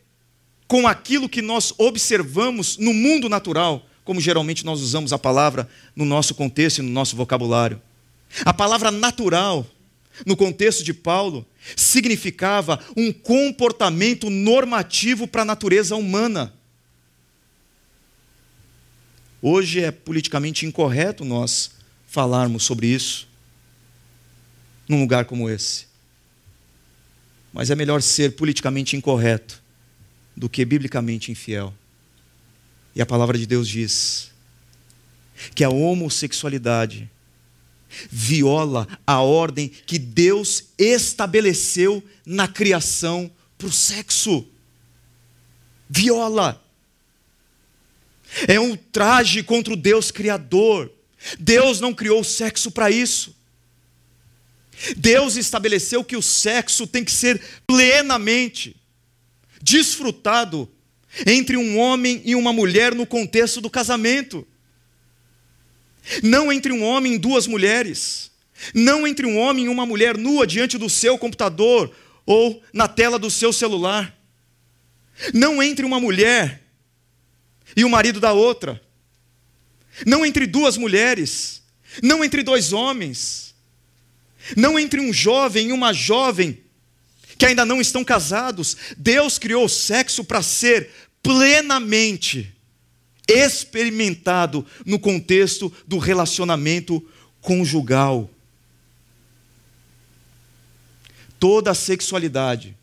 com 0.66 0.86
aquilo 0.86 1.28
que 1.28 1.42
nós 1.42 1.74
observamos 1.76 2.78
no 2.78 2.94
mundo 2.94 3.28
natural, 3.28 3.86
como 4.04 4.20
geralmente 4.20 4.64
nós 4.64 4.80
usamos 4.80 5.12
a 5.12 5.18
palavra 5.18 5.68
no 5.94 6.04
nosso 6.04 6.34
contexto 6.34 6.78
e 6.78 6.82
no 6.82 6.90
nosso 6.90 7.16
vocabulário. 7.16 7.80
A 8.44 8.54
palavra 8.54 8.90
natural, 8.90 9.66
no 10.26 10.36
contexto 10.36 10.82
de 10.82 10.94
Paulo, 10.94 11.46
significava 11.76 12.82
um 12.96 13.12
comportamento 13.12 14.30
normativo 14.30 15.28
para 15.28 15.42
a 15.42 15.46
natureza 15.46 15.96
humana. 15.96 16.52
Hoje 19.40 19.80
é 19.80 19.90
politicamente 19.90 20.64
incorreto 20.64 21.24
nós 21.24 21.72
falarmos 22.06 22.62
sobre 22.64 22.86
isso 22.86 23.28
num 24.88 25.00
lugar 25.00 25.24
como 25.24 25.48
esse. 25.48 25.86
Mas 27.52 27.70
é 27.70 27.74
melhor 27.74 28.02
ser 28.02 28.32
politicamente 28.32 28.96
incorreto 28.96 29.62
do 30.36 30.48
que 30.48 30.64
biblicamente 30.64 31.30
infiel. 31.30 31.74
E 32.94 33.02
a 33.02 33.06
palavra 33.06 33.38
de 33.38 33.46
Deus 33.46 33.68
diz 33.68 34.30
que 35.54 35.64
a 35.64 35.70
homossexualidade 35.70 37.10
viola 38.10 38.86
a 39.06 39.20
ordem 39.20 39.68
que 39.68 39.98
Deus 39.98 40.64
estabeleceu 40.78 42.02
na 42.24 42.48
criação 42.48 43.30
para 43.58 43.66
o 43.68 43.72
sexo. 43.72 44.46
Viola. 45.88 46.62
É 48.48 48.58
um 48.58 48.76
traje 48.76 49.42
contra 49.42 49.74
o 49.74 49.76
Deus 49.76 50.10
Criador. 50.10 50.90
Deus 51.38 51.80
não 51.80 51.92
criou 51.92 52.20
o 52.20 52.24
sexo 52.24 52.70
para 52.70 52.90
isso. 52.90 53.34
Deus 54.96 55.36
estabeleceu 55.36 56.02
que 56.02 56.16
o 56.16 56.22
sexo 56.22 56.86
tem 56.86 57.04
que 57.04 57.12
ser 57.12 57.40
plenamente 57.66 58.74
desfrutado 59.62 60.68
entre 61.26 61.56
um 61.56 61.78
homem 61.78 62.22
e 62.24 62.34
uma 62.34 62.52
mulher 62.52 62.94
no 62.94 63.06
contexto 63.06 63.60
do 63.60 63.70
casamento. 63.70 64.46
Não 66.22 66.52
entre 66.52 66.72
um 66.72 66.82
homem 66.82 67.14
e 67.14 67.18
duas 67.18 67.46
mulheres. 67.46 68.30
Não 68.74 69.06
entre 69.06 69.26
um 69.26 69.38
homem 69.38 69.66
e 69.66 69.68
uma 69.68 69.86
mulher 69.86 70.16
nua 70.16 70.46
diante 70.46 70.78
do 70.78 70.88
seu 70.88 71.18
computador 71.18 71.94
ou 72.24 72.62
na 72.72 72.88
tela 72.88 73.18
do 73.18 73.30
seu 73.30 73.52
celular. 73.52 74.16
Não 75.32 75.62
entre 75.62 75.84
uma 75.84 76.00
mulher 76.00 76.62
e 77.76 77.84
o 77.84 77.88
marido 77.88 78.20
da 78.20 78.32
outra. 78.32 78.80
Não 80.06 80.24
entre 80.24 80.46
duas 80.46 80.76
mulheres, 80.76 81.62
não 82.02 82.24
entre 82.24 82.42
dois 82.42 82.72
homens, 82.72 83.54
não 84.56 84.78
entre 84.78 85.00
um 85.00 85.12
jovem 85.12 85.68
e 85.68 85.72
uma 85.72 85.92
jovem 85.92 86.58
que 87.36 87.46
ainda 87.46 87.64
não 87.64 87.80
estão 87.80 88.04
casados. 88.04 88.76
Deus 88.96 89.38
criou 89.38 89.66
o 89.66 89.68
sexo 89.68 90.24
para 90.24 90.42
ser 90.42 90.90
plenamente 91.22 92.51
experimentado 93.32 94.64
no 94.84 94.98
contexto 94.98 95.72
do 95.86 95.98
relacionamento 95.98 97.04
conjugal. 97.40 98.30
Toda 101.38 101.74
sexualidade, 101.74 102.76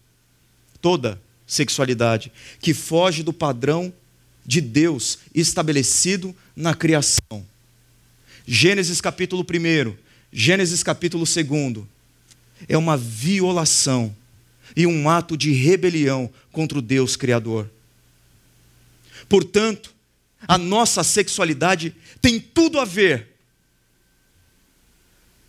toda 0.81 1.21
sexualidade 1.47 2.31
que 2.59 2.73
foge 2.73 3.23
do 3.23 3.33
padrão 3.33 3.93
de 4.45 4.61
Deus 4.61 5.19
estabelecido 5.33 6.35
na 6.55 6.73
criação. 6.73 7.45
Gênesis 8.45 8.99
capítulo 8.99 9.43
1, 9.43 9.95
Gênesis 10.31 10.83
capítulo 10.83 11.23
2, 11.23 11.85
é 12.67 12.77
uma 12.77 12.97
violação 12.97 14.15
e 14.75 14.85
um 14.85 15.09
ato 15.09 15.37
de 15.37 15.51
rebelião 15.51 16.29
contra 16.51 16.77
o 16.77 16.81
Deus 16.81 17.15
Criador. 17.15 17.69
Portanto, 19.27 19.93
a 20.47 20.57
nossa 20.57 21.03
sexualidade 21.03 21.95
tem 22.21 22.39
tudo 22.39 22.79
a 22.79 22.85
ver 22.85 23.27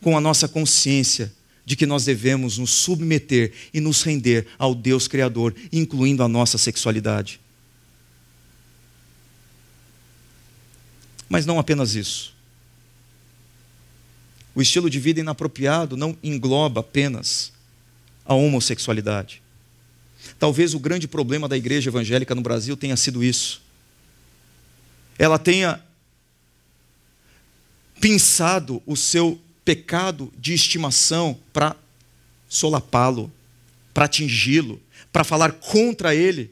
com 0.01 0.17
a 0.17 0.21
nossa 0.21 0.49
consciência 0.49 1.33
de 1.65 1.77
que 1.77 1.87
nós 1.87 2.05
devemos 2.05 2.59
nos 2.59 2.71
submeter 2.71 3.53
e 3.73 3.81
nos 3.81 4.03
render 4.03 4.47
ao 4.59 4.75
Deus 4.75 5.07
Criador, 5.07 5.55
incluindo 5.73 6.23
a 6.23 6.29
nossa 6.29 6.59
sexualidade. 6.59 7.41
Mas 11.29 11.47
não 11.47 11.59
apenas 11.59 11.95
isso. 11.95 12.35
O 14.53 14.61
estilo 14.61 14.91
de 14.91 14.99
vida 14.99 15.21
inapropriado 15.21 15.97
não 15.97 16.17
engloba 16.25 16.81
apenas 16.81 17.53
a 18.25 18.35
homossexualidade. 18.35 19.41
Talvez 20.39 20.75
o 20.75 20.81
grande 20.81 21.07
problema 21.07 21.49
da 21.49 21.57
igreja 21.57 21.89
evangélica 21.89 22.35
no 22.35 22.43
Brasil 22.43 22.77
tenha 22.77 22.97
sido 22.97 23.23
isso. 23.23 23.63
Ela 25.21 25.39
tenha 25.39 25.79
pensado 28.01 28.83
o 28.87 28.97
seu 28.97 29.39
pecado 29.63 30.33
de 30.39 30.55
estimação 30.55 31.39
para 31.53 31.77
solapá-lo, 32.49 33.31
para 33.93 34.07
atingi-lo, 34.07 34.81
para 35.13 35.23
falar 35.23 35.53
contra 35.53 36.15
ele. 36.15 36.51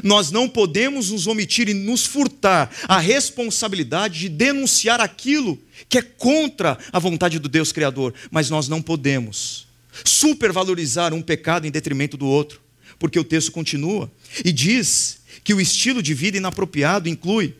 Nós 0.00 0.30
não 0.30 0.48
podemos 0.48 1.10
nos 1.10 1.26
omitir 1.26 1.68
e 1.68 1.74
nos 1.74 2.06
furtar 2.06 2.70
a 2.86 3.00
responsabilidade 3.00 4.20
de 4.20 4.28
denunciar 4.28 5.00
aquilo 5.00 5.60
que 5.88 5.98
é 5.98 6.02
contra 6.02 6.78
a 6.92 7.00
vontade 7.00 7.40
do 7.40 7.48
Deus 7.48 7.72
Criador, 7.72 8.14
mas 8.30 8.48
nós 8.48 8.68
não 8.68 8.80
podemos 8.80 9.66
supervalorizar 10.04 11.12
um 11.12 11.20
pecado 11.20 11.66
em 11.66 11.72
detrimento 11.72 12.16
do 12.16 12.26
outro, 12.26 12.60
porque 12.96 13.18
o 13.18 13.24
texto 13.24 13.50
continua 13.50 14.08
e 14.44 14.52
diz 14.52 15.18
que 15.42 15.54
o 15.54 15.60
estilo 15.60 16.02
de 16.02 16.14
vida 16.14 16.36
inapropriado 16.36 17.08
inclui 17.08 17.54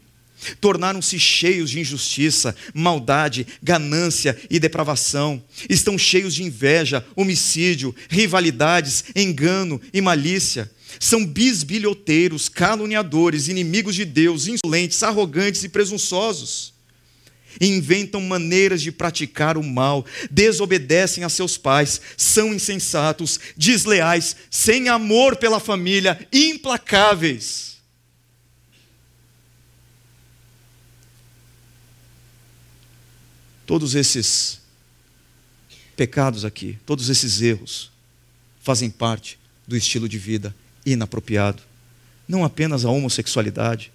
Tornaram-se 0.60 1.18
cheios 1.18 1.70
de 1.70 1.80
injustiça, 1.80 2.54
maldade, 2.74 3.46
ganância 3.62 4.36
e 4.50 4.58
depravação. 4.58 5.42
Estão 5.68 5.96
cheios 5.96 6.34
de 6.34 6.42
inveja, 6.42 7.04
homicídio, 7.16 7.94
rivalidades, 8.08 9.04
engano 9.14 9.80
e 9.92 10.00
malícia 10.00 10.70
são 10.98 11.26
bisbilhoteiros, 11.26 12.48
caluniadores, 12.48 13.48
inimigos 13.48 13.94
de 13.94 14.04
Deus, 14.04 14.46
insolentes, 14.46 15.02
arrogantes 15.02 15.62
e 15.64 15.68
presunçosos. 15.68 16.75
Inventam 17.60 18.20
maneiras 18.20 18.82
de 18.82 18.92
praticar 18.92 19.56
o 19.56 19.62
mal, 19.62 20.04
desobedecem 20.30 21.24
a 21.24 21.28
seus 21.28 21.56
pais, 21.56 22.00
são 22.16 22.54
insensatos, 22.54 23.38
desleais, 23.56 24.36
sem 24.50 24.88
amor 24.88 25.36
pela 25.36 25.60
família, 25.60 26.26
implacáveis. 26.32 27.76
Todos 33.66 33.94
esses 33.94 34.60
pecados 35.96 36.44
aqui, 36.44 36.78
todos 36.86 37.08
esses 37.08 37.40
erros, 37.40 37.90
fazem 38.60 38.90
parte 38.90 39.38
do 39.66 39.76
estilo 39.76 40.08
de 40.08 40.18
vida 40.18 40.54
inapropriado. 40.84 41.62
Não 42.28 42.44
apenas 42.44 42.84
a 42.84 42.90
homossexualidade, 42.90 43.92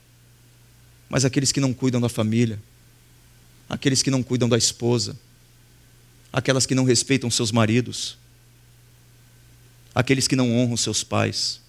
mas 1.10 1.24
aqueles 1.24 1.52
que 1.52 1.60
não 1.60 1.74
cuidam 1.74 2.02
da 2.02 2.10
família, 2.10 2.60
aqueles 3.72 4.04
que 4.04 4.12
não 4.12 4.22
cuidam 4.22 4.50
da 4.50 4.58
esposa, 4.58 5.18
aquelas 6.32 6.66
que 6.66 6.76
não 6.76 6.84
respeitam 6.84 7.32
seus 7.32 7.54
maridos, 7.54 8.18
aqueles 9.96 10.28
que 10.28 10.36
não 10.36 10.52
honram 10.52 10.76
seus 10.76 11.06
pais. 11.06 11.62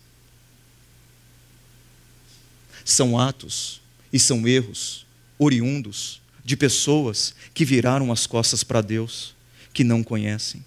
São 2.84 3.16
atos 3.16 3.80
e 4.12 4.18
são 4.18 4.48
erros 4.48 5.06
oriundos 5.38 6.20
de 6.44 6.56
pessoas 6.56 7.36
que 7.54 7.64
viraram 7.64 8.10
as 8.10 8.26
costas 8.26 8.64
para 8.64 8.80
Deus, 8.80 9.32
que 9.72 9.84
não 9.84 10.02
conhecem. 10.02 10.64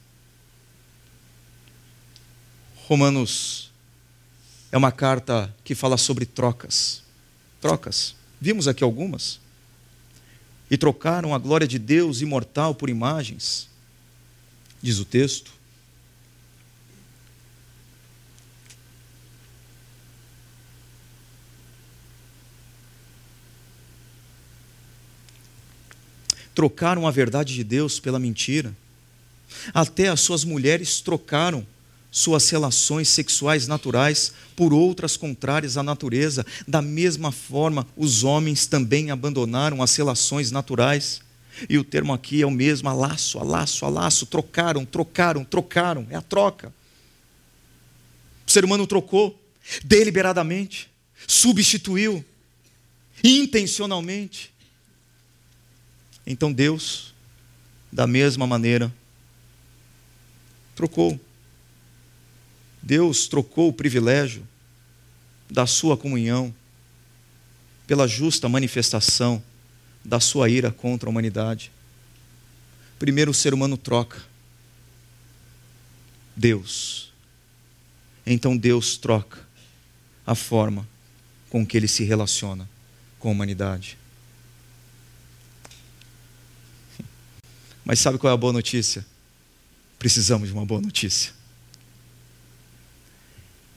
Romanos 2.88 3.72
é 4.72 4.78
uma 4.78 4.92
carta 4.92 5.54
que 5.66 5.76
fala 5.76 5.98
sobre 5.98 6.26
trocas. 6.26 7.04
Trocas. 7.60 8.16
Vimos 8.40 8.70
aqui 8.70 8.86
algumas. 8.86 9.44
E 10.70 10.78
trocaram 10.78 11.34
a 11.34 11.38
glória 11.38 11.68
de 11.68 11.78
Deus 11.78 12.22
imortal 12.22 12.74
por 12.74 12.90
imagens, 12.90 13.70
diz 14.82 15.00
o 15.00 15.06
texto. 15.06 15.54
Trocaram 26.54 27.06
a 27.06 27.12
verdade 27.12 27.54
de 27.54 27.64
Deus 27.64 28.00
pela 28.00 28.18
mentira. 28.18 28.74
Até 29.74 30.08
as 30.08 30.22
suas 30.22 30.44
mulheres 30.44 31.02
trocaram 31.02 31.68
suas 32.16 32.50
relações 32.50 33.10
sexuais 33.10 33.68
naturais 33.68 34.32
por 34.56 34.74
outras 34.74 35.18
contrárias 35.18 35.76
à 35.76 35.84
natureza. 35.84 36.46
Da 36.66 36.82
mesma 36.82 37.30
forma, 37.30 37.86
os 37.98 38.24
homens 38.24 38.66
também 38.66 39.12
abandonaram 39.12 39.84
as 39.84 39.94
relações 39.98 40.50
naturais. 40.50 41.20
E 41.70 41.78
o 41.78 41.84
termo 41.84 42.14
aqui 42.14 42.42
é 42.42 42.46
o 42.46 42.52
mesmo, 42.52 42.88
a 42.88 42.94
laço, 42.94 43.38
a 43.38 43.44
laço, 43.44 43.86
laço, 43.90 44.26
trocaram, 44.28 44.86
trocaram, 44.86 45.44
trocaram, 45.44 46.08
é 46.10 46.16
a 46.16 46.22
troca. 46.22 46.74
O 48.48 48.52
ser 48.52 48.64
humano 48.64 48.88
trocou 48.88 49.38
deliberadamente, 49.84 50.90
substituiu, 51.28 52.24
intencionalmente. 53.22 54.54
Então 56.26 56.54
Deus, 56.54 57.14
da 57.92 58.08
mesma 58.08 58.48
maneira, 58.48 58.90
trocou. 60.74 61.20
Deus 62.86 63.28
trocou 63.28 63.70
o 63.70 63.74
privilégio 63.74 64.48
da 65.50 65.66
sua 65.66 65.98
comunhão 65.98 66.54
pela 67.88 68.08
justa 68.08 68.48
manifestação 68.48 69.42
da 70.04 70.20
sua 70.20 70.48
ira 70.50 70.72
contra 70.72 71.10
a 71.10 71.12
humanidade. 71.12 71.72
Primeiro 73.00 73.32
o 73.32 73.34
ser 73.34 73.56
humano 73.56 73.76
troca. 73.76 74.24
Deus. 76.36 77.12
Então 78.24 78.56
Deus 78.56 78.98
troca 78.98 79.40
a 80.26 80.36
forma 80.36 80.88
com 81.50 81.66
que 81.66 81.76
ele 81.76 81.88
se 81.88 82.04
relaciona 82.04 82.70
com 83.18 83.30
a 83.30 83.32
humanidade. 83.32 83.98
Mas 87.84 88.00
sabe 88.00 88.20
qual 88.20 88.30
é 88.30 88.34
a 88.36 88.38
boa 88.38 88.54
notícia? 88.54 89.04
Precisamos 89.98 90.50
de 90.50 90.54
uma 90.54 90.66
boa 90.66 90.82
notícia 90.82 91.34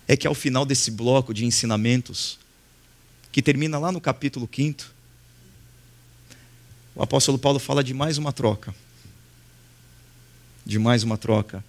é 0.09 0.17
que 0.17 0.27
ao 0.27 0.35
final 0.35 0.65
desse 0.65 0.91
bloco 0.91 1.35
de 1.35 1.45
ensinamentos, 1.45 2.39
que 3.31 3.43
termina 3.43 3.79
lá 3.79 3.93
no 3.93 4.01
capítulo 4.01 4.49
5, 4.51 4.85
o 6.95 7.03
apóstolo 7.03 7.39
Paulo 7.39 7.59
fala 7.59 7.85
de 7.85 7.93
mais 7.93 8.17
uma 8.17 8.33
troca. 8.33 8.75
De 10.65 10.79
mais 10.79 11.03
uma 11.03 11.19
troca. 11.19 11.63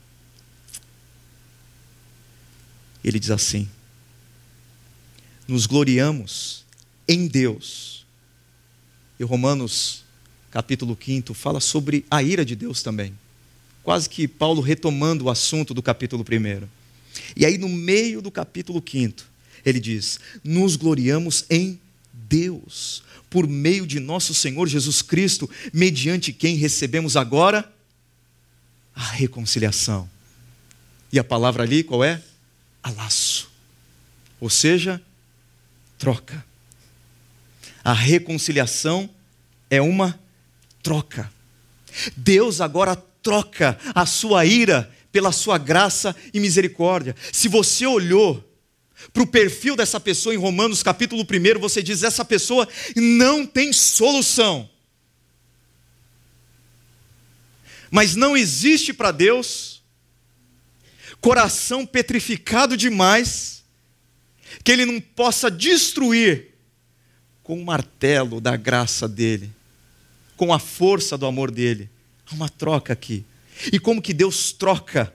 Ele 3.03 3.19
diz 3.19 3.29
assim: 3.29 3.69
Nos 5.45 5.65
gloriamos 5.65 6.65
em 7.07 7.27
Deus. 7.27 8.05
E 9.19 9.23
Romanos, 9.23 10.05
capítulo 10.49 10.97
5, 10.99 11.33
fala 11.33 11.59
sobre 11.59 12.05
a 12.09 12.23
ira 12.23 12.45
de 12.45 12.55
Deus 12.55 12.81
também. 12.81 13.13
Quase 13.83 14.09
que 14.09 14.29
Paulo 14.29 14.61
retomando 14.61 15.25
o 15.25 15.29
assunto 15.29 15.73
do 15.73 15.83
capítulo 15.83 16.23
1. 16.23 16.78
E 17.35 17.45
aí, 17.45 17.57
no 17.57 17.69
meio 17.69 18.21
do 18.21 18.31
capítulo 18.31 18.83
5, 18.85 19.23
ele 19.65 19.79
diz: 19.79 20.19
Nos 20.43 20.75
gloriamos 20.75 21.45
em 21.49 21.79
Deus, 22.13 23.03
por 23.29 23.47
meio 23.47 23.85
de 23.85 23.99
nosso 23.99 24.33
Senhor 24.33 24.67
Jesus 24.67 25.01
Cristo, 25.01 25.49
mediante 25.73 26.33
quem 26.33 26.55
recebemos 26.55 27.15
agora 27.15 27.71
a 28.95 29.03
reconciliação. 29.03 30.09
E 31.11 31.17
a 31.17 31.23
palavra 31.23 31.63
ali 31.63 31.83
qual 31.83 32.03
é? 32.03 32.21
Alaço. 32.83 33.49
Ou 34.39 34.49
seja, 34.49 35.01
troca. 35.97 36.45
A 37.83 37.93
reconciliação 37.93 39.09
é 39.69 39.81
uma 39.81 40.19
troca. 40.83 41.31
Deus 42.15 42.61
agora 42.61 42.95
troca 43.21 43.77
a 43.93 44.05
sua 44.05 44.45
ira 44.45 44.91
pela 45.11 45.31
sua 45.31 45.57
graça 45.57 46.15
e 46.33 46.39
misericórdia. 46.39 47.15
Se 47.31 47.47
você 47.47 47.85
olhou 47.85 48.43
para 49.13 49.23
o 49.23 49.27
perfil 49.27 49.75
dessa 49.75 49.99
pessoa 49.99 50.35
em 50.35 50.37
Romanos 50.37 50.83
capítulo 50.83 51.23
1, 51.23 51.59
você 51.59 51.81
diz: 51.81 52.03
essa 52.03 52.25
pessoa 52.25 52.67
não 52.95 53.45
tem 53.45 53.71
solução. 53.71 54.69
Mas 57.91 58.15
não 58.15 58.37
existe 58.37 58.93
para 58.93 59.11
Deus 59.11 59.81
coração 61.19 61.85
petrificado 61.85 62.77
demais 62.77 63.63
que 64.63 64.71
Ele 64.71 64.85
não 64.85 65.01
possa 65.01 65.49
destruir 65.49 66.49
com 67.43 67.59
o 67.59 67.65
martelo 67.65 68.39
da 68.39 68.55
graça 68.55 69.07
dEle, 69.07 69.51
com 70.37 70.53
a 70.53 70.59
força 70.59 71.17
do 71.17 71.25
amor 71.25 71.49
dEle. 71.49 71.89
Há 72.27 72.35
uma 72.35 72.47
troca 72.47 72.93
aqui. 72.93 73.25
E 73.71 73.79
como 73.79 74.01
que 74.01 74.13
Deus 74.13 74.51
troca 74.51 75.13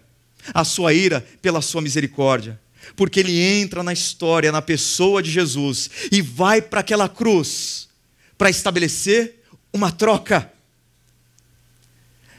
a 0.53 0.65
sua 0.65 0.93
ira 0.93 1.27
pela 1.41 1.63
sua 1.63 1.81
misericórdia? 1.81 2.61
Porque 2.97 3.21
ele 3.21 3.41
entra 3.41 3.83
na 3.83 3.93
história, 3.93 4.53
na 4.53 4.61
pessoa 4.61 5.23
de 5.23 5.31
Jesus 5.31 5.91
e 6.13 6.21
vai 6.21 6.61
para 6.61 6.81
aquela 6.81 7.09
cruz 7.09 7.89
para 8.37 8.51
estabelecer 8.51 9.43
uma 9.73 9.91
troca. 9.91 10.53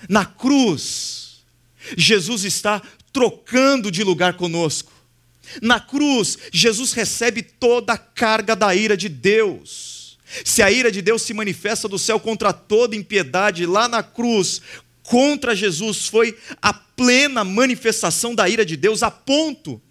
Na 0.07 0.25
cruz, 0.25 1.43
Jesus 1.97 2.43
está 2.43 2.81
trocando 3.11 3.89
de 3.89 4.03
lugar 4.03 4.35
conosco. 4.35 4.91
Na 5.61 5.79
cruz, 5.79 6.37
Jesus 6.51 6.93
recebe 6.93 7.41
toda 7.41 7.93
a 7.93 7.97
carga 7.97 8.55
da 8.55 8.75
ira 8.75 8.95
de 8.95 9.09
Deus. 9.09 10.17
Se 10.43 10.61
a 10.61 10.71
ira 10.71 10.91
de 10.91 11.01
Deus 11.01 11.21
se 11.21 11.33
manifesta 11.33 11.87
do 11.87 11.99
céu 11.99 12.19
contra 12.19 12.51
toda 12.51 12.95
impiedade, 12.95 13.65
lá 13.65 13.87
na 13.87 14.03
cruz, 14.03 14.61
contra 15.05 15.55
Jesus 15.55 16.07
foi 16.07 16.37
a 16.61 16.73
plena 16.73 17.43
manifestação 17.43 18.33
da 18.33 18.49
ira 18.49 18.65
de 18.65 18.75
Deus, 18.75 19.03
a 19.03 19.11
ponto 19.11 19.81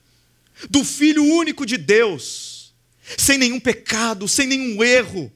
do 0.69 0.85
Filho 0.85 1.25
único 1.25 1.65
de 1.65 1.77
Deus, 1.77 2.75
sem 3.17 3.39
nenhum 3.39 3.61
pecado, 3.61 4.27
sem 4.27 4.47
nenhum 4.47 4.83
erro, 4.83 5.33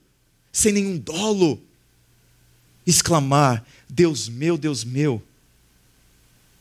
sem 0.53 0.73
nenhum 0.73 0.99
dolo, 0.99 1.63
exclamar: 2.87 3.65
Deus 3.89 4.29
meu, 4.29 4.59
Deus 4.59 4.83
meu, 4.83 5.23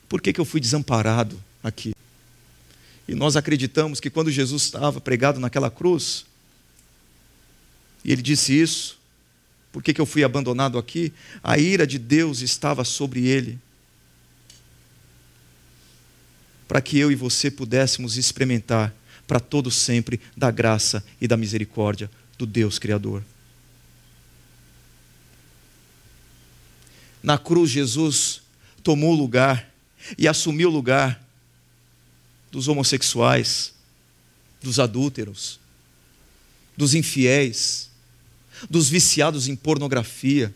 por 0.08 0.22
que, 0.22 0.32
que 0.32 0.40
eu 0.40 0.46
fui 0.46 0.60
desamparado 0.60 1.42
aqui? 1.64 1.94
E 3.08 3.16
nós 3.16 3.36
acreditamos 3.36 4.00
que 4.00 4.10
quando 4.10 4.30
Jesus 4.30 4.64
estava 4.64 5.02
pregado 5.02 5.40
naquela 5.40 5.72
cruz, 5.72 6.26
e 8.04 8.12
ele 8.12 8.22
disse 8.22 8.54
isso, 8.54 8.97
por 9.78 9.84
que, 9.84 9.94
que 9.94 10.02
eu 10.02 10.08
fui 10.08 10.24
abandonado 10.24 10.80
aqui? 10.80 11.14
A 11.44 11.60
ira 11.60 11.86
de 11.86 12.00
Deus 12.00 12.42
estava 12.42 12.84
sobre 12.84 13.28
ele. 13.28 13.60
Para 16.68 16.82
que 16.82 16.98
eu 16.98 17.12
e 17.12 17.16
você 17.16 17.52
pudéssemos 17.52 18.18
experimentar 18.18 18.92
para 19.28 19.40
todo 19.40 19.70
sempre 19.70 20.20
da 20.36 20.50
graça 20.50 21.06
e 21.22 21.28
da 21.28 21.38
misericórdia 21.38 22.10
do 22.40 22.48
Deus 22.48 22.80
Criador. 22.80 23.24
Na 27.22 27.38
cruz, 27.38 27.70
Jesus 27.70 28.42
tomou 28.82 29.14
o 29.14 29.16
lugar 29.16 29.72
e 30.18 30.28
assumiu 30.28 30.70
o 30.70 30.74
lugar 30.74 31.24
dos 32.50 32.68
homossexuais, 32.68 33.76
dos 34.60 34.80
adúlteros, 34.80 35.60
dos 36.76 36.96
infiéis, 36.96 37.87
dos 38.70 38.90
viciados 38.90 39.48
em 39.48 39.56
pornografia, 39.56 40.54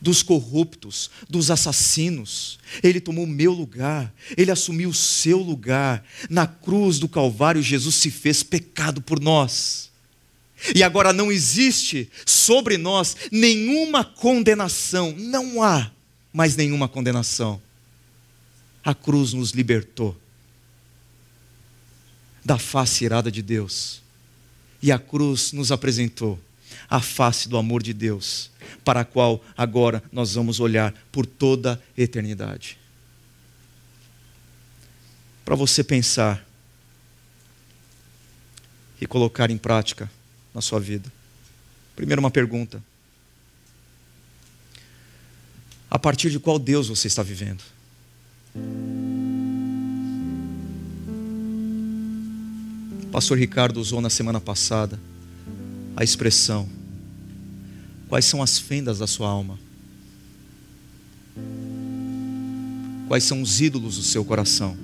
dos 0.00 0.22
corruptos, 0.22 1.10
dos 1.28 1.50
assassinos. 1.50 2.58
Ele 2.82 3.00
tomou 3.00 3.24
o 3.24 3.28
meu 3.28 3.52
lugar, 3.52 4.12
ele 4.36 4.50
assumiu 4.50 4.90
o 4.90 4.94
seu 4.94 5.38
lugar. 5.38 6.04
Na 6.28 6.46
cruz 6.46 6.98
do 6.98 7.08
Calvário, 7.08 7.62
Jesus 7.62 7.94
se 7.94 8.10
fez 8.10 8.42
pecado 8.42 9.00
por 9.00 9.20
nós. 9.20 9.90
E 10.74 10.82
agora 10.82 11.12
não 11.12 11.30
existe 11.30 12.10
sobre 12.26 12.76
nós 12.76 13.16
nenhuma 13.30 14.04
condenação, 14.04 15.14
não 15.16 15.62
há 15.62 15.90
mais 16.32 16.56
nenhuma 16.56 16.88
condenação. 16.88 17.60
A 18.84 18.94
cruz 18.94 19.32
nos 19.32 19.52
libertou 19.52 20.16
da 22.44 22.58
face 22.58 23.04
irada 23.04 23.30
de 23.30 23.42
Deus. 23.42 24.02
E 24.82 24.90
a 24.90 24.98
cruz 24.98 25.52
nos 25.52 25.70
apresentou 25.70 26.38
a 26.88 27.00
face 27.00 27.48
do 27.48 27.56
amor 27.56 27.82
de 27.82 27.92
Deus, 27.92 28.50
para 28.84 29.00
a 29.00 29.04
qual 29.04 29.44
agora 29.56 30.02
nós 30.10 30.34
vamos 30.34 30.60
olhar 30.60 30.94
por 31.12 31.26
toda 31.26 31.74
a 31.96 32.00
eternidade. 32.00 32.78
Para 35.44 35.54
você 35.54 35.82
pensar 35.84 36.46
e 39.00 39.06
colocar 39.06 39.50
em 39.50 39.58
prática 39.58 40.10
na 40.54 40.60
sua 40.60 40.80
vida. 40.80 41.12
Primeiro, 41.94 42.20
uma 42.20 42.30
pergunta: 42.30 42.82
a 45.90 45.98
partir 45.98 46.30
de 46.30 46.38
qual 46.38 46.58
Deus 46.58 46.88
você 46.88 47.06
está 47.06 47.22
vivendo? 47.22 47.62
Pastor 53.10 53.38
Ricardo 53.38 53.78
usou 53.80 54.00
na 54.00 54.10
semana 54.10 54.40
passada 54.40 54.98
a 55.96 56.04
expressão: 56.04 56.68
quais 58.08 58.24
são 58.24 58.42
as 58.42 58.58
fendas 58.58 58.98
da 58.98 59.06
sua 59.06 59.28
alma? 59.28 59.58
Quais 63.06 63.24
são 63.24 63.40
os 63.40 63.60
ídolos 63.60 63.96
do 63.96 64.02
seu 64.02 64.24
coração? 64.24 64.76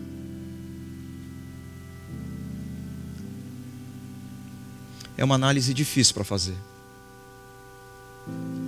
É 5.17 5.25
uma 5.25 5.35
análise 5.35 5.73
difícil 5.73 6.15
para 6.15 6.25
fazer. 6.25 6.55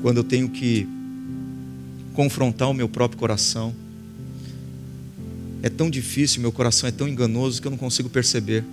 Quando 0.03 0.19
eu 0.19 0.25
tenho 0.25 0.49
que 0.49 0.87
confrontar 2.15 2.71
o 2.71 2.75
meu 2.75 2.89
próprio 2.89 3.19
coração, 3.19 3.75
é 5.63 5.69
tão 5.69 5.91
difícil, 5.91 6.41
meu 6.41 6.53
coração 6.53 6.89
é 6.89 6.93
tão 6.93 7.09
enganoso 7.09 7.61
que 7.61 7.67
eu 7.67 7.71
não 7.71 7.79
consigo 7.79 8.09
perceber 8.09 8.65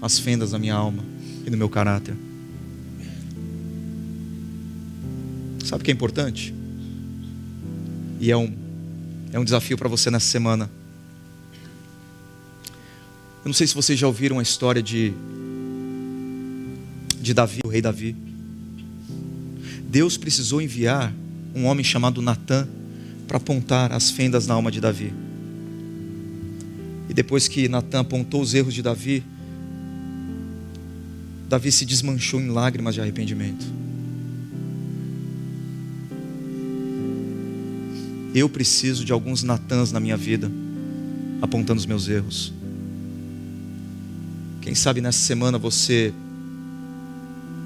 as 0.00 0.18
fendas 0.18 0.52
da 0.52 0.58
minha 0.58 0.74
alma 0.74 1.04
e 1.44 1.50
do 1.50 1.56
meu 1.56 1.68
caráter. 1.68 2.14
Sabe 5.68 5.82
o 5.82 5.84
que 5.84 5.90
é 5.90 5.94
importante? 5.94 6.54
E 8.18 8.30
é 8.30 8.36
um, 8.38 8.50
é 9.30 9.38
um 9.38 9.44
desafio 9.44 9.76
para 9.76 9.86
você 9.86 10.10
nessa 10.10 10.24
semana. 10.24 10.70
Eu 13.44 13.48
não 13.48 13.52
sei 13.52 13.66
se 13.66 13.74
vocês 13.74 13.98
já 13.98 14.06
ouviram 14.06 14.38
a 14.38 14.42
história 14.42 14.82
de, 14.82 15.12
de 17.20 17.34
Davi, 17.34 17.60
o 17.66 17.68
rei 17.68 17.82
Davi. 17.82 18.16
Deus 19.86 20.16
precisou 20.16 20.62
enviar 20.62 21.12
um 21.54 21.66
homem 21.66 21.84
chamado 21.84 22.22
Natã 22.22 22.66
para 23.26 23.36
apontar 23.36 23.92
as 23.92 24.10
fendas 24.10 24.46
na 24.46 24.54
alma 24.54 24.70
de 24.70 24.80
Davi. 24.80 25.12
E 27.10 27.12
depois 27.12 27.46
que 27.46 27.68
Natã 27.68 28.00
apontou 28.00 28.40
os 28.40 28.54
erros 28.54 28.72
de 28.72 28.80
Davi, 28.80 29.22
Davi 31.46 31.70
se 31.70 31.84
desmanchou 31.84 32.40
em 32.40 32.48
lágrimas 32.48 32.94
de 32.94 33.02
arrependimento. 33.02 33.87
Eu 38.34 38.48
preciso 38.48 39.04
de 39.04 39.12
alguns 39.12 39.42
Natãs 39.42 39.90
na 39.90 40.00
minha 40.00 40.16
vida, 40.16 40.50
apontando 41.40 41.78
os 41.78 41.86
meus 41.86 42.08
erros. 42.08 42.52
Quem 44.60 44.74
sabe 44.74 45.00
nessa 45.00 45.20
semana 45.20 45.56
você 45.56 46.12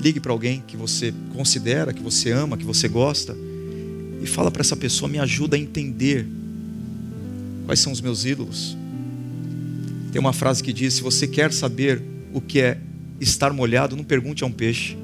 ligue 0.01 0.21
para 0.21 0.33
alguém 0.33 0.63
que 0.67 0.77
você 0.77 1.13
considera, 1.33 1.93
que 1.93 2.03
você 2.03 2.31
ama, 2.31 2.57
que 2.57 2.65
você 2.65 2.89
gosta, 2.89 3.37
e 4.23 4.27
fala 4.27 4.51
para 4.51 4.61
essa 4.61 4.77
pessoa: 4.77 5.09
me 5.09 5.19
ajuda 5.19 5.57
a 5.57 5.59
entender 5.59 6.27
quais 7.67 7.81
são 7.81 7.93
os 7.93 8.01
meus 8.01 8.25
ídolos. 8.25 8.77
Tem 10.13 10.21
uma 10.21 10.33
frase 10.33 10.63
que 10.63 10.73
diz: 10.73 10.95
se 10.95 11.03
você 11.03 11.27
quer 11.27 11.53
saber 11.53 12.03
o 12.33 12.41
que 12.41 12.61
é 12.61 12.79
estar 13.21 13.53
molhado, 13.53 13.97
não 13.97 14.05
pergunte 14.05 14.45
a 14.45 14.47
um 14.47 14.53
peixe, 14.53 14.97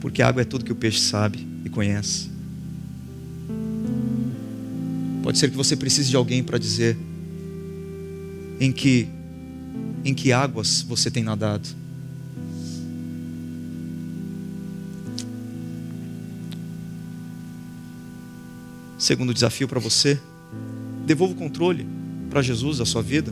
porque 0.00 0.22
a 0.22 0.28
água 0.28 0.42
é 0.42 0.44
tudo 0.44 0.64
que 0.64 0.72
o 0.72 0.76
peixe 0.76 1.00
sabe 1.00 1.46
e 1.64 1.68
conhece. 1.68 2.37
Pode 5.28 5.38
ser 5.38 5.50
que 5.50 5.56
você 5.58 5.76
precise 5.76 6.08
de 6.08 6.16
alguém 6.16 6.42
para 6.42 6.56
dizer 6.56 6.96
em 8.58 8.72
que 8.72 9.06
em 10.02 10.14
que 10.14 10.32
águas 10.32 10.80
você 10.80 11.10
tem 11.10 11.22
nadado. 11.22 11.68
Segundo 18.96 19.34
desafio 19.34 19.68
para 19.68 19.78
você, 19.78 20.18
devolva 21.04 21.34
o 21.34 21.36
controle 21.36 21.86
para 22.30 22.40
Jesus 22.40 22.78
da 22.78 22.86
sua 22.86 23.02
vida. 23.02 23.30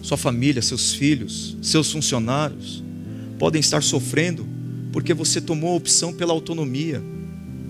Sua 0.00 0.16
família, 0.16 0.62
seus 0.62 0.94
filhos, 0.94 1.58
seus 1.60 1.92
funcionários 1.92 2.82
podem 3.38 3.60
estar 3.60 3.82
sofrendo 3.82 4.48
porque 4.92 5.12
você 5.12 5.42
tomou 5.42 5.74
a 5.74 5.76
opção 5.76 6.10
pela 6.10 6.32
autonomia, 6.32 7.02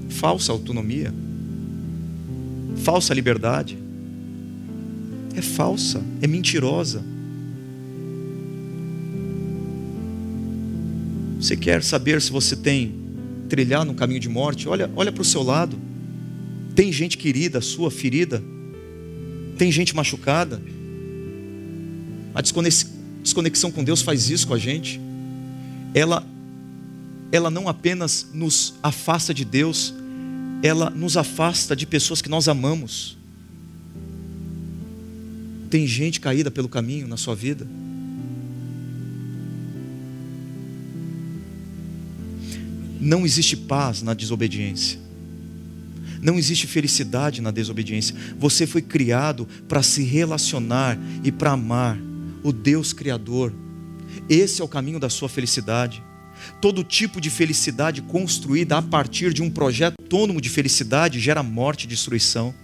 falsa 0.09 0.53
autonomia 0.53 1.13
falsa 2.77 3.15
liberdade. 3.15 3.79
É 5.35 5.43
falsa, 5.43 6.03
é 6.21 6.27
mentirosa. 6.27 7.03
Você 11.41 11.57
quer 11.57 11.83
saber 11.83 12.21
se 12.23 12.31
você 12.31 12.55
tem 12.55 12.95
trilhar 13.49 13.85
no 13.85 13.95
caminho 13.95 14.21
de 14.21 14.29
morte? 14.29 14.69
Olha, 14.69 14.91
olha 14.95 15.11
para 15.11 15.23
o 15.23 15.25
seu 15.25 15.43
lado. 15.43 15.77
Tem 16.75 16.93
gente 16.93 17.19
querida, 17.19 17.61
sua 17.61 17.91
ferida. 17.91 18.43
Tem 19.59 19.71
gente 19.71 19.95
machucada. 19.95 20.63
A 22.35 22.41
desconexão 22.41 23.71
com 23.71 23.85
Deus 23.85 24.03
faz 24.03 24.31
isso 24.31 24.47
com 24.47 24.55
a 24.55 24.59
gente. 24.59 25.01
Ela, 25.93 26.25
ela 27.31 27.51
não 27.51 27.69
apenas 27.69 28.29
nos 28.33 28.75
afasta 28.83 29.35
de 29.35 29.45
Deus, 29.45 29.93
ela 30.63 30.89
nos 30.91 31.17
afasta 31.17 31.75
de 31.75 31.85
pessoas 31.85 32.23
que 32.23 32.29
nós 32.29 32.47
amamos. 32.47 33.19
Tem 35.69 35.87
gente 35.87 36.21
caída 36.21 36.51
pelo 36.51 36.69
caminho 36.69 37.09
na 37.09 37.17
sua 37.17 37.35
vida. 37.35 37.67
Não 43.01 43.27
existe 43.27 43.57
paz 43.57 44.01
na 44.01 44.15
desobediência. 44.15 45.01
Não 46.21 46.39
existe 46.39 46.69
felicidade 46.69 47.43
na 47.43 47.51
desobediência. 47.51 48.15
Você 48.39 48.65
foi 48.65 48.81
criado 48.81 49.49
para 49.67 49.83
se 49.83 50.05
relacionar 50.05 50.97
e 51.25 51.33
para 51.33 51.53
amar 51.53 51.99
o 52.45 52.53
Deus 52.53 52.93
Criador. 52.93 53.53
Esse 54.29 54.61
é 54.61 54.65
o 54.65 54.69
caminho 54.69 55.01
da 55.01 55.11
sua 55.11 55.29
felicidade. 55.29 56.01
Todo 56.61 56.85
tipo 56.85 57.21
de 57.21 57.31
felicidade 57.31 58.03
construída 58.03 58.79
a 58.79 58.83
partir 58.83 59.33
de 59.33 59.43
um 59.43 59.51
projeto 59.51 59.95
autônomo 60.01 60.41
de 60.41 60.51
felicidade 60.51 61.19
gera 61.19 61.43
morte 61.43 61.85
e 61.85 61.87
destruição. 61.87 62.55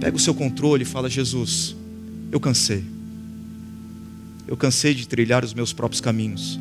Pega 0.00 0.16
o 0.16 0.20
seu 0.20 0.32
controle 0.32 0.84
e 0.84 0.86
fala: 0.86 1.10
Jesus, 1.10 1.74
eu 2.30 2.38
cansei. 2.38 2.84
Eu 4.46 4.56
cansei 4.56 4.94
de 4.94 5.06
trilhar 5.08 5.44
os 5.44 5.52
meus 5.52 5.72
próprios 5.72 6.00
caminhos. 6.00 6.58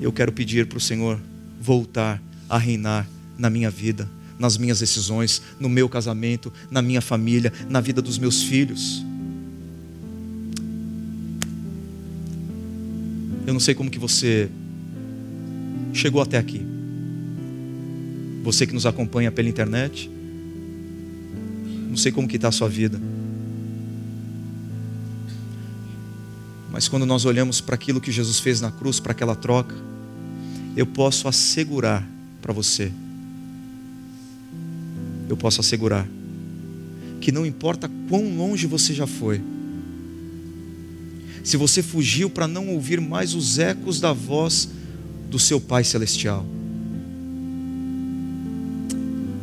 Eu 0.00 0.12
quero 0.12 0.32
pedir 0.32 0.66
para 0.66 0.78
o 0.78 0.80
Senhor 0.80 1.20
voltar 1.60 2.20
a 2.48 2.58
reinar 2.58 3.06
na 3.38 3.48
minha 3.48 3.70
vida, 3.70 4.10
nas 4.38 4.56
minhas 4.56 4.80
decisões, 4.80 5.40
no 5.60 5.68
meu 5.68 5.88
casamento, 5.88 6.52
na 6.70 6.82
minha 6.82 7.00
família, 7.00 7.52
na 7.68 7.80
vida 7.80 8.02
dos 8.02 8.18
meus 8.18 8.42
filhos. 8.42 9.04
Eu 13.46 13.52
não 13.52 13.60
sei 13.60 13.74
como 13.74 13.90
que 13.90 13.98
você 13.98 14.48
chegou 15.92 16.22
até 16.22 16.38
aqui. 16.38 16.60
Você 18.42 18.66
que 18.66 18.72
nos 18.72 18.86
acompanha 18.86 19.30
pela 19.30 19.48
internet. 19.48 20.10
Não 21.88 21.96
sei 21.96 22.10
como 22.12 22.28
que 22.28 22.36
está 22.36 22.48
a 22.48 22.52
sua 22.52 22.68
vida. 22.68 23.00
Mas 26.70 26.88
quando 26.88 27.04
nós 27.04 27.24
olhamos 27.24 27.60
para 27.60 27.74
aquilo 27.74 28.00
que 28.00 28.10
Jesus 28.10 28.40
fez 28.40 28.60
na 28.60 28.70
cruz, 28.70 28.98
para 28.98 29.12
aquela 29.12 29.34
troca, 29.34 29.74
eu 30.76 30.86
posso 30.86 31.28
assegurar 31.28 32.06
para 32.40 32.52
você 32.52 32.90
eu 35.32 35.36
posso 35.36 35.60
assegurar 35.60 36.06
que 37.20 37.32
não 37.32 37.46
importa 37.46 37.90
quão 38.08 38.36
longe 38.36 38.66
você 38.66 38.92
já 38.92 39.06
foi, 39.06 39.40
se 41.42 41.56
você 41.56 41.82
fugiu 41.82 42.30
para 42.30 42.46
não 42.46 42.68
ouvir 42.68 43.00
mais 43.00 43.34
os 43.34 43.58
ecos 43.58 44.00
da 44.00 44.12
voz 44.12 44.68
do 45.28 45.38
seu 45.38 45.60
Pai 45.60 45.82
Celestial, 45.82 46.46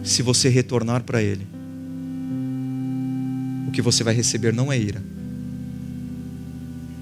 se 0.04 0.22
você 0.22 0.48
retornar 0.50 1.04
para 1.04 1.22
Ele, 1.22 1.46
o 3.68 3.72
que 3.72 3.82
você 3.82 4.04
vai 4.04 4.14
receber 4.14 4.54
não 4.54 4.72
é 4.72 4.80
ira, 4.80 5.04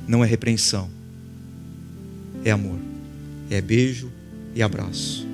não 0.07 0.23
é 0.23 0.27
repreensão, 0.27 0.89
é 2.43 2.51
amor, 2.51 2.79
é 3.49 3.61
beijo 3.61 4.11
e 4.55 4.63
abraço, 4.63 5.27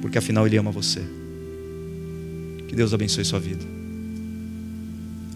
porque 0.00 0.16
afinal 0.18 0.46
Ele 0.46 0.56
ama 0.56 0.70
você. 0.70 1.02
Que 2.66 2.76
Deus 2.76 2.92
abençoe 2.92 3.24
sua 3.24 3.40
vida. 3.40 3.64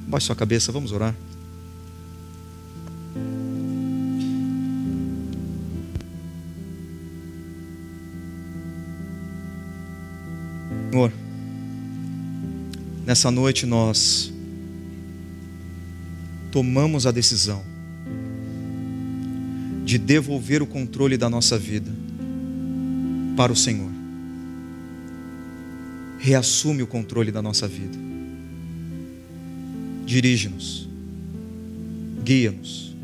Baixe 0.07 0.27
sua 0.27 0.37
cabeça, 0.37 0.71
vamos 0.71 0.93
orar. 0.93 1.15
Nessa 13.13 13.31
noite 13.31 13.67
nós 13.67 14.33
tomamos 16.51 17.07
a 17.07 17.11
decisão 17.11 17.63
de 19.85 19.99
devolver 19.99 20.63
o 20.63 20.67
controle 20.67 21.19
da 21.19 21.29
nossa 21.29 21.59
vida 21.59 21.91
para 23.37 23.53
o 23.53 23.57
Senhor. 23.57 23.91
Reassume 26.21 26.83
o 26.83 26.87
controle 26.87 27.31
da 27.31 27.43
nossa 27.43 27.69
vida. 27.69 27.99
Dirige-nos. 30.07 30.89
Guia-nos. 32.25 32.97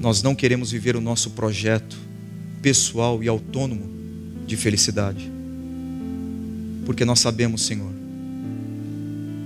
Nós 0.00 0.22
não 0.22 0.34
queremos 0.34 0.70
viver 0.70 0.96
o 0.96 1.02
nosso 1.02 1.32
projeto 1.32 1.98
pessoal 2.62 3.22
e 3.22 3.28
autônomo 3.28 3.90
de 4.46 4.56
felicidade 4.56 5.33
porque 6.84 7.04
nós 7.04 7.20
sabemos, 7.20 7.62
Senhor, 7.62 7.92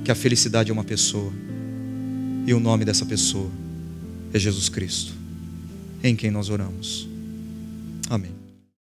que 0.05 0.11
a 0.11 0.15
felicidade 0.15 0.71
é 0.71 0.73
uma 0.73 0.85
pessoa, 0.85 1.33
e 2.47 2.55
o 2.55 2.61
nome 2.61 2.85
dessa 2.85 3.05
pessoa 3.05 3.51
é 4.33 4.39
Jesus 4.39 4.69
Cristo, 4.69 5.13
em 6.03 6.15
quem 6.15 6.31
nós 6.31 6.51
oramos. 6.51 7.08